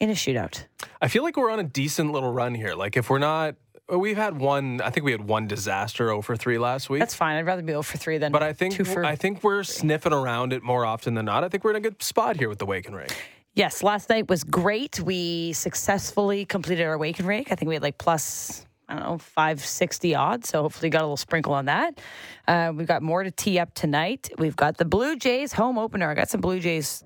in 0.00 0.10
a 0.10 0.14
shootout. 0.14 0.64
I 1.00 1.08
feel 1.08 1.22
like 1.22 1.36
we're 1.36 1.50
on 1.50 1.58
a 1.58 1.64
decent 1.64 2.12
little 2.12 2.32
run 2.32 2.54
here. 2.54 2.74
Like 2.74 2.96
if 2.96 3.10
we're 3.10 3.18
not, 3.18 3.56
we've 3.88 4.16
had 4.16 4.38
one. 4.38 4.80
I 4.80 4.90
think 4.90 5.04
we 5.04 5.12
had 5.12 5.26
one 5.26 5.46
disaster 5.46 6.10
oh 6.10 6.18
over 6.18 6.36
three 6.36 6.58
last 6.58 6.88
week. 6.88 7.00
That's 7.00 7.14
fine. 7.14 7.36
I'd 7.36 7.46
rather 7.46 7.62
be 7.62 7.74
oh 7.74 7.78
over 7.78 7.98
3 7.98 8.18
than 8.18 8.32
but 8.32 8.42
I 8.42 8.52
think 8.52 8.74
two 8.74 8.84
for 8.84 9.04
I 9.04 9.16
think 9.16 9.42
we're 9.42 9.62
sniffing 9.62 10.12
around 10.12 10.52
it 10.52 10.62
more 10.62 10.84
often 10.84 11.14
than 11.14 11.26
not. 11.26 11.44
I 11.44 11.48
think 11.48 11.64
we're 11.64 11.70
in 11.70 11.76
a 11.76 11.80
good 11.80 12.02
spot 12.02 12.36
here 12.36 12.48
with 12.48 12.58
the 12.58 12.66
wake 12.66 12.86
and 12.86 12.96
rake. 12.96 13.14
Yes, 13.56 13.82
last 13.82 14.10
night 14.10 14.28
was 14.28 14.44
great. 14.44 15.00
We 15.00 15.54
successfully 15.54 16.44
completed 16.44 16.84
our 16.84 16.98
wake 16.98 17.18
and 17.18 17.26
rake. 17.26 17.50
I 17.50 17.54
think 17.54 17.70
we 17.70 17.74
had 17.74 17.82
like 17.82 17.96
plus, 17.96 18.66
I 18.86 18.96
don't 18.96 19.02
know, 19.02 19.16
560 19.16 20.14
odds. 20.14 20.50
So 20.50 20.60
hopefully 20.60 20.90
got 20.90 21.00
a 21.00 21.06
little 21.06 21.16
sprinkle 21.16 21.54
on 21.54 21.64
that. 21.64 21.98
Uh, 22.46 22.74
we've 22.76 22.86
got 22.86 23.02
more 23.02 23.22
to 23.22 23.30
tee 23.30 23.58
up 23.58 23.72
tonight. 23.72 24.28
We've 24.36 24.54
got 24.54 24.76
the 24.76 24.84
Blue 24.84 25.16
Jays 25.16 25.54
home 25.54 25.78
opener. 25.78 26.10
I 26.10 26.14
got 26.14 26.28
some 26.28 26.42
Blue 26.42 26.60
Jays 26.60 27.02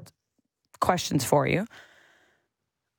questions 0.80 1.24
for 1.24 1.46
you. 1.46 1.66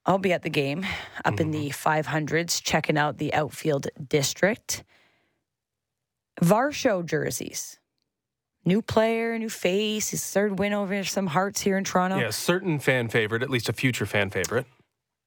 I'll 0.06 0.18
be 0.18 0.32
at 0.32 0.44
the 0.44 0.50
game 0.50 0.86
up 1.26 1.42
in 1.42 1.52
the 1.52 1.72
500s 1.72 2.64
checking 2.64 2.98
out 2.98 3.18
the 3.18 3.34
outfield 3.34 3.88
district. 4.08 4.86
Varsho 6.42 7.06
jerseys. 7.06 7.81
New 8.64 8.82
player, 8.82 9.38
new 9.40 9.50
face. 9.50 10.10
His 10.10 10.24
third 10.32 10.60
win 10.60 10.74
over 10.74 11.04
some 11.04 11.28
hearts 11.28 11.62
here 11.62 11.78
in 11.78 11.84
Toronto. 11.84 12.18
Yeah, 12.20 12.30
certain 12.30 12.80
fan 12.80 13.08
favorite, 13.08 13.42
at 13.42 13.50
least 13.50 13.70
a 13.70 13.74
future 13.74 14.06
fan 14.06 14.30
favorite. 14.30 14.66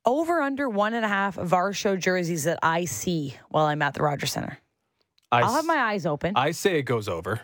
over 0.06 0.40
under 0.40 0.68
one 0.68 0.94
and 0.94 1.04
a 1.04 1.08
half 1.08 1.36
Varsho 1.36 1.98
jerseys 1.98 2.44
that 2.44 2.58
I 2.62 2.84
see 2.84 3.36
while 3.48 3.66
I'm 3.66 3.82
at 3.82 3.94
the 3.94 4.02
Rogers 4.02 4.32
Centre. 4.32 4.58
I, 5.32 5.40
I'll 5.40 5.54
have 5.54 5.64
my 5.64 5.76
eyes 5.78 6.06
open. 6.06 6.34
I 6.36 6.52
say 6.52 6.78
it 6.78 6.82
goes 6.84 7.08
over. 7.08 7.40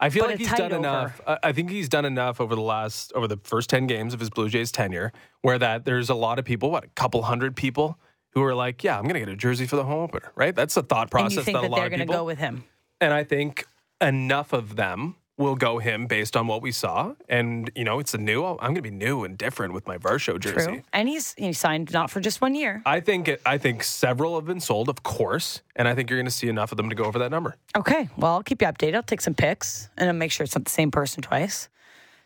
I 0.00 0.10
feel 0.10 0.24
But 0.24 0.30
like 0.30 0.38
he's 0.40 0.48
done 0.50 0.72
over. 0.72 0.76
enough. 0.76 1.20
I 1.24 1.38
I 1.44 1.52
think 1.52 1.70
he's 1.70 1.88
done 1.88 2.04
enough 2.04 2.40
over 2.40 2.56
the 2.56 2.60
last 2.62 3.12
over 3.12 3.28
the 3.28 3.38
first 3.44 3.70
ten 3.70 3.86
games 3.86 4.12
of 4.14 4.18
his 4.18 4.28
Blue 4.30 4.48
Jays 4.48 4.72
tenure, 4.72 5.12
where 5.42 5.58
that 5.60 5.84
there's 5.84 6.10
a 6.10 6.14
lot 6.16 6.40
of 6.40 6.44
people, 6.44 6.72
what 6.72 6.82
a 6.82 6.88
couple 6.96 7.22
hundred 7.22 7.54
people, 7.54 7.96
who 8.30 8.42
are 8.42 8.54
like, 8.56 8.82
yeah, 8.82 8.96
I'm 8.96 9.04
going 9.04 9.14
to 9.14 9.20
get 9.20 9.28
a 9.28 9.36
jersey 9.36 9.66
for 9.68 9.76
the 9.76 9.84
home 9.84 10.00
opener, 10.02 10.32
right? 10.34 10.52
That's 10.56 10.74
the 10.74 10.82
thought 10.82 11.02
and 11.02 11.10
process 11.12 11.36
you 11.36 11.42
think 11.44 11.54
that 11.56 11.58
a 11.60 11.62
that 11.62 11.70
lot 11.70 11.76
they're 11.76 11.84
of 11.86 11.90
going 11.90 12.00
to 12.00 12.06
people. 12.06 12.16
go 12.16 12.24
with 12.24 12.38
him? 12.38 12.64
and 13.00 13.12
I 13.14 13.22
think 13.22 13.66
enough 14.02 14.52
of 14.52 14.76
them 14.76 15.16
will 15.38 15.56
go 15.56 15.78
him 15.78 16.06
based 16.06 16.36
on 16.36 16.46
what 16.46 16.62
we 16.62 16.70
saw. 16.70 17.14
And 17.28 17.70
you 17.74 17.84
know, 17.84 17.98
it's 17.98 18.14
a 18.14 18.18
new. 18.18 18.44
I'm 18.44 18.58
going 18.58 18.74
to 18.76 18.82
be 18.82 18.90
new 18.90 19.24
and 19.24 19.36
different 19.36 19.72
with 19.72 19.86
my 19.86 19.98
Varsho 19.98 20.38
jersey. 20.38 20.66
True. 20.66 20.82
And 20.92 21.08
he's 21.08 21.34
he 21.34 21.52
signed 21.52 21.92
not 21.92 22.10
for 22.10 22.20
just 22.20 22.40
one 22.40 22.54
year. 22.54 22.82
I 22.84 23.00
think 23.00 23.30
I 23.46 23.58
think 23.58 23.82
several 23.82 24.36
have 24.36 24.44
been 24.44 24.60
sold, 24.60 24.88
of 24.88 25.02
course, 25.02 25.62
and 25.76 25.88
I 25.88 25.94
think 25.94 26.10
you're 26.10 26.18
going 26.18 26.26
to 26.26 26.30
see 26.30 26.48
enough 26.48 26.72
of 26.72 26.76
them 26.76 26.88
to 26.90 26.94
go 26.94 27.04
over 27.04 27.18
that 27.20 27.30
number. 27.30 27.56
Okay. 27.76 28.08
Well, 28.16 28.32
I'll 28.32 28.42
keep 28.42 28.62
you 28.62 28.68
updated. 28.68 28.94
I'll 28.94 29.02
take 29.02 29.20
some 29.20 29.34
pics 29.34 29.88
and 29.96 30.08
I'll 30.08 30.14
make 30.14 30.32
sure 30.32 30.44
it's 30.44 30.54
not 30.54 30.64
the 30.64 30.70
same 30.70 30.90
person 30.90 31.22
twice. 31.22 31.68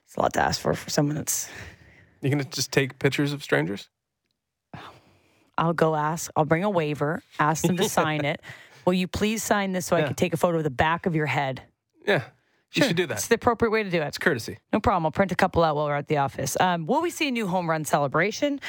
It's 0.05 0.17
a 0.17 0.21
lot 0.21 0.33
to 0.35 0.41
ask 0.41 0.61
for 0.61 0.75
for 0.75 0.91
someone 0.91 1.17
that's. 1.17 1.49
You're 2.21 2.31
going 2.31 2.43
to 2.43 2.51
just 2.51 2.73
take 2.73 2.99
pictures 2.99 3.33
of 3.33 3.43
strangers? 3.43 3.89
I'll 5.59 5.73
go 5.73 5.95
ask. 5.95 6.31
I'll 6.37 6.45
bring 6.45 6.65
a 6.65 6.71
waiver. 6.71 7.23
Ask 7.39 7.65
them 7.65 7.77
to 7.77 7.89
sign 7.89 8.25
it. 8.25 8.41
Will 8.87 8.95
you 8.95 9.09
please 9.09 9.43
sign 9.43 9.73
this 9.73 9.85
so 9.87 9.97
I 9.97 10.01
Yeah. 10.01 10.07
can 10.07 10.15
take 10.15 10.33
a 10.33 10.37
photo 10.37 10.59
of 10.59 10.65
the 10.65 10.71
back 10.71 11.07
of 11.07 11.15
your 11.17 11.27
head? 11.27 11.63
Yeah, 12.07 12.23
you 12.73 12.85
should 12.85 12.97
do 12.97 13.07
that. 13.07 13.15
It's 13.19 13.27
the 13.29 13.35
appropriate 13.35 13.71
way 13.73 13.83
to 13.83 13.91
do 13.91 14.01
it. 14.01 14.07
It's 14.07 14.19
courtesy. 14.19 14.59
No 14.73 14.79
problem. 14.81 15.05
I'll 15.05 15.11
print 15.13 15.33
a 15.33 15.37
couple 15.37 15.65
out 15.65 15.75
while 15.77 15.87
we're 15.87 15.97
at 15.97 16.07
the 16.09 16.19
office. 16.19 16.57
Um, 16.61 16.87
will 16.87 17.03
we 17.03 17.11
see 17.11 17.29
a 17.29 17.31
new 17.33 17.49
home 17.49 17.69
run 17.69 17.85
celebration? 17.85 18.61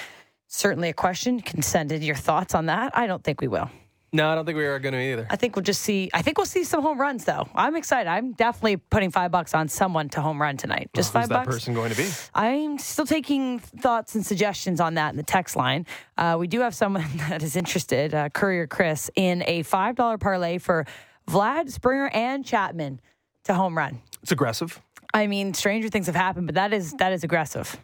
Certainly 0.48 0.90
a 0.90 0.94
question. 0.94 1.36
You 1.38 1.44
can 1.44 1.62
send 1.62 1.92
in 1.92 2.02
your 2.02 2.16
thoughts 2.16 2.56
on 2.56 2.66
that. 2.66 2.98
I 2.98 3.06
don't 3.06 3.24
think 3.24 3.42
we 3.42 3.48
will. 3.48 3.70
No, 4.14 4.30
I 4.30 4.36
don't 4.36 4.46
think 4.46 4.58
we 4.58 4.66
are 4.66 4.80
going 4.80 4.94
to 4.94 5.02
either. 5.02 5.28
I 5.30 5.36
think 5.36 5.56
we'll 5.56 5.64
just 5.64 5.82
see. 5.82 6.10
I 6.14 6.22
think 6.22 6.38
we'll 6.38 6.46
see 6.46 6.64
some 6.64 6.82
home 6.82 7.00
runs 7.00 7.26
though. 7.26 7.48
I'm 7.54 7.76
excited. 7.76 8.10
I'm 8.10 8.32
definitely 8.32 8.78
putting 8.78 9.12
five 9.12 9.32
bucks 9.32 9.54
on 9.54 9.68
someone 9.68 10.08
to 10.10 10.22
home 10.22 10.42
run 10.42 10.56
tonight. 10.56 10.90
Just 10.94 11.10
Who's 11.10 11.22
five 11.22 11.30
that 11.30 11.46
bucks. 11.46 11.48
person 11.48 11.74
going 11.74 11.92
to 11.92 11.98
be? 11.98 12.08
I'm 12.34 12.78
still 12.78 13.06
taking 13.06 13.60
thoughts 13.60 14.16
and 14.16 14.26
suggestions 14.26 14.80
on 14.80 14.94
that 14.94 15.10
in 15.10 15.18
the 15.18 15.24
text 15.24 15.58
line. 15.58 15.86
Uh, 16.18 16.38
we 16.40 16.48
do 16.48 16.62
have 16.62 16.74
someone 16.74 17.06
that 17.30 17.44
is 17.44 17.56
interested, 17.58 18.14
uh, 18.14 18.30
Courier 18.30 18.66
Chris, 18.66 19.12
in 19.16 19.44
a 19.46 19.64
five 19.64 19.96
dollar 19.96 20.18
parlay 20.18 20.58
for 20.58 20.86
Vlad 21.28 21.70
Springer 21.70 22.10
and 22.14 22.46
Chapman 22.46 23.02
to 23.44 23.54
home 23.54 23.78
run. 23.78 24.02
It's 24.24 24.32
aggressive. 24.32 24.82
I 25.14 25.28
mean, 25.28 25.54
stranger 25.54 25.90
things 25.90 26.06
have 26.06 26.16
happened, 26.16 26.48
but 26.48 26.56
that 26.56 26.74
is 26.74 26.94
that 26.94 27.12
is 27.12 27.24
aggressive. 27.26 27.78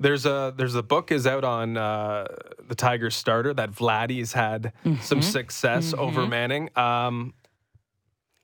There's 0.00 0.26
a 0.26 0.54
there's 0.56 0.74
a 0.76 0.82
book 0.82 1.10
is 1.10 1.26
out 1.26 1.44
on 1.44 1.76
uh, 1.76 2.26
the 2.66 2.74
Tigers 2.74 3.16
starter 3.16 3.52
that 3.54 3.72
Vladdy's 3.72 4.32
had 4.32 4.72
some 5.02 5.22
success 5.22 5.92
over 5.92 6.26
Manning. 6.26 6.70
Um, 6.76 7.34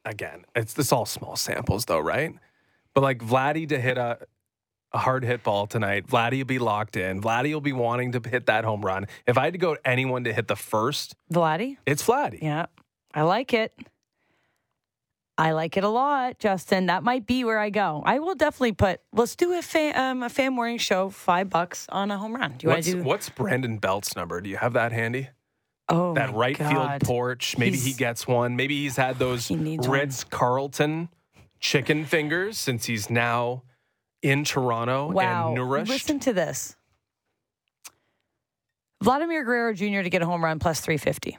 again, 0.05 0.45
it's 0.57 0.75
this 0.75 0.93
all 0.93 1.07
small 1.07 1.37
samples 1.37 1.85
though, 1.85 2.01
right? 2.01 2.35
But 2.93 3.03
like 3.03 3.19
Vladdy 3.19 3.69
to 3.69 3.81
hit 3.81 3.99
a 3.99 4.19
a 4.93 4.99
hard 4.99 5.25
hit 5.25 5.43
ball 5.43 5.67
tonight, 5.67 6.07
Vladdy 6.07 6.39
will 6.39 6.45
be 6.45 6.61
locked 6.61 6.97
in. 6.97 7.21
Vladdy 7.21 7.53
will 7.53 7.61
be 7.61 7.73
wanting 7.73 8.13
to 8.13 8.29
hit 8.29 8.47
that 8.47 8.65
home 8.65 8.85
run. 8.85 9.07
If 9.27 9.37
I 9.37 9.45
had 9.45 9.53
to 9.55 9.59
go 9.59 9.77
anyone 9.85 10.25
to 10.25 10.33
hit 10.33 10.47
the 10.47 10.57
first, 10.57 11.17
Vladdy? 11.33 11.77
it's 11.85 12.05
Vladdy. 12.07 12.41
Yeah, 12.43 12.67
I 13.13 13.23
like 13.23 13.53
it. 13.53 13.73
I 15.37 15.51
like 15.53 15.77
it 15.77 15.83
a 15.85 15.89
lot, 15.89 16.39
Justin. 16.39 16.87
That 16.87 17.03
might 17.03 17.27
be 17.27 17.43
where 17.43 17.59
I 17.59 17.71
go. 17.71 18.03
I 18.07 18.21
will 18.21 18.37
definitely 18.37 18.73
put. 18.73 19.01
Let's 19.13 19.35
do 19.35 19.53
a 19.55 19.63
fan, 19.63 19.97
um, 19.99 20.23
a 20.23 20.29
fan 20.29 20.53
morning 20.55 20.79
show. 20.79 21.11
Five 21.11 21.51
bucks 21.51 21.87
on 21.91 22.11
a 22.13 22.19
home 22.19 22.35
run. 22.37 22.53
Do 22.57 22.65
you 22.65 22.69
want 22.69 22.79
What's, 22.79 22.87
to 22.89 22.93
do? 22.95 23.03
what's 23.03 23.29
Brandon 23.31 23.79
Belt's 23.79 24.15
number? 24.15 24.41
Do 24.41 24.49
you 24.49 24.57
have 24.57 24.75
that 24.75 24.93
handy? 24.93 25.29
oh, 25.89 26.15
that 26.15 26.33
right 26.33 26.57
God. 26.57 26.71
field 26.73 27.01
porch. 27.03 27.59
Maybe 27.59 27.77
he 27.77 27.93
gets 27.93 28.27
one. 28.29 28.55
Maybe 28.57 28.77
he's 28.83 28.97
had 28.97 29.19
those 29.19 29.49
He 29.49 29.57
needs 29.57 29.87
one. 29.89 30.09
Carlton 30.31 31.09
chicken 31.61 32.05
fingers 32.05 32.57
since 32.57 32.87
he's 32.87 33.11
now 33.11 33.65
in 34.23 34.45
Toronto 34.45 35.11
Wow. 35.11 35.49
and 35.49 35.57
nourished. 35.57 35.91
Listen 35.91 36.21
to 36.21 36.33
this. 36.33 36.77
Vladimir 39.03 39.45
Guerrero 39.45 39.75
Jr. 39.75 40.03
to 40.03 40.11
get 40.11 40.23
a 40.23 40.27
home 40.27 40.43
run 40.45 40.59
plus 40.59 40.81
350. 40.81 41.37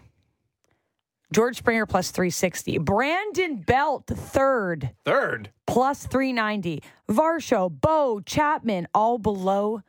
George 1.33 1.57
Springer 1.57 1.85
plus 1.85 2.11
360. 2.11 2.77
Brandon 2.79 3.55
Belt 3.57 4.05
third 4.07 4.91
Third. 5.05 5.51
plus 5.67 6.05
390. 6.05 6.81
Varsho, 7.09 7.69
Bo, 7.69 8.21
Chapman 8.21 8.87
all 8.93 9.17
below 9.17 9.81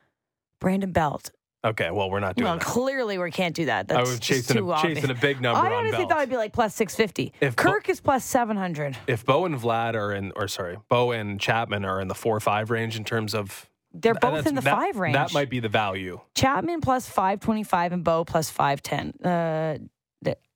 Brandon 0.60 0.92
Belt. 0.92 1.30
Okay, 1.64 1.90
well, 1.90 2.08
we're 2.10 2.20
not 2.20 2.36
doing 2.36 2.44
Well, 2.46 2.58
that. 2.58 2.64
clearly 2.64 3.18
we 3.18 3.30
can't 3.32 3.54
do 3.54 3.64
that. 3.66 3.90
I 3.90 4.00
was 4.00 4.20
chasing 4.20 4.70
a, 4.70 4.80
chasing 4.80 5.10
a 5.10 5.14
big 5.14 5.40
number 5.40 5.58
I 5.60 5.66
on 5.66 5.72
honestly 5.72 6.04
thought 6.04 6.18
it'd 6.18 6.30
be 6.30 6.36
like 6.36 6.52
plus 6.52 6.74
650. 6.76 7.32
If 7.40 7.56
Bo- 7.56 7.62
Kirk 7.64 7.88
is 7.88 8.00
plus 8.00 8.24
700. 8.24 8.96
if 9.08 9.24
Bo 9.26 9.46
and 9.46 9.56
Vlad 9.58 9.94
are 9.94 10.12
in, 10.12 10.32
or 10.36 10.46
sorry, 10.46 10.78
Bo 10.88 11.10
and 11.10 11.40
Chapman 11.40 11.84
are 11.84 12.00
in 12.00 12.06
the 12.08 12.14
four 12.14 12.36
or 12.36 12.40
five 12.40 12.70
range 12.70 12.96
in 12.96 13.04
terms 13.04 13.34
of. 13.34 13.68
They're 13.92 14.14
both 14.14 14.46
in 14.46 14.54
the 14.54 14.60
that- 14.60 14.76
five 14.76 14.96
range. 14.96 15.14
That 15.14 15.32
might 15.32 15.50
be 15.50 15.58
the 15.58 15.68
value. 15.68 16.20
Chapman 16.36 16.82
plus 16.82 17.08
525 17.08 17.92
and 17.92 18.04
Bo 18.04 18.24
plus 18.24 18.48
510. 18.48 19.14
Uh, 19.28 19.78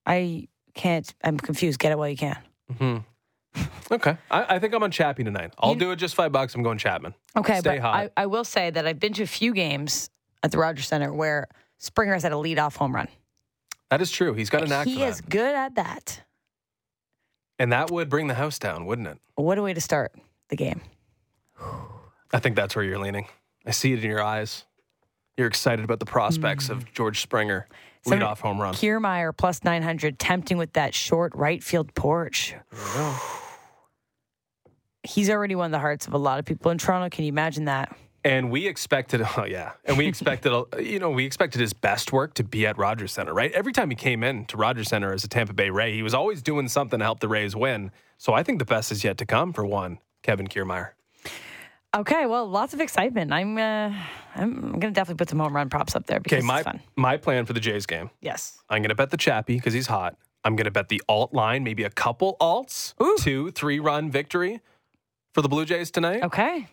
I 0.07 0.47
can't. 0.81 1.15
I'm 1.23 1.39
confused. 1.39 1.79
Get 1.79 1.93
it 1.93 1.99
while 1.99 2.09
you 2.09 2.17
can. 2.17 2.39
Mm-hmm. 2.73 3.63
Okay, 3.93 4.17
I, 4.31 4.57
I 4.57 4.59
think 4.61 4.73
I'm 4.75 4.83
on 4.85 4.91
Chappie 4.93 5.25
tonight. 5.25 5.53
I'll 5.59 5.73
You- 5.73 5.79
do 5.81 5.91
it 5.91 5.97
just 5.97 6.15
five 6.15 6.31
bucks. 6.33 6.55
I'm 6.55 6.63
going 6.63 6.79
Chapman. 6.79 7.15
Okay, 7.37 7.59
Stay 7.59 7.71
but 7.77 7.81
hot. 7.81 7.95
I, 8.17 8.23
I 8.23 8.27
will 8.27 8.45
say 8.45 8.71
that 8.71 8.87
I've 8.87 9.01
been 9.01 9.13
to 9.15 9.25
a 9.25 9.27
few 9.27 9.53
games 9.53 10.09
at 10.43 10.53
the 10.53 10.59
Rogers 10.59 10.87
Centre 10.87 11.13
where 11.13 11.49
Springer 11.79 12.13
has 12.15 12.23
had 12.23 12.33
a 12.33 12.37
leadoff 12.37 12.77
home 12.77 12.95
run. 12.95 13.09
That 13.91 14.01
is 14.01 14.11
true. 14.13 14.35
He's 14.35 14.51
got 14.51 14.63
a 14.63 14.67
knack 14.67 14.87
he 14.87 15.03
is 15.03 15.21
good 15.21 15.55
at 15.55 15.75
that. 15.75 16.23
And 17.59 17.73
that 17.73 17.91
would 17.91 18.09
bring 18.09 18.29
the 18.29 18.35
house 18.35 18.59
down, 18.59 18.87
wouldn't 18.87 19.09
it? 19.09 19.19
What 19.35 19.59
a 19.59 19.63
way 19.63 19.75
to 19.75 19.81
start 19.81 20.13
the 20.49 20.57
game. 20.57 20.81
I 22.33 22.39
think 22.39 22.55
that's 22.57 22.77
where 22.77 22.85
you're 22.85 22.99
leaning. 23.01 23.27
I 23.67 23.73
see 23.73 23.93
it 23.93 24.03
in 24.05 24.09
your 24.09 24.23
eyes. 24.23 24.65
You're 25.37 25.49
excited 25.49 25.85
about 25.85 25.99
the 25.99 26.07
prospects 26.07 26.69
Mm. 26.69 26.71
of 26.71 26.93
George 26.93 27.21
Springer 27.21 27.67
So- 28.03 28.13
leadoff 28.13 28.41
home 28.41 28.61
run. 28.61 28.75
Kiermaier 28.75 29.37
plus 29.37 29.65
900, 29.65 30.19
tempting 30.19 30.59
with 30.59 30.73
that 30.75 30.95
short 30.95 31.35
right 31.35 31.63
field 31.63 31.95
porch. 31.95 32.55
He's 35.03 35.31
already 35.31 35.55
won 35.55 35.71
the 35.71 35.79
hearts 35.79 36.07
of 36.07 36.13
a 36.13 36.19
lot 36.19 36.39
of 36.39 36.45
people 36.45 36.71
in 36.71 36.79
Toronto. 36.79 37.09
Can 37.09 37.25
you 37.25 37.31
imagine 37.31 37.65
that? 37.65 37.97
And 38.23 38.51
we 38.51 38.67
expected, 38.67 39.23
oh 39.37 39.45
yeah, 39.45 39.73
and 39.85 39.97
we 39.97 40.07
expected, 40.07 40.53
you 40.79 40.99
know, 40.99 41.11
we 41.11 41.25
expected 41.25 41.61
his 41.61 41.73
best 41.73 42.13
work 42.13 42.35
to 42.35 42.45
be 42.45 42.67
at 42.67 42.77
Rogers 42.77 43.13
Centre, 43.13 43.33
right? 43.33 43.51
Every 43.53 43.73
time 43.73 43.89
he 43.91 43.97
came 43.97 44.23
in 44.23 44.45
to 44.47 44.59
Rogers 44.59 44.89
Centre 44.89 45.13
as 45.13 45.25
a 45.25 45.29
Tampa 45.29 45.55
Bay 45.55 45.71
Ray, 45.71 45.95
he 45.95 46.03
was 46.03 46.13
always 46.13 46.43
doing 46.43 46.69
something 46.69 46.99
to 46.99 47.05
help 47.05 47.21
the 47.21 47.29
Rays 47.29 47.57
win. 47.57 47.93
So 48.19 48.35
I 48.35 48.43
think 48.43 48.59
the 48.59 48.67
best 48.67 48.93
is 48.93 49.05
yet 49.05 49.17
to 49.19 49.27
come 49.27 49.55
for 49.55 49.65
one, 49.65 49.99
Kevin 50.23 50.49
Kiermaier. 50.49 50.91
Okay, 51.97 52.27
well, 52.27 52.47
lots 52.49 52.73
of 52.73 52.81
excitement. 52.81 53.33
I'm 53.33 53.59
uh, 53.59 53.93
I'm 54.37 54.79
gonna 54.79 54.93
definitely 54.93 55.17
put 55.17 55.29
some 55.29 55.41
home 55.41 55.55
run 55.55 55.69
props 55.69 55.97
up 55.97 56.07
there 56.07 56.21
because 56.21 56.39
Okay, 56.39 56.47
my 56.47 56.59
it's 56.59 56.65
fun. 56.65 56.81
my 56.97 57.17
plan 57.17 57.47
for 57.47 57.53
the 57.53 57.59
Jays 57.61 57.85
game, 57.87 58.11
Yes. 58.21 58.59
I'm 58.69 58.81
going 58.83 58.91
to 58.91 58.95
bet 58.95 59.11
the 59.11 59.17
Chappie 59.17 59.57
because 59.57 59.73
he's 59.75 59.89
hot. 59.89 60.17
I'm 60.45 60.55
going 60.57 60.67
to 60.67 60.71
bet 60.71 60.89
the 60.89 61.03
alt 61.09 61.35
line, 61.35 61.65
maybe 61.65 61.83
a 61.83 61.91
couple 61.91 62.37
alts, 62.41 62.95
two, 63.23 63.51
three 63.51 63.81
run 63.81 64.11
victory 64.11 64.61
for 65.35 65.43
the 65.43 65.49
Blue 65.49 65.65
Jays 65.65 65.91
tonight. 65.91 66.23
Okay. 66.23 66.69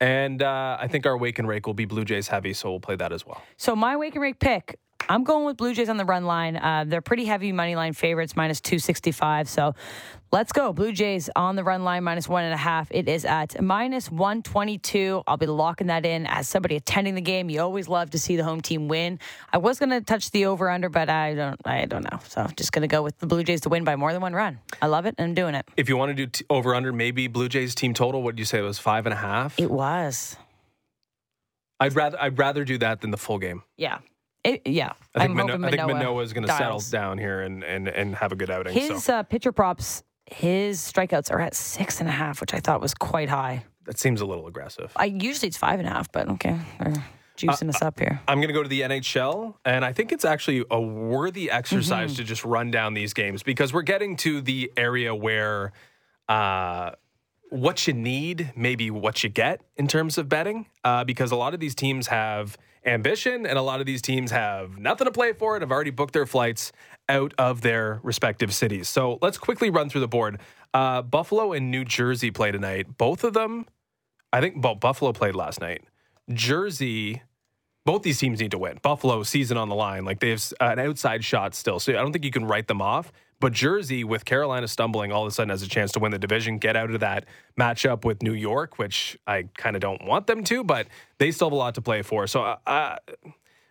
And 0.00 0.40
uh, 0.42 0.78
I 0.80 0.86
think 0.86 1.04
our 1.04 1.18
wake 1.18 1.38
and 1.40 1.46
rake 1.48 1.66
will 1.66 1.74
be 1.74 1.84
Blue 1.84 2.04
Jays 2.04 2.28
heavy, 2.28 2.54
so 2.54 2.70
we'll 2.70 2.80
play 2.80 2.96
that 2.96 3.12
as 3.12 3.26
well. 3.26 3.42
So 3.58 3.74
my 3.76 3.96
wake 3.96 4.14
and 4.14 4.22
rake 4.22 4.38
pick, 4.38 4.78
I'm 5.08 5.24
going 5.24 5.44
with 5.44 5.56
Blue 5.56 5.74
Jays 5.74 5.88
on 5.88 5.96
the 5.96 6.04
run 6.04 6.24
line. 6.24 6.56
Uh, 6.56 6.84
they're 6.86 7.00
pretty 7.00 7.24
heavy 7.24 7.52
money 7.52 7.74
line 7.74 7.92
favorites, 7.92 8.36
minus 8.36 8.60
265. 8.60 9.48
So 9.48 9.74
let's 10.30 10.52
go. 10.52 10.72
Blue 10.72 10.92
Jays 10.92 11.28
on 11.34 11.56
the 11.56 11.64
run 11.64 11.82
line, 11.82 12.04
minus 12.04 12.28
one 12.28 12.44
and 12.44 12.54
a 12.54 12.56
half. 12.56 12.88
It 12.92 13.08
is 13.08 13.24
at 13.24 13.60
minus 13.60 14.10
122. 14.10 15.22
I'll 15.26 15.36
be 15.36 15.46
locking 15.46 15.88
that 15.88 16.06
in. 16.06 16.26
As 16.26 16.48
somebody 16.48 16.76
attending 16.76 17.16
the 17.16 17.20
game, 17.20 17.50
you 17.50 17.60
always 17.60 17.88
love 17.88 18.10
to 18.10 18.18
see 18.18 18.36
the 18.36 18.44
home 18.44 18.60
team 18.60 18.86
win. 18.88 19.18
I 19.52 19.58
was 19.58 19.78
going 19.80 19.90
to 19.90 20.00
touch 20.00 20.30
the 20.30 20.46
over 20.46 20.70
under, 20.70 20.88
but 20.88 21.08
I 21.08 21.34
don't. 21.34 21.60
I 21.64 21.86
don't 21.86 22.04
know. 22.04 22.20
So 22.28 22.46
just 22.56 22.72
going 22.72 22.82
to 22.82 22.88
go 22.88 23.02
with 23.02 23.18
the 23.18 23.26
Blue 23.26 23.42
Jays 23.42 23.62
to 23.62 23.68
win 23.68 23.84
by 23.84 23.96
more 23.96 24.12
than 24.12 24.22
one 24.22 24.34
run. 24.34 24.60
I 24.80 24.86
love 24.86 25.06
it, 25.06 25.16
and 25.18 25.28
I'm 25.30 25.34
doing 25.34 25.54
it. 25.54 25.66
If 25.76 25.88
you 25.88 25.96
want 25.96 26.10
to 26.10 26.14
do 26.14 26.26
t- 26.26 26.44
over 26.48 26.74
under, 26.74 26.92
maybe 26.92 27.26
Blue 27.26 27.48
Jays 27.48 27.74
team 27.74 27.94
total. 27.94 28.22
What 28.22 28.36
did 28.36 28.40
you 28.40 28.44
say 28.46 28.58
it 28.58 28.62
was 28.62 28.78
five 28.78 29.06
and 29.06 29.12
a 29.12 29.16
half? 29.16 29.58
It 29.58 29.70
was. 29.70 30.36
I'd 31.80 31.96
rather 31.96 32.20
I'd 32.20 32.38
rather 32.38 32.62
do 32.64 32.78
that 32.78 33.00
than 33.00 33.10
the 33.10 33.16
full 33.16 33.38
game. 33.38 33.62
Yeah. 33.76 33.98
It, 34.44 34.62
yeah. 34.66 34.92
I 35.14 35.26
think, 35.26 35.34
Mano- 35.34 35.66
I 35.66 35.70
think 35.70 35.82
Manoah 35.82 35.94
Manoah's 35.94 36.32
going 36.32 36.46
to 36.46 36.52
settle 36.52 36.80
down 36.80 37.18
here 37.18 37.42
and, 37.42 37.62
and, 37.62 37.88
and 37.88 38.14
have 38.16 38.32
a 38.32 38.36
good 38.36 38.50
outing. 38.50 38.72
His 38.72 39.04
so 39.04 39.16
uh, 39.16 39.22
pitcher 39.22 39.52
props, 39.52 40.02
his 40.26 40.80
strikeouts 40.80 41.30
are 41.30 41.40
at 41.40 41.54
six 41.54 42.00
and 42.00 42.08
a 42.08 42.12
half, 42.12 42.40
which 42.40 42.54
I 42.54 42.60
thought 42.60 42.80
was 42.80 42.94
quite 42.94 43.28
high. 43.28 43.64
that 43.84 43.98
seems 43.98 44.20
a 44.20 44.26
little 44.26 44.46
aggressive. 44.46 44.92
I 44.96 45.06
usually 45.06 45.48
it's 45.48 45.58
five 45.58 45.78
and 45.78 45.86
a 45.88 45.90
half, 45.90 46.10
but 46.10 46.28
okay, 46.30 46.58
we're 46.78 46.94
juicing 47.36 47.68
us 47.68 47.82
up 47.82 47.98
here. 47.98 48.20
I'm 48.28 48.38
going 48.38 48.48
to 48.48 48.54
go 48.54 48.62
to 48.62 48.68
the 48.68 48.80
NHL, 48.82 49.56
and 49.64 49.84
I 49.84 49.92
think 49.92 50.12
it's 50.12 50.24
actually 50.24 50.64
a 50.70 50.80
worthy 50.80 51.50
exercise 51.50 52.14
to 52.16 52.24
just 52.24 52.44
run 52.44 52.70
down 52.70 52.94
these 52.94 53.12
games 53.12 53.42
because 53.42 53.72
we're 53.72 53.82
getting 53.82 54.16
to 54.18 54.40
the 54.40 54.72
area 54.76 55.14
where 55.14 55.72
uh, 56.28 56.92
what 57.50 57.86
you 57.86 57.92
need, 57.92 58.52
maybe 58.56 58.90
what 58.90 59.22
you 59.22 59.28
get 59.28 59.60
in 59.76 59.88
terms 59.88 60.16
of 60.16 60.28
betting, 60.28 60.66
uh, 60.84 61.04
because 61.04 61.30
a 61.30 61.36
lot 61.36 61.52
of 61.52 61.60
these 61.60 61.74
teams 61.74 62.06
have 62.06 62.56
ambition 62.84 63.46
and 63.46 63.58
a 63.58 63.62
lot 63.62 63.80
of 63.80 63.86
these 63.86 64.02
teams 64.02 64.30
have 64.30 64.78
nothing 64.78 65.04
to 65.04 65.12
play 65.12 65.32
for 65.32 65.54
and 65.54 65.62
have 65.62 65.70
already 65.70 65.90
booked 65.90 66.12
their 66.12 66.26
flights 66.26 66.72
out 67.08 67.34
of 67.38 67.60
their 67.60 68.00
respective 68.02 68.54
cities. 68.54 68.88
So 68.88 69.18
let's 69.20 69.38
quickly 69.38 69.70
run 69.70 69.90
through 69.90 70.02
the 70.02 70.08
board. 70.08 70.40
Uh, 70.72 71.02
Buffalo 71.02 71.52
and 71.52 71.70
New 71.70 71.84
Jersey 71.84 72.30
play 72.30 72.52
tonight. 72.52 72.96
Both 72.96 73.24
of 73.24 73.34
them, 73.34 73.66
I 74.32 74.40
think, 74.40 74.62
well, 74.62 74.74
Buffalo 74.74 75.12
played 75.12 75.34
last 75.34 75.60
night. 75.60 75.82
Jersey 76.32 77.22
both 77.86 78.02
these 78.02 78.18
teams 78.18 78.40
need 78.40 78.50
to 78.50 78.58
win. 78.58 78.78
Buffalo 78.82 79.22
season 79.22 79.56
on 79.56 79.68
the 79.68 79.74
line, 79.74 80.04
like 80.04 80.20
they 80.20 80.30
have 80.30 80.52
an 80.60 80.78
outside 80.78 81.24
shot 81.24 81.54
still, 81.54 81.80
so 81.80 81.92
I 81.92 81.96
don't 81.96 82.12
think 82.12 82.24
you 82.24 82.30
can 82.30 82.44
write 82.44 82.68
them 82.68 82.82
off. 82.82 83.10
But 83.40 83.52
Jersey, 83.52 84.04
with 84.04 84.24
Carolina 84.24 84.68
stumbling, 84.68 85.12
all 85.12 85.22
of 85.22 85.28
a 85.28 85.30
sudden 85.30 85.48
has 85.48 85.62
a 85.62 85.68
chance 85.68 85.92
to 85.92 85.98
win 85.98 86.12
the 86.12 86.18
division, 86.18 86.58
get 86.58 86.76
out 86.76 86.90
of 86.90 87.00
that 87.00 87.24
matchup 87.58 88.04
with 88.04 88.22
New 88.22 88.34
York, 88.34 88.78
which 88.78 89.18
I 89.26 89.44
kind 89.56 89.76
of 89.76 89.82
don't 89.82 90.04
want 90.04 90.26
them 90.26 90.44
to, 90.44 90.62
but 90.62 90.86
they 91.18 91.30
still 91.30 91.48
have 91.48 91.52
a 91.52 91.56
lot 91.56 91.74
to 91.74 91.82
play 91.82 92.02
for. 92.02 92.26
So. 92.26 92.56
Uh, 92.66 92.96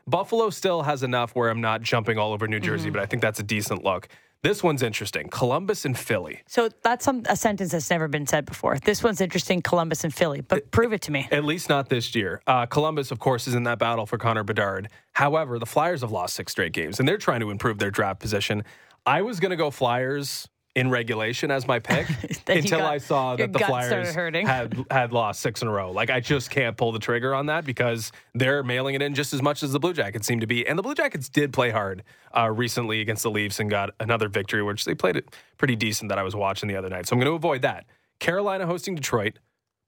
Buffalo 0.07 0.49
still 0.49 0.81
has 0.81 1.03
enough 1.03 1.35
where 1.35 1.49
I'm 1.49 1.61
not 1.61 1.83
jumping 1.83 2.17
all 2.17 2.33
over 2.33 2.47
New 2.47 2.59
Jersey, 2.59 2.89
but 2.89 2.99
I 2.99 3.05
think 3.05 3.21
that's 3.21 3.39
a 3.39 3.43
decent 3.43 3.83
look. 3.83 4.07
This 4.41 4.63
one's 4.63 4.81
interesting. 4.81 5.27
Columbus 5.27 5.83
and 5.83 5.97
Philly. 5.97 6.41
So 6.47 6.69
that's 6.81 7.03
some 7.03 7.23
a 7.27 7.35
sentence 7.35 7.73
that's 7.73 7.89
never 7.89 8.07
been 8.07 8.25
said 8.25 8.45
before. 8.45 8.79
This 8.79 9.03
one's 9.03 9.19
interesting, 9.19 9.61
Columbus 9.61 10.05
and 10.05 10.13
Philly, 10.13 10.39
but 10.39 10.71
prove 10.71 10.93
it 10.93 11.01
to 11.03 11.11
me. 11.11 11.27
At 11.29 11.43
least 11.43 11.67
not 11.67 11.89
this 11.89 12.15
year. 12.15 12.41
Uh, 12.47 12.65
Columbus, 12.65 13.11
of 13.11 13.19
course, 13.19 13.47
is 13.47 13.53
in 13.53 13.63
that 13.63 13.79
battle 13.79 14.05
for 14.05 14.17
Connor 14.17 14.45
Bedard. 14.45 14.87
However, 15.11 15.59
the 15.59 15.65
Flyers 15.65 16.01
have 16.01 16.11
lost 16.11 16.35
six 16.35 16.53
straight 16.53 16.71
games, 16.71 16.99
and 16.99 17.07
they're 17.07 17.17
trying 17.17 17.41
to 17.41 17.51
improve 17.51 17.79
their 17.79 17.91
draft 17.91 18.21
position. 18.21 18.63
I 19.09 19.23
was 19.23 19.39
going 19.39 19.49
to 19.49 19.55
go 19.57 19.71
Flyers 19.71 20.47
in 20.75 20.89
regulation 20.89 21.49
as 21.49 21.67
my 21.67 21.79
pick 21.79 22.07
until 22.47 22.79
got- 22.79 22.93
I 22.93 22.97
saw 22.99 23.35
that 23.35 23.51
the 23.51 23.59
Flyers 23.59 24.13
had 24.45 24.85
had 24.91 25.11
lost 25.11 25.41
six 25.41 25.61
in 25.61 25.67
a 25.67 25.71
row. 25.71 25.91
Like 25.91 26.09
I 26.11 26.19
just 26.19 26.51
can't 26.51 26.77
pull 26.77 26.91
the 26.91 26.99
trigger 26.99 27.33
on 27.33 27.47
that 27.47 27.65
because 27.65 28.11
they're 28.35 28.61
mailing 28.63 28.93
it 28.95 29.01
in 29.01 29.15
just 29.15 29.33
as 29.33 29.41
much 29.41 29.63
as 29.63 29.71
the 29.71 29.79
Blue 29.79 29.93
Jackets 29.93 30.27
seem 30.27 30.39
to 30.41 30.47
be. 30.47 30.65
And 30.67 30.77
the 30.77 30.83
Blue 30.83 30.93
Jackets 30.93 31.27
did 31.27 31.51
play 31.51 31.71
hard 31.71 32.03
uh, 32.37 32.51
recently 32.51 33.01
against 33.01 33.23
the 33.23 33.31
Leafs 33.31 33.59
and 33.59 33.69
got 33.69 33.89
another 33.99 34.29
victory, 34.29 34.61
which 34.61 34.85
they 34.85 34.93
played 34.93 35.15
it 35.15 35.35
pretty 35.57 35.75
decent 35.75 36.09
that 36.09 36.19
I 36.19 36.23
was 36.23 36.35
watching 36.35 36.69
the 36.69 36.75
other 36.75 36.89
night. 36.89 37.07
So 37.07 37.15
I'm 37.15 37.19
going 37.19 37.31
to 37.31 37.35
avoid 37.35 37.63
that. 37.63 37.85
Carolina 38.19 38.67
hosting 38.67 38.95
Detroit. 38.95 39.39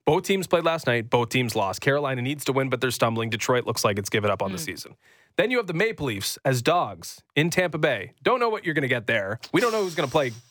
Both 0.04 0.24
teams 0.24 0.46
played 0.46 0.64
last 0.64 0.86
night. 0.86 1.10
Both 1.10 1.28
teams 1.28 1.54
lost. 1.54 1.80
Carolina 1.80 2.22
needs 2.22 2.44
to 2.46 2.52
win, 2.52 2.68
but 2.68 2.80
they're 2.80 2.90
stumbling. 2.90 3.30
Detroit 3.30 3.66
looks 3.66 3.84
like 3.84 3.98
it's 3.98 4.10
given 4.10 4.30
up 4.30 4.42
on 4.42 4.50
the 4.50 4.58
season. 4.58 4.96
Then 5.36 5.50
you 5.50 5.58
have 5.58 5.68
the 5.68 5.74
Maple 5.74 6.06
Leafs 6.06 6.38
as 6.44 6.60
dogs 6.60 7.22
in 7.36 7.50
Tampa 7.50 7.78
Bay. 7.78 8.12
Don't 8.22 8.40
know 8.40 8.48
what 8.48 8.64
you're 8.64 8.74
going 8.74 8.82
to 8.82 8.88
get 8.88 9.06
there. 9.06 9.38
We 9.52 9.60
don't 9.60 9.72
know 9.72 9.82
who's 9.82 9.94
going 9.94 10.08
to 10.08 10.12
play. 10.12 10.32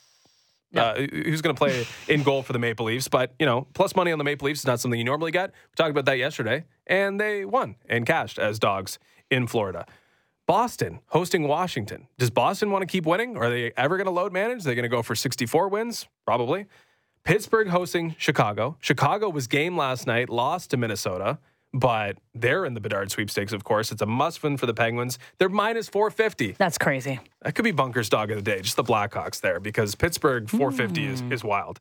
Uh, 0.73 1.05
who's 1.11 1.41
going 1.41 1.53
to 1.53 1.59
play 1.59 1.85
in 2.07 2.23
goal 2.23 2.41
for 2.41 2.53
the 2.53 2.59
Maple 2.59 2.85
Leafs? 2.85 3.09
But 3.09 3.33
you 3.37 3.45
know, 3.45 3.67
plus 3.73 3.93
money 3.93 4.13
on 4.13 4.17
the 4.17 4.23
Maple 4.23 4.45
Leafs 4.45 4.61
is 4.61 4.65
not 4.65 4.79
something 4.79 4.97
you 4.97 5.03
normally 5.03 5.31
get. 5.31 5.49
We 5.49 5.75
talked 5.75 5.89
about 5.89 6.05
that 6.05 6.17
yesterday, 6.17 6.63
and 6.87 7.19
they 7.19 7.43
won 7.43 7.75
and 7.89 8.05
cashed 8.05 8.39
as 8.39 8.57
dogs 8.57 8.97
in 9.29 9.47
Florida. 9.47 9.85
Boston 10.47 10.99
hosting 11.07 11.45
Washington. 11.45 12.07
Does 12.17 12.29
Boston 12.29 12.71
want 12.71 12.83
to 12.83 12.85
keep 12.85 13.05
winning? 13.05 13.35
Are 13.35 13.49
they 13.49 13.73
ever 13.75 13.97
going 13.97 14.05
to 14.05 14.11
load 14.11 14.31
manage? 14.31 14.59
Are 14.59 14.69
they 14.69 14.75
going 14.75 14.83
to 14.83 14.89
go 14.89 15.01
for 15.01 15.13
64 15.13 15.67
wins? 15.67 16.07
Probably. 16.25 16.67
Pittsburgh 17.23 17.67
hosting 17.67 18.15
Chicago. 18.17 18.77
Chicago 18.79 19.29
was 19.29 19.47
game 19.47 19.77
last 19.77 20.07
night, 20.07 20.29
lost 20.29 20.71
to 20.71 20.77
Minnesota, 20.77 21.37
but 21.73 22.17
they're 22.33 22.65
in 22.65 22.73
the 22.73 22.79
Bedard 22.79 23.11
sweepstakes, 23.11 23.53
of 23.53 23.63
course. 23.63 23.91
It's 23.91 24.01
a 24.01 24.05
must 24.05 24.41
win 24.43 24.57
for 24.57 24.65
the 24.65 24.73
Penguins. 24.73 25.19
They're 25.37 25.49
minus 25.49 25.87
450. 25.87 26.55
That's 26.57 26.77
crazy. 26.77 27.19
That 27.43 27.55
could 27.55 27.63
be 27.63 27.71
Bunker's 27.71 28.09
dog 28.09 28.31
of 28.31 28.37
the 28.37 28.41
day, 28.41 28.61
just 28.61 28.75
the 28.75 28.83
Blackhawks 28.83 29.39
there, 29.39 29.59
because 29.59 29.95
Pittsburgh 29.95 30.49
450 30.49 31.05
is, 31.05 31.21
hmm. 31.21 31.31
is 31.31 31.43
wild. 31.43 31.79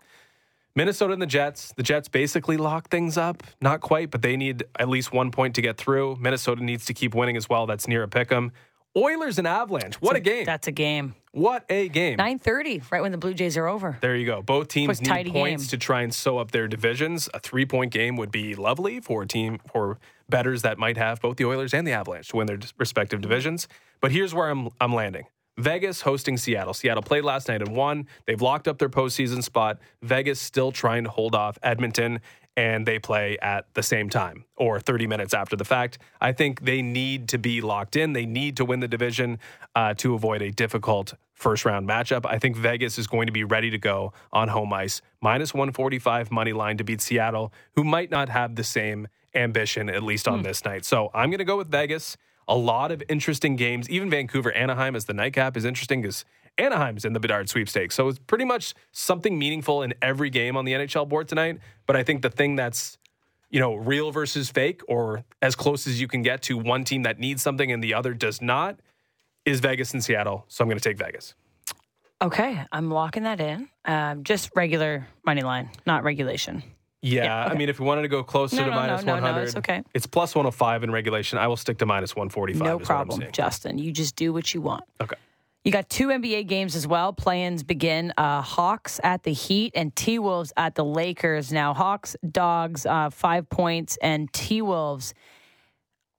Minnesota 0.76 1.12
and 1.12 1.20
the 1.20 1.26
Jets. 1.26 1.72
The 1.76 1.82
Jets 1.82 2.08
basically 2.08 2.56
lock 2.56 2.90
things 2.90 3.16
up. 3.16 3.42
Not 3.60 3.80
quite, 3.80 4.10
but 4.10 4.22
they 4.22 4.36
need 4.36 4.64
at 4.78 4.88
least 4.88 5.12
one 5.12 5.32
point 5.32 5.54
to 5.56 5.62
get 5.62 5.76
through. 5.76 6.16
Minnesota 6.20 6.62
needs 6.62 6.84
to 6.84 6.94
keep 6.94 7.14
winning 7.14 7.36
as 7.36 7.48
well. 7.48 7.66
That's 7.66 7.88
near 7.88 8.04
a 8.04 8.08
pick 8.08 8.30
'em. 8.30 8.52
Oilers 8.96 9.38
and 9.38 9.46
Avalanche. 9.46 9.94
What 10.00 10.16
a 10.16 10.20
game. 10.20 10.44
That's 10.44 10.66
a 10.66 10.72
game. 10.72 11.14
What 11.32 11.64
a 11.68 11.88
game. 11.88 12.18
9:30, 12.18 12.90
right 12.90 13.00
when 13.00 13.12
the 13.12 13.18
Blue 13.18 13.34
Jays 13.34 13.56
are 13.56 13.68
over. 13.68 13.96
There 14.00 14.16
you 14.16 14.26
go. 14.26 14.42
Both 14.42 14.68
teams 14.68 15.00
need 15.00 15.32
points 15.32 15.64
game. 15.64 15.68
to 15.70 15.76
try 15.78 16.02
and 16.02 16.12
sew 16.12 16.38
up 16.38 16.50
their 16.50 16.66
divisions. 16.66 17.28
A 17.32 17.38
three 17.38 17.64
point 17.64 17.92
game 17.92 18.16
would 18.16 18.32
be 18.32 18.56
lovely 18.56 18.98
for 18.98 19.22
a 19.22 19.26
team 19.28 19.60
for 19.72 19.98
betters 20.28 20.62
that 20.62 20.76
might 20.76 20.96
have 20.96 21.20
both 21.20 21.36
the 21.36 21.44
Oilers 21.44 21.72
and 21.72 21.86
the 21.86 21.92
Avalanche 21.92 22.28
to 22.28 22.36
win 22.36 22.46
their 22.46 22.58
respective 22.78 23.20
divisions. 23.20 23.68
But 24.00 24.10
here's 24.10 24.34
where 24.34 24.50
I'm 24.50 24.70
I'm 24.80 24.92
landing. 24.92 25.26
Vegas 25.58 26.00
hosting 26.02 26.36
Seattle. 26.36 26.72
Seattle 26.72 27.02
played 27.02 27.22
last 27.24 27.48
night 27.48 27.60
and 27.60 27.76
won. 27.76 28.06
They've 28.26 28.40
locked 28.40 28.66
up 28.66 28.78
their 28.78 28.88
postseason 28.88 29.42
spot. 29.42 29.78
Vegas 30.02 30.40
still 30.40 30.72
trying 30.72 31.04
to 31.04 31.10
hold 31.10 31.34
off 31.34 31.58
Edmonton, 31.62 32.20
and 32.56 32.86
they 32.86 32.98
play 32.98 33.38
at 33.40 33.72
the 33.74 33.82
same 33.82 34.10
time 34.10 34.44
or 34.56 34.80
30 34.80 35.06
minutes 35.06 35.32
after 35.32 35.56
the 35.56 35.64
fact. 35.64 35.98
I 36.20 36.32
think 36.32 36.64
they 36.64 36.82
need 36.82 37.28
to 37.28 37.38
be 37.38 37.60
locked 37.60 37.96
in. 37.96 38.12
They 38.12 38.26
need 38.26 38.56
to 38.58 38.64
win 38.64 38.80
the 38.80 38.88
division 38.88 39.38
uh, 39.74 39.94
to 39.94 40.14
avoid 40.14 40.42
a 40.42 40.50
difficult 40.50 41.14
first 41.34 41.64
round 41.64 41.88
matchup. 41.88 42.26
I 42.26 42.38
think 42.38 42.56
Vegas 42.56 42.98
is 42.98 43.06
going 43.06 43.26
to 43.26 43.32
be 43.32 43.44
ready 43.44 43.70
to 43.70 43.78
go 43.78 44.12
on 44.32 44.48
home 44.48 44.72
ice. 44.72 45.00
Minus 45.20 45.54
145 45.54 46.30
money 46.30 46.52
line 46.52 46.76
to 46.76 46.84
beat 46.84 47.00
Seattle, 47.00 47.52
who 47.76 47.84
might 47.84 48.10
not 48.10 48.28
have 48.28 48.56
the 48.56 48.64
same 48.64 49.08
ambition, 49.34 49.88
at 49.88 50.02
least 50.02 50.26
on 50.26 50.42
this 50.42 50.64
night. 50.64 50.84
So 50.84 51.10
I'm 51.14 51.30
going 51.30 51.38
to 51.38 51.44
go 51.44 51.56
with 51.56 51.70
Vegas 51.70 52.16
a 52.48 52.56
lot 52.56 52.90
of 52.90 53.02
interesting 53.08 53.54
games. 53.54 53.88
Even 53.88 54.10
Vancouver 54.10 54.52
Anaheim 54.52 54.96
as 54.96 55.04
the 55.04 55.14
nightcap 55.14 55.56
is 55.56 55.64
interesting 55.64 56.02
because 56.02 56.24
Anaheim's 56.60 57.04
in 57.04 57.12
the 57.12 57.20
Bedard 57.20 57.48
sweepstakes. 57.48 57.94
So 57.94 58.08
it's 58.08 58.18
pretty 58.18 58.44
much 58.44 58.74
something 58.92 59.38
meaningful 59.38 59.82
in 59.82 59.94
every 60.02 60.30
game 60.30 60.56
on 60.56 60.64
the 60.64 60.72
NHL 60.72 61.08
board 61.08 61.28
tonight. 61.28 61.58
But 61.86 61.96
I 61.96 62.02
think 62.02 62.22
the 62.22 62.30
thing 62.30 62.56
that's 62.56 62.98
you 63.50 63.58
know, 63.58 63.74
real 63.74 64.12
versus 64.12 64.48
fake, 64.48 64.80
or 64.88 65.24
as 65.42 65.56
close 65.56 65.86
as 65.86 66.00
you 66.00 66.06
can 66.06 66.22
get 66.22 66.40
to 66.42 66.56
one 66.56 66.84
team 66.84 67.02
that 67.02 67.18
needs 67.18 67.42
something 67.42 67.72
and 67.72 67.82
the 67.82 67.92
other 67.92 68.14
does 68.14 68.40
not, 68.40 68.78
is 69.44 69.60
Vegas 69.60 69.92
and 69.92 70.02
Seattle. 70.02 70.44
So 70.48 70.62
I'm 70.62 70.68
going 70.68 70.78
to 70.78 70.88
take 70.88 70.96
Vegas. 70.96 71.34
Okay, 72.22 72.62
I'm 72.70 72.90
locking 72.90 73.24
that 73.24 73.40
in. 73.40 73.68
Um, 73.84 74.24
just 74.24 74.50
regular 74.54 75.08
money 75.24 75.42
line, 75.42 75.70
not 75.86 76.04
regulation. 76.04 76.62
Yeah, 77.02 77.24
Yeah, 77.24 77.44
okay. 77.46 77.54
I 77.54 77.58
mean, 77.58 77.68
if 77.70 77.80
we 77.80 77.86
wanted 77.86 78.02
to 78.02 78.08
go 78.08 78.22
closer 78.22 78.56
No, 78.56 78.64
to 78.64 78.70
no, 78.70 78.76
minus 78.76 79.04
no, 79.04 79.16
no, 79.16 79.22
100, 79.22 79.42
it's 79.42 79.56
okay. 79.56 79.82
It's 79.94 80.06
plus 80.06 80.34
105 80.34 80.84
in 80.84 80.90
regulation. 80.90 81.38
I 81.38 81.46
will 81.46 81.56
stick 81.56 81.78
to 81.78 81.86
minus 81.86 82.14
145. 82.14 82.62
No 82.62 82.66
is 82.66 82.72
what 82.74 82.80
I'm 82.82 82.86
problem. 82.86 83.32
Justin. 83.32 83.78
You 83.78 83.90
just 83.90 84.16
do 84.16 84.32
what 84.34 84.52
you 84.52 84.60
want. 84.60 84.84
Okay. 85.00 85.16
You 85.64 85.72
got 85.72 85.90
two 85.90 86.08
NBA 86.08 86.46
games 86.46 86.74
as 86.74 86.86
well. 86.86 87.12
Play-ins 87.12 87.62
begin. 87.62 88.14
Uh, 88.16 88.40
Hawks 88.40 88.98
at 89.02 89.24
the 89.24 89.32
Heat 89.32 89.72
and 89.74 89.94
T 89.94 90.18
Wolves 90.18 90.52
at 90.56 90.74
the 90.74 90.84
Lakers. 90.84 91.52
Now 91.52 91.74
Hawks 91.74 92.16
dogs 92.28 92.86
uh, 92.86 93.10
five 93.10 93.48
points 93.50 93.98
and 94.00 94.32
T 94.32 94.62
Wolves 94.62 95.12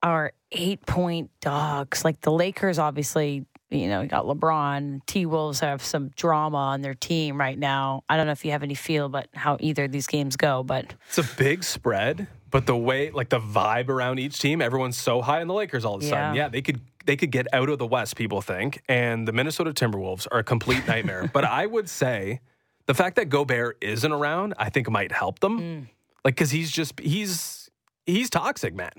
are 0.02 0.32
eight 0.52 0.86
point 0.86 1.30
dogs. 1.40 2.04
Like 2.04 2.20
the 2.20 2.30
Lakers, 2.30 2.78
obviously, 2.78 3.44
you 3.70 3.88
know, 3.88 4.02
you 4.02 4.08
got 4.08 4.26
LeBron. 4.26 5.00
T 5.06 5.26
Wolves 5.26 5.58
have 5.60 5.82
some 5.82 6.10
drama 6.10 6.58
on 6.58 6.82
their 6.82 6.94
team 6.94 7.38
right 7.38 7.58
now. 7.58 8.04
I 8.08 8.16
don't 8.16 8.26
know 8.26 8.32
if 8.32 8.44
you 8.44 8.52
have 8.52 8.62
any 8.62 8.74
feel, 8.74 9.08
but 9.08 9.28
how 9.34 9.56
either 9.58 9.84
of 9.84 9.92
these 9.92 10.06
games 10.06 10.36
go. 10.36 10.62
But 10.62 10.94
It's 11.08 11.18
a 11.18 11.36
big 11.36 11.64
spread, 11.64 12.28
but 12.52 12.66
the 12.66 12.76
way, 12.76 13.10
like 13.10 13.30
the 13.30 13.40
vibe 13.40 13.88
around 13.88 14.20
each 14.20 14.38
team, 14.38 14.62
everyone's 14.62 14.96
so 14.96 15.20
high 15.22 15.40
on 15.40 15.48
the 15.48 15.54
Lakers 15.54 15.84
all 15.84 15.96
of 15.96 16.02
a 16.02 16.06
sudden. 16.06 16.36
Yeah. 16.36 16.44
Yeah, 16.44 16.48
they 16.48 16.62
could 16.62 16.80
they 17.04 17.16
could 17.16 17.32
get 17.32 17.48
out 17.52 17.68
of 17.68 17.78
the 17.80 17.86
West. 17.86 18.14
People 18.14 18.40
think, 18.40 18.80
and 18.88 19.26
the 19.26 19.32
Minnesota 19.32 19.72
Timberwolves 19.72 20.28
are 20.30 20.38
a 20.38 20.44
complete 20.44 20.86
nightmare. 20.86 21.28
but 21.32 21.44
I 21.44 21.66
would 21.66 21.88
say 21.90 22.38
the 22.86 22.94
fact 22.94 23.16
that 23.16 23.28
Gobert 23.28 23.78
isn't 23.80 24.12
around, 24.12 24.54
I 24.58 24.70
think 24.70 24.88
might 24.88 25.10
help 25.10 25.40
them. 25.40 25.60
Mm. 25.60 25.86
Like, 26.24 26.36
because 26.36 26.52
he's 26.52 26.70
just 26.70 27.00
he's 27.00 27.68
he's 28.06 28.30
toxic, 28.30 28.74
man. 28.74 28.92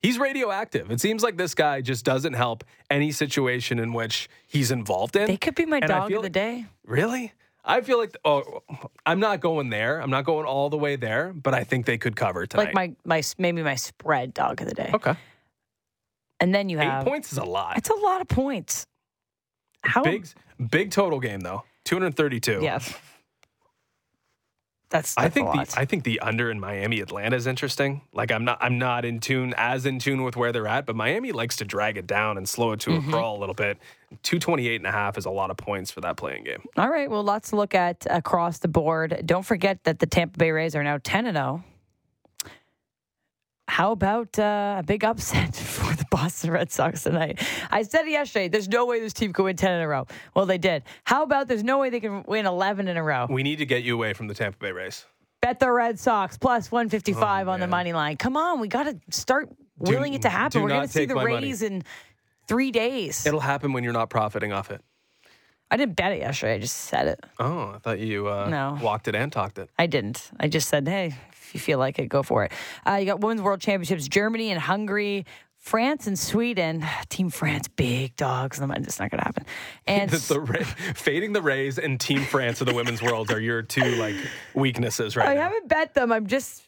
He's 0.00 0.16
radioactive. 0.16 0.92
It 0.92 1.00
seems 1.00 1.24
like 1.24 1.36
this 1.36 1.56
guy 1.56 1.80
just 1.80 2.04
doesn't 2.04 2.34
help 2.34 2.62
any 2.88 3.10
situation 3.10 3.80
in 3.80 3.92
which 3.92 4.28
he's 4.46 4.70
involved 4.70 5.16
in. 5.16 5.26
they 5.26 5.36
could 5.36 5.56
be 5.56 5.66
my 5.66 5.78
And 5.78 5.88
dog 5.88 6.12
of 6.12 6.18
the 6.18 6.22
like- 6.22 6.32
day. 6.32 6.66
Really? 6.84 7.32
I 7.68 7.82
feel 7.82 7.98
like 7.98 8.16
oh, 8.24 8.62
I'm 9.04 9.20
not 9.20 9.40
going 9.40 9.68
there. 9.68 10.00
I'm 10.00 10.10
not 10.10 10.24
going 10.24 10.46
all 10.46 10.70
the 10.70 10.78
way 10.78 10.96
there, 10.96 11.32
but 11.34 11.54
I 11.54 11.64
think 11.64 11.84
they 11.84 11.98
could 11.98 12.16
cover 12.16 12.46
tonight. 12.46 12.74
Like 12.74 12.74
my 12.74 12.94
my 13.04 13.22
maybe 13.36 13.62
my 13.62 13.74
spread 13.74 14.32
dog 14.32 14.60
of 14.62 14.68
the 14.68 14.74
day. 14.74 14.90
okay, 14.94 15.14
And 16.40 16.54
then 16.54 16.70
you 16.70 16.80
eight 16.80 16.84
have 16.84 17.04
points 17.04 17.30
is 17.30 17.38
a 17.38 17.44
lot. 17.44 17.76
It's 17.76 17.90
a 17.90 17.94
lot 17.94 18.22
of 18.22 18.28
points. 18.28 18.86
How 19.82 20.02
Big, 20.02 20.26
big 20.70 20.90
total 20.90 21.20
game 21.20 21.40
though. 21.40 21.62
232. 21.84 22.60
Yeah. 22.62 22.80
That's, 24.90 25.14
I 25.18 25.28
think 25.28 25.52
the. 25.52 25.74
I 25.76 25.84
think 25.84 26.04
the 26.04 26.18
under 26.20 26.50
in 26.50 26.58
Miami 26.58 27.00
Atlanta 27.00 27.36
is 27.36 27.46
interesting. 27.46 28.00
Like 28.14 28.32
I'm 28.32 28.44
not 28.44 28.56
I'm 28.62 28.78
not 28.78 29.04
in 29.04 29.20
tune 29.20 29.52
as 29.56 29.84
in 29.84 29.98
tune 29.98 30.22
with 30.22 30.34
where 30.36 30.50
they're 30.50 30.66
at, 30.66 30.86
but 30.86 30.96
Miami 30.96 31.30
likes 31.32 31.56
to 31.56 31.64
drag 31.66 31.98
it 31.98 32.06
down 32.06 32.38
and 32.38 32.48
slow 32.48 32.72
it 32.72 32.80
to 32.80 32.90
Mm-hmm. 32.90 33.08
a 33.10 33.12
crawl 33.12 33.36
a 33.36 33.40
little 33.40 33.54
bit. 33.54 33.76
228 34.22 34.76
and 34.76 34.86
a 34.86 34.90
half 34.90 35.18
is 35.18 35.26
a 35.26 35.30
lot 35.30 35.50
of 35.50 35.58
points 35.58 35.90
for 35.90 36.00
that 36.00 36.16
playing 36.16 36.44
game. 36.44 36.64
All 36.78 36.88
right. 36.88 37.10
Well, 37.10 37.22
lots 37.22 37.50
to 37.50 37.56
look 37.56 37.74
at 37.74 38.06
across 38.08 38.58
the 38.58 38.68
board. 38.68 39.22
Don't 39.26 39.44
forget 39.44 39.84
that 39.84 39.98
the 39.98 40.06
Tampa 40.06 40.38
Bay 40.38 40.50
Rays 40.50 40.74
are 40.74 40.82
now 40.82 40.98
10 41.02 41.26
and 41.26 41.36
0. 41.36 41.62
How 43.78 43.92
about 43.92 44.36
uh, 44.40 44.78
a 44.80 44.82
big 44.82 45.04
upset 45.04 45.54
for 45.76 45.94
the 45.94 46.04
Boston 46.10 46.50
Red 46.50 46.72
Sox 46.72 47.04
tonight? 47.04 47.40
I 47.70 47.84
said 47.84 48.06
it 48.06 48.10
yesterday. 48.10 48.48
There's 48.48 48.68
no 48.68 48.86
way 48.86 48.98
this 48.98 49.12
team 49.12 49.32
could 49.32 49.44
win 49.44 49.54
10 49.54 49.72
in 49.72 49.80
a 49.82 49.86
row. 49.86 50.08
Well, 50.34 50.46
they 50.46 50.58
did. 50.58 50.82
How 51.04 51.22
about 51.22 51.46
there's 51.46 51.62
no 51.62 51.78
way 51.78 51.88
they 51.88 52.00
can 52.00 52.24
win 52.26 52.44
11 52.44 52.88
in 52.88 52.96
a 52.96 53.02
row? 53.04 53.28
We 53.30 53.44
need 53.44 53.58
to 53.58 53.66
get 53.66 53.84
you 53.84 53.94
away 53.94 54.14
from 54.14 54.26
the 54.26 54.34
Tampa 54.34 54.58
Bay 54.58 54.72
Rays. 54.72 55.06
Bet 55.40 55.60
the 55.60 55.70
Red 55.70 56.00
Sox 56.00 56.36
plus 56.36 56.72
155 56.72 57.46
on 57.46 57.60
the 57.60 57.68
money 57.68 57.92
line. 57.92 58.16
Come 58.16 58.36
on. 58.36 58.58
We 58.58 58.66
got 58.66 58.82
to 58.82 58.98
start 59.10 59.48
willing 59.78 60.12
it 60.14 60.22
to 60.22 60.28
happen. 60.28 60.60
We're 60.62 60.70
going 60.70 60.88
to 60.88 60.92
see 60.92 61.06
the 61.06 61.14
my 61.14 61.22
money. 61.22 61.46
Rays 61.46 61.62
in 61.62 61.84
three 62.48 62.72
days. 62.72 63.26
It'll 63.26 63.38
happen 63.38 63.72
when 63.72 63.84
you're 63.84 63.92
not 63.92 64.10
profiting 64.10 64.52
off 64.52 64.72
it. 64.72 64.80
I 65.70 65.76
didn't 65.76 65.94
bet 65.94 66.10
it 66.10 66.18
yesterday. 66.18 66.54
I 66.54 66.58
just 66.58 66.74
said 66.76 67.06
it. 67.06 67.20
Oh, 67.38 67.74
I 67.76 67.78
thought 67.78 68.00
you 68.00 68.26
uh, 68.26 68.48
No. 68.48 68.76
walked 68.82 69.06
it 69.06 69.14
and 69.14 69.30
talked 69.30 69.58
it. 69.58 69.70
I 69.78 69.86
didn't. 69.86 70.32
I 70.40 70.48
just 70.48 70.68
said, 70.68 70.88
hey, 70.88 71.14
if 71.48 71.54
you 71.54 71.60
feel 71.60 71.78
like 71.78 71.98
it, 71.98 72.08
go 72.08 72.22
for 72.22 72.44
it. 72.44 72.52
Uh, 72.86 72.94
you 72.94 73.06
got 73.06 73.20
Women's 73.20 73.40
World 73.40 73.60
Championships, 73.60 74.06
Germany 74.06 74.50
and 74.50 74.60
Hungary, 74.60 75.24
France 75.56 76.06
and 76.06 76.18
Sweden. 76.18 76.84
Team 77.08 77.30
France, 77.30 77.68
big 77.68 78.14
dogs. 78.16 78.60
It's 78.60 79.00
not 79.00 79.10
going 79.10 79.18
to 79.18 79.24
happen. 79.24 79.46
And 79.86 80.10
the, 80.10 80.16
the 80.18 80.64
fading 80.94 81.32
the 81.32 81.40
Rays 81.40 81.78
and 81.78 81.98
Team 81.98 82.20
France 82.20 82.60
of 82.60 82.66
the 82.66 82.74
women's 82.74 83.00
world 83.00 83.30
are 83.30 83.40
your 83.40 83.62
two 83.62 83.96
like 83.96 84.14
weaknesses 84.54 85.16
right 85.16 85.28
I 85.30 85.34
now. 85.34 85.42
haven't 85.44 85.68
bet 85.68 85.94
them. 85.94 86.12
I'm 86.12 86.26
just 86.26 86.62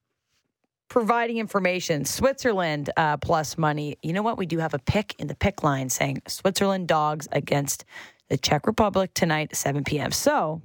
providing 0.88 1.36
information. 1.36 2.06
Switzerland 2.06 2.88
uh, 2.96 3.18
plus 3.18 3.58
money. 3.58 3.98
You 4.02 4.14
know 4.14 4.22
what? 4.22 4.38
We 4.38 4.46
do 4.46 4.58
have 4.58 4.72
a 4.72 4.78
pick 4.78 5.14
in 5.18 5.26
the 5.26 5.34
pick 5.34 5.62
line 5.62 5.90
saying 5.90 6.22
Switzerland 6.26 6.88
dogs 6.88 7.28
against 7.30 7.84
the 8.30 8.38
Czech 8.38 8.66
Republic 8.66 9.12
tonight, 9.12 9.54
7 9.54 9.84
p.m. 9.84 10.12
So 10.12 10.62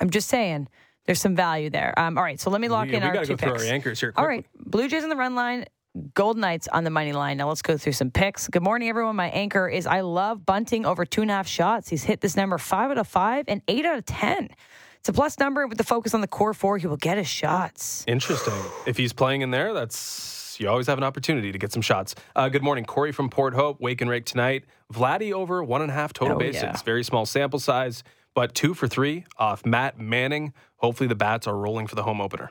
I'm 0.00 0.08
just 0.08 0.28
saying 0.28 0.68
there's 1.10 1.20
some 1.20 1.34
value 1.34 1.70
there. 1.70 1.92
Um, 1.98 2.16
all 2.16 2.22
right, 2.22 2.38
so 2.38 2.50
let 2.50 2.60
me 2.60 2.68
lock 2.68 2.86
we, 2.86 2.94
in 2.94 3.02
we 3.02 3.08
our 3.08 3.12
gotta 3.12 3.26
two 3.26 3.36
go 3.36 3.56
through 3.56 3.66
our 3.66 3.72
anchors 3.72 3.98
here. 3.98 4.12
All 4.16 4.28
right, 4.28 4.46
Blue 4.56 4.86
Jays 4.86 5.02
on 5.02 5.08
the 5.08 5.16
run 5.16 5.34
line. 5.34 5.64
Gold 6.14 6.38
Knights 6.38 6.68
on 6.68 6.84
the 6.84 6.90
money 6.90 7.12
line. 7.12 7.36
Now 7.36 7.48
let's 7.48 7.62
go 7.62 7.76
through 7.76 7.94
some 7.94 8.12
picks. 8.12 8.46
Good 8.46 8.62
morning, 8.62 8.88
everyone. 8.88 9.16
My 9.16 9.28
anchor 9.30 9.68
is 9.68 9.88
I 9.88 10.02
love 10.02 10.46
Bunting 10.46 10.86
over 10.86 11.04
two 11.04 11.22
and 11.22 11.30
a 11.32 11.34
half 11.34 11.48
shots. 11.48 11.88
He's 11.88 12.04
hit 12.04 12.20
this 12.20 12.36
number 12.36 12.58
five 12.58 12.92
out 12.92 12.98
of 12.98 13.08
five 13.08 13.46
and 13.48 13.60
eight 13.66 13.84
out 13.84 13.98
of 13.98 14.06
ten. 14.06 14.50
It's 15.00 15.08
a 15.08 15.12
plus 15.12 15.36
number 15.40 15.66
with 15.66 15.78
the 15.78 15.84
focus 15.84 16.14
on 16.14 16.20
the 16.20 16.28
core 16.28 16.54
four. 16.54 16.78
He 16.78 16.86
will 16.86 16.96
get 16.96 17.18
his 17.18 17.26
shots. 17.26 18.04
Interesting. 18.06 18.54
If 18.86 18.96
he's 18.96 19.12
playing 19.12 19.40
in 19.40 19.50
there, 19.50 19.74
that's 19.74 20.56
you 20.60 20.68
always 20.68 20.86
have 20.86 20.98
an 20.98 21.02
opportunity 21.04 21.50
to 21.50 21.58
get 21.58 21.72
some 21.72 21.82
shots. 21.82 22.14
Uh, 22.36 22.48
good 22.48 22.62
morning, 22.62 22.84
Corey 22.84 23.10
from 23.10 23.28
Port 23.28 23.54
Hope. 23.54 23.80
Wake 23.80 24.00
and 24.00 24.08
rake 24.08 24.26
tonight. 24.26 24.66
Vladdy 24.94 25.32
over 25.32 25.64
one 25.64 25.82
and 25.82 25.90
a 25.90 25.94
half 25.94 26.12
total 26.12 26.36
Oh, 26.36 26.38
bases. 26.38 26.62
yeah. 26.62 26.76
Very 26.84 27.02
small 27.02 27.26
sample 27.26 27.58
size, 27.58 28.04
but 28.34 28.54
two 28.54 28.74
for 28.74 28.86
three 28.88 29.24
off 29.38 29.64
Matt 29.66 29.98
Manning. 29.98 30.52
Hopefully 30.76 31.08
the 31.08 31.14
bats 31.14 31.46
are 31.46 31.56
rolling 31.56 31.86
for 31.86 31.94
the 31.94 32.02
home 32.02 32.20
opener. 32.20 32.50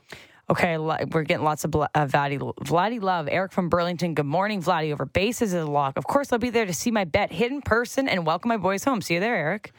Okay, 0.52 0.78
we're 0.80 1.24
getting 1.24 1.44
lots 1.44 1.64
of 1.64 1.76
uh, 1.76 1.88
Vladdy, 1.96 2.40
Vladdy 2.40 3.00
love. 3.02 3.28
Eric 3.30 3.52
from 3.52 3.70
Burlington. 3.70 4.16
Good 4.16 4.26
morning, 4.26 4.64
Vladdy. 4.64 4.92
Over 4.92 5.06
bases 5.06 5.54
is 5.54 5.62
a 5.64 5.66
lock. 5.70 5.96
Of 5.96 6.06
course, 6.06 6.34
I'll 6.34 6.40
be 6.40 6.50
there 6.50 6.66
to 6.66 6.74
see 6.74 6.90
my 6.90 7.04
bet 7.06 7.32
hit 7.32 7.52
in 7.52 7.62
person 7.62 8.10
and 8.10 8.26
welcome 8.26 8.50
my 8.50 8.58
boys 8.58 8.84
home. 8.84 9.02
See 9.02 9.14
you 9.14 9.20
there, 9.20 9.36
Eric. 9.36 9.72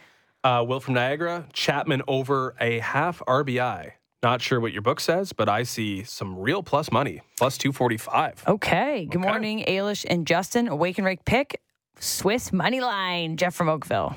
Uh, 0.44 0.64
Will 0.66 0.78
from 0.78 0.94
Niagara. 0.94 1.46
Chapman 1.52 2.02
over 2.06 2.54
a 2.60 2.78
half 2.78 3.18
RBI. 3.26 3.92
Not 4.22 4.42
sure 4.42 4.60
what 4.60 4.72
your 4.72 4.82
book 4.82 5.00
says, 5.00 5.32
but 5.32 5.48
I 5.48 5.64
see 5.64 6.04
some 6.04 6.38
real 6.38 6.62
plus 6.62 6.92
money. 6.92 7.20
Plus 7.36 7.58
245. 7.58 8.44
Okay. 8.46 9.06
Good 9.06 9.18
Okay. 9.18 9.28
morning, 9.28 9.64
Ailish 9.66 10.06
and 10.08 10.24
Justin. 10.24 10.68
Awake 10.68 10.98
and 10.98 11.04
Rake 11.06 11.24
pick. 11.24 11.60
Swiss 11.98 12.52
money 12.52 12.80
line. 12.80 13.36
Jeff 13.36 13.54
from 13.56 13.68
Oakville. 13.68 14.14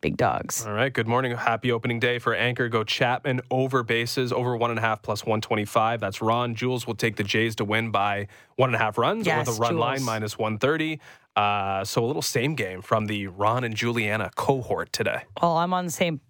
Big 0.00 0.16
dogs. 0.16 0.64
All 0.66 0.72
right. 0.72 0.92
Good 0.92 1.08
morning. 1.08 1.36
Happy 1.36 1.72
opening 1.72 1.98
day 2.00 2.18
for 2.18 2.34
Anchor. 2.34 2.68
Go 2.68 2.84
Chapman 2.84 3.40
over 3.50 3.82
bases, 3.82 4.32
over 4.32 4.56
one 4.56 4.70
and 4.70 4.78
a 4.78 4.82
half 4.82 5.02
plus 5.02 5.22
125. 5.24 6.00
That's 6.00 6.22
Ron. 6.22 6.54
Jules 6.54 6.86
will 6.86 6.94
take 6.94 7.16
the 7.16 7.24
Jays 7.24 7.56
to 7.56 7.64
win 7.64 7.90
by 7.90 8.28
one 8.56 8.68
and 8.68 8.76
a 8.76 8.78
half 8.78 8.98
runs 8.98 9.26
Yes, 9.26 9.46
with 9.48 9.58
a 9.58 9.60
run 9.60 9.72
Jules. 9.72 9.80
line 9.80 10.02
minus 10.02 10.38
130. 10.38 11.00
Uh, 11.36 11.84
so 11.84 12.04
a 12.04 12.06
little 12.06 12.22
same 12.22 12.54
game 12.54 12.82
from 12.82 13.06
the 13.06 13.26
Ron 13.28 13.64
and 13.64 13.74
Juliana 13.74 14.30
cohort 14.36 14.92
today. 14.92 15.22
Well, 15.40 15.56
I'm 15.56 15.72
on 15.72 15.86
the 15.86 15.90
same 15.92 16.20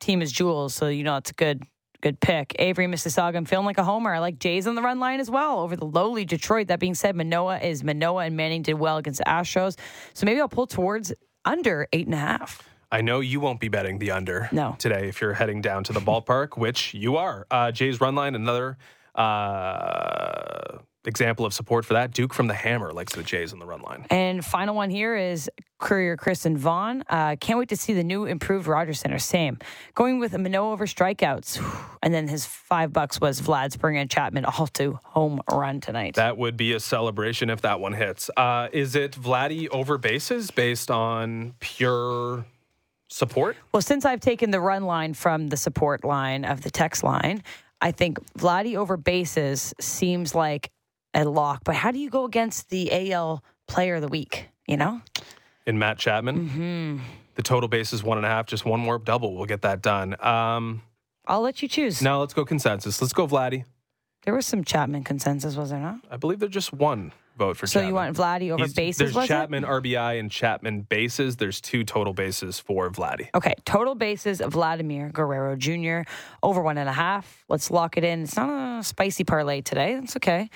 team 0.00 0.22
as 0.22 0.30
Jules, 0.32 0.74
so 0.74 0.88
you 0.88 1.02
know 1.04 1.16
it's 1.16 1.30
a 1.30 1.34
good 1.34 1.62
good 2.00 2.20
pick. 2.20 2.54
Avery, 2.60 2.86
Mississauga, 2.86 3.34
I'm 3.36 3.44
feeling 3.44 3.66
like 3.66 3.78
a 3.78 3.82
homer. 3.84 4.14
I 4.14 4.20
like 4.20 4.38
Jays 4.38 4.68
on 4.68 4.76
the 4.76 4.82
run 4.82 5.00
line 5.00 5.18
as 5.18 5.28
well 5.30 5.58
over 5.60 5.74
the 5.74 5.84
lowly 5.84 6.24
Detroit. 6.24 6.68
That 6.68 6.78
being 6.78 6.94
said, 6.94 7.16
Manoah 7.16 7.58
is 7.58 7.82
Manoah 7.82 8.24
and 8.26 8.36
Manning 8.36 8.62
did 8.62 8.74
well 8.74 8.98
against 8.98 9.18
the 9.18 9.24
Astros. 9.24 9.76
So 10.14 10.24
maybe 10.24 10.40
I'll 10.40 10.48
pull 10.48 10.68
towards 10.68 11.12
under 11.44 11.88
eight 11.92 12.06
and 12.06 12.14
a 12.14 12.18
half. 12.18 12.62
I 12.90 13.00
know 13.02 13.20
you 13.20 13.40
won't 13.40 13.60
be 13.60 13.68
betting 13.68 13.98
the 13.98 14.10
under 14.12 14.48
No. 14.52 14.76
today 14.78 15.08
if 15.08 15.20
you're 15.20 15.34
heading 15.34 15.60
down 15.60 15.84
to 15.84 15.92
the 15.92 16.00
ballpark, 16.00 16.56
which 16.56 16.94
you 16.94 17.16
are. 17.16 17.46
Uh, 17.50 17.70
Jays 17.70 18.00
run 18.00 18.14
line, 18.14 18.34
another 18.34 18.78
uh, 19.14 20.78
example 21.04 21.44
of 21.44 21.52
support 21.54 21.84
for 21.84 21.94
that. 21.94 22.12
Duke 22.12 22.32
from 22.34 22.46
the 22.46 22.54
Hammer 22.54 22.92
likes 22.92 23.14
the 23.14 23.22
Jays 23.22 23.52
on 23.52 23.58
the 23.58 23.66
run 23.66 23.82
line. 23.82 24.06
And 24.10 24.44
final 24.44 24.74
one 24.74 24.90
here 24.90 25.16
is 25.16 25.50
Courier 25.78 26.16
Chris 26.16 26.44
in 26.46 26.56
Vaughan. 26.56 27.04
Uh, 27.08 27.36
can't 27.36 27.58
wait 27.58 27.68
to 27.70 27.76
see 27.76 27.92
the 27.92 28.02
new 28.04 28.24
improved 28.24 28.66
Rogers 28.66 29.00
Centre. 29.00 29.18
Same. 29.18 29.58
Going 29.94 30.18
with 30.18 30.36
Manoah 30.36 30.72
over 30.72 30.86
strikeouts. 30.86 31.60
And 32.00 32.14
then 32.14 32.28
his 32.28 32.46
five 32.46 32.92
bucks 32.92 33.20
was 33.20 33.40
Vlad 33.40 33.72
Springer 33.72 33.98
and 33.98 34.08
Chapman 34.10 34.44
all 34.44 34.68
to 34.68 35.00
home 35.02 35.40
run 35.50 35.80
tonight. 35.80 36.14
That 36.14 36.38
would 36.38 36.56
be 36.56 36.72
a 36.72 36.78
celebration 36.80 37.50
if 37.50 37.60
that 37.62 37.80
one 37.80 37.92
hits. 37.92 38.30
Uh, 38.36 38.68
is 38.72 38.94
it 38.94 39.12
Vladdy 39.12 39.68
over 39.70 39.98
bases 39.98 40.52
based 40.52 40.92
on 40.92 41.54
pure 41.58 42.44
support? 43.08 43.56
well, 43.72 43.82
since 43.82 44.04
I've 44.04 44.20
taken 44.20 44.50
the 44.50 44.60
run 44.60 44.84
line 44.84 45.14
from 45.14 45.48
the 45.48 45.56
support 45.56 46.04
line 46.04 46.44
of 46.44 46.62
the 46.62 46.70
text 46.70 47.02
line, 47.02 47.42
I 47.80 47.92
think 47.92 48.18
Vladdy 48.38 48.76
over 48.76 48.96
bases 48.96 49.74
seems 49.80 50.34
like 50.34 50.70
a 51.14 51.24
lock. 51.24 51.62
But 51.64 51.74
how 51.74 51.90
do 51.90 51.98
you 51.98 52.10
go 52.10 52.24
against 52.24 52.70
the 52.70 53.12
AL 53.12 53.42
player 53.66 53.96
of 53.96 54.02
the 54.02 54.08
week? 54.08 54.48
You 54.66 54.76
know? 54.76 55.00
in 55.68 55.78
Matt 55.78 55.98
Chapman. 55.98 56.48
Mm-hmm. 56.48 56.98
The 57.34 57.42
total 57.42 57.68
base 57.68 57.92
is 57.92 58.02
one 58.02 58.16
and 58.16 58.26
a 58.26 58.28
half. 58.28 58.46
Just 58.46 58.64
one 58.64 58.80
more 58.80 58.98
double. 58.98 59.36
We'll 59.36 59.44
get 59.44 59.62
that 59.62 59.82
done. 59.82 60.16
Um, 60.24 60.82
I'll 61.26 61.42
let 61.42 61.62
you 61.62 61.68
choose. 61.68 62.00
now 62.02 62.20
let's 62.20 62.32
go 62.34 62.44
consensus. 62.44 63.00
Let's 63.00 63.12
go 63.12 63.28
Vladdy. 63.28 63.64
There 64.24 64.34
was 64.34 64.46
some 64.46 64.64
Chapman 64.64 65.04
consensus, 65.04 65.54
was 65.56 65.70
there 65.70 65.78
not? 65.78 66.00
I 66.10 66.16
believe 66.16 66.38
there's 66.40 66.52
just 66.52 66.72
one 66.72 67.12
vote 67.38 67.56
for 67.56 67.66
So 67.66 67.74
Chapman. 67.80 67.88
you 67.88 67.94
want 67.94 68.16
Vladdy 68.16 68.50
over 68.50 68.64
He's- 68.64 68.74
bases? 68.74 68.98
There's 68.98 69.14
was 69.14 69.24
it? 69.24 69.28
Chapman 69.28 69.64
RBI 69.64 70.18
and 70.18 70.30
Chapman 70.30 70.82
bases. 70.82 71.36
There's 71.36 71.60
two 71.60 71.84
total 71.84 72.12
bases 72.12 72.58
for 72.58 72.90
Vladdy. 72.90 73.28
Okay, 73.34 73.54
total 73.64 73.94
bases 73.94 74.40
of 74.42 74.52
Vladimir 74.52 75.08
Guerrero 75.10 75.56
Jr. 75.56 76.00
over 76.42 76.60
one 76.62 76.76
and 76.76 76.88
a 76.88 76.92
half. 76.92 77.44
Let's 77.48 77.70
lock 77.70 77.96
it 77.96 78.04
in. 78.04 78.24
It's 78.24 78.36
not 78.36 78.80
a 78.80 78.82
spicy 78.82 79.24
parlay 79.24 79.62
today. 79.62 79.94
That's 79.94 80.16
okay. 80.16 80.50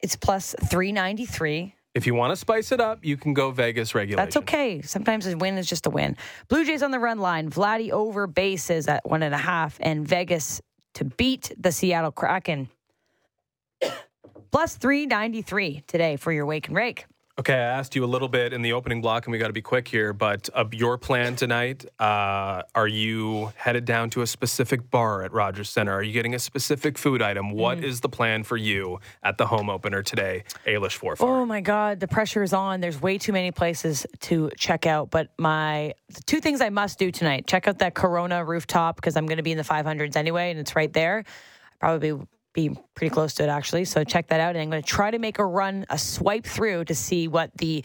It's 0.00 0.16
plus 0.16 0.54
393. 0.68 1.74
If 1.94 2.06
you 2.06 2.14
want 2.14 2.30
to 2.32 2.36
spice 2.36 2.70
it 2.70 2.80
up, 2.80 3.04
you 3.04 3.16
can 3.16 3.34
go 3.34 3.50
Vegas 3.50 3.94
regulation. 3.94 4.24
That's 4.24 4.36
okay. 4.36 4.82
Sometimes 4.82 5.26
a 5.26 5.36
win 5.36 5.58
is 5.58 5.66
just 5.68 5.86
a 5.86 5.90
win. 5.90 6.16
Blue 6.48 6.64
Jays 6.64 6.82
on 6.82 6.92
the 6.92 6.98
run 7.00 7.18
line. 7.18 7.50
Vladdy 7.50 7.90
over 7.90 8.26
bases 8.28 8.86
at 8.86 9.08
one 9.08 9.22
and 9.24 9.34
a 9.34 9.38
half, 9.38 9.76
and 9.80 10.06
Vegas 10.06 10.60
to 10.94 11.04
beat 11.04 11.50
the 11.58 11.72
Seattle 11.72 12.12
Kraken. 12.12 12.68
Plus 14.50 14.76
393 14.76 15.82
today 15.86 16.16
for 16.16 16.32
your 16.32 16.46
wake 16.46 16.68
and 16.68 16.76
rake. 16.76 17.06
Okay, 17.38 17.54
I 17.54 17.58
asked 17.58 17.94
you 17.94 18.04
a 18.04 18.06
little 18.06 18.26
bit 18.26 18.52
in 18.52 18.62
the 18.62 18.72
opening 18.72 19.00
block, 19.00 19.26
and 19.26 19.32
we 19.32 19.38
got 19.38 19.46
to 19.46 19.52
be 19.52 19.62
quick 19.62 19.86
here. 19.86 20.12
But 20.12 20.50
uh, 20.52 20.64
your 20.72 20.98
plan 20.98 21.36
tonight? 21.36 21.84
Uh, 21.96 22.62
are 22.74 22.88
you 22.88 23.52
headed 23.54 23.84
down 23.84 24.10
to 24.10 24.22
a 24.22 24.26
specific 24.26 24.90
bar 24.90 25.22
at 25.22 25.32
Rogers 25.32 25.70
Centre? 25.70 25.92
Are 25.92 26.02
you 26.02 26.12
getting 26.12 26.34
a 26.34 26.40
specific 26.40 26.98
food 26.98 27.22
item? 27.22 27.52
What 27.52 27.84
is 27.84 28.00
the 28.00 28.08
plan 28.08 28.42
for 28.42 28.56
you 28.56 28.98
at 29.22 29.38
the 29.38 29.46
home 29.46 29.70
opener 29.70 30.02
today, 30.02 30.42
Ailish 30.66 30.98
Forfar? 30.98 31.20
Oh 31.20 31.46
my 31.46 31.60
God, 31.60 32.00
the 32.00 32.08
pressure 32.08 32.42
is 32.42 32.52
on. 32.52 32.80
There's 32.80 33.00
way 33.00 33.18
too 33.18 33.32
many 33.32 33.52
places 33.52 34.04
to 34.22 34.50
check 34.56 34.84
out. 34.84 35.10
But 35.10 35.30
my 35.38 35.94
the 36.08 36.22
two 36.22 36.40
things 36.40 36.60
I 36.60 36.70
must 36.70 36.98
do 36.98 37.12
tonight: 37.12 37.46
check 37.46 37.68
out 37.68 37.78
that 37.78 37.94
Corona 37.94 38.44
rooftop 38.44 38.96
because 38.96 39.16
I'm 39.16 39.26
going 39.26 39.36
to 39.36 39.44
be 39.44 39.52
in 39.52 39.58
the 39.58 39.64
500s 39.64 40.16
anyway, 40.16 40.50
and 40.50 40.58
it's 40.58 40.74
right 40.74 40.92
there. 40.92 41.22
I 41.24 41.76
probably 41.78 42.18
be 42.52 42.70
pretty 42.94 43.12
close 43.12 43.34
to 43.34 43.44
it 43.44 43.48
actually. 43.48 43.84
So 43.84 44.04
check 44.04 44.28
that 44.28 44.40
out, 44.40 44.56
and 44.56 44.62
I'm 44.62 44.70
going 44.70 44.82
to 44.82 44.88
try 44.88 45.10
to 45.10 45.18
make 45.18 45.38
a 45.38 45.44
run, 45.44 45.86
a 45.90 45.98
swipe 45.98 46.46
through 46.46 46.86
to 46.86 46.94
see 46.94 47.28
what 47.28 47.50
the 47.56 47.84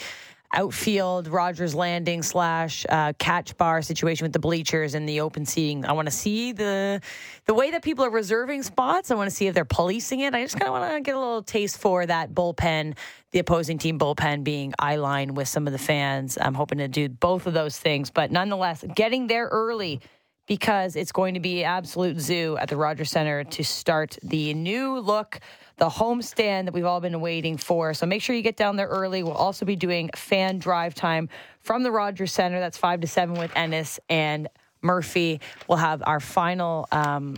outfield 0.54 1.28
Rogers 1.28 1.74
Landing 1.74 2.22
slash 2.22 2.86
uh, 2.88 3.14
catch 3.18 3.58
bar 3.58 3.82
situation 3.82 4.24
with 4.24 4.34
the 4.34 4.40
bleachers 4.40 4.94
and 4.94 5.10
the 5.10 5.22
open 5.22 5.46
seating. 5.46 5.86
I 5.86 5.94
want 5.94 6.08
to 6.08 6.12
see 6.12 6.52
the 6.52 7.02
the 7.46 7.54
way 7.54 7.72
that 7.72 7.84
people 7.84 8.06
are 8.06 8.12
reserving 8.12 8.64
spots. 8.64 9.12
I 9.12 9.16
want 9.16 9.30
to 9.30 9.36
see 9.36 9.48
if 9.48 9.56
they're 9.56 9.66
policing 9.66 10.20
it. 10.22 10.34
I 10.34 10.44
just 10.44 10.60
kind 10.60 10.68
of 10.68 10.80
want 10.80 10.94
to 10.94 11.02
get 11.02 11.16
a 11.16 11.20
little 11.20 11.44
taste 11.44 11.80
for 11.80 12.06
that 12.06 12.34
bullpen, 12.34 12.96
the 13.32 13.40
opposing 13.40 13.78
team 13.78 13.98
bullpen 13.98 14.44
being 14.44 14.74
eye 14.80 14.98
line 14.98 15.34
with 15.34 15.48
some 15.48 15.66
of 15.66 15.74
the 15.74 15.80
fans. 15.80 16.38
I'm 16.40 16.54
hoping 16.54 16.78
to 16.78 16.88
do 16.88 17.10
both 17.10 17.48
of 17.48 17.54
those 17.54 17.78
things, 17.78 18.12
but 18.12 18.32
nonetheless, 18.32 18.86
getting 18.96 19.28
there 19.28 19.48
early 19.48 20.02
because 20.46 20.96
it's 20.96 21.12
going 21.12 21.34
to 21.34 21.40
be 21.40 21.64
absolute 21.64 22.20
zoo 22.20 22.58
at 22.60 22.70
the 22.70 22.76
Rogers 22.76 23.12
Centre 23.12 23.44
to 23.44 23.64
start 23.64 24.18
the 24.24 24.54
new 24.54 25.00
look, 25.00 25.40
the 25.78 25.90
homestand 25.90 26.66
that 26.66 26.74
we've 26.74 26.86
all 26.86 27.00
been 27.00 27.22
waiting 27.22 27.58
for. 27.58 27.94
So 27.94 28.06
make 28.06 28.22
sure 28.22 28.36
you 28.36 28.42
get 28.42 28.58
down 28.58 28.76
there 28.76 28.88
early. 28.88 29.24
We'll 29.24 29.34
also 29.34 29.66
be 29.66 29.76
doing 29.76 30.10
fan 30.16 30.60
drive 30.60 30.96
time 30.96 31.30
from 31.60 31.84
the 31.84 31.92
Rogers 31.92 32.32
Centre. 32.32 32.60
That's 32.60 32.78
five 32.78 33.02
to 33.02 33.08
seven 33.08 33.36
with 33.36 33.52
Ennis 33.56 34.00
and 34.10 34.50
Murphy. 34.82 35.40
We'll 35.68 35.78
have 35.78 36.04
our 36.06 36.20
final. 36.20 36.88
Um, 36.92 37.38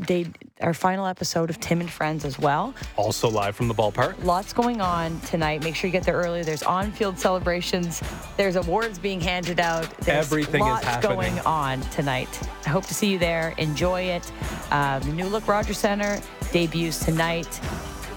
day, 0.00 0.26
our 0.60 0.74
final 0.74 1.06
episode 1.06 1.50
of 1.50 1.60
Tim 1.60 1.80
and 1.80 1.90
Friends 1.90 2.24
as 2.24 2.38
well. 2.38 2.74
Also 2.96 3.28
live 3.28 3.54
from 3.56 3.68
the 3.68 3.74
ballpark. 3.74 4.22
Lots 4.24 4.52
going 4.52 4.80
on 4.80 5.20
tonight. 5.20 5.62
Make 5.62 5.74
sure 5.76 5.88
you 5.88 5.92
get 5.92 6.04
there 6.04 6.16
early. 6.16 6.42
There's 6.42 6.62
on-field 6.62 7.18
celebrations. 7.18 8.02
There's 8.36 8.56
awards 8.56 8.98
being 8.98 9.20
handed 9.20 9.60
out. 9.60 9.88
There's 9.98 10.26
Everything 10.26 10.62
is 10.62 10.68
lots 10.68 10.84
happening. 10.84 11.16
going 11.16 11.38
on 11.40 11.80
tonight. 11.90 12.28
I 12.66 12.70
hope 12.70 12.86
to 12.86 12.94
see 12.94 13.10
you 13.12 13.18
there. 13.18 13.54
Enjoy 13.58 14.00
it. 14.02 14.30
Uh, 14.70 14.98
the 15.00 15.12
new 15.12 15.26
look 15.26 15.46
Rogers 15.48 15.78
Centre 15.78 16.20
debuts 16.52 17.04
tonight. 17.04 17.60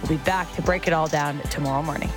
We'll 0.01 0.17
be 0.17 0.23
back 0.23 0.53
to 0.55 0.61
break 0.61 0.87
it 0.87 0.93
all 0.93 1.07
down 1.07 1.39
tomorrow 1.49 1.81
morning. 1.81 2.09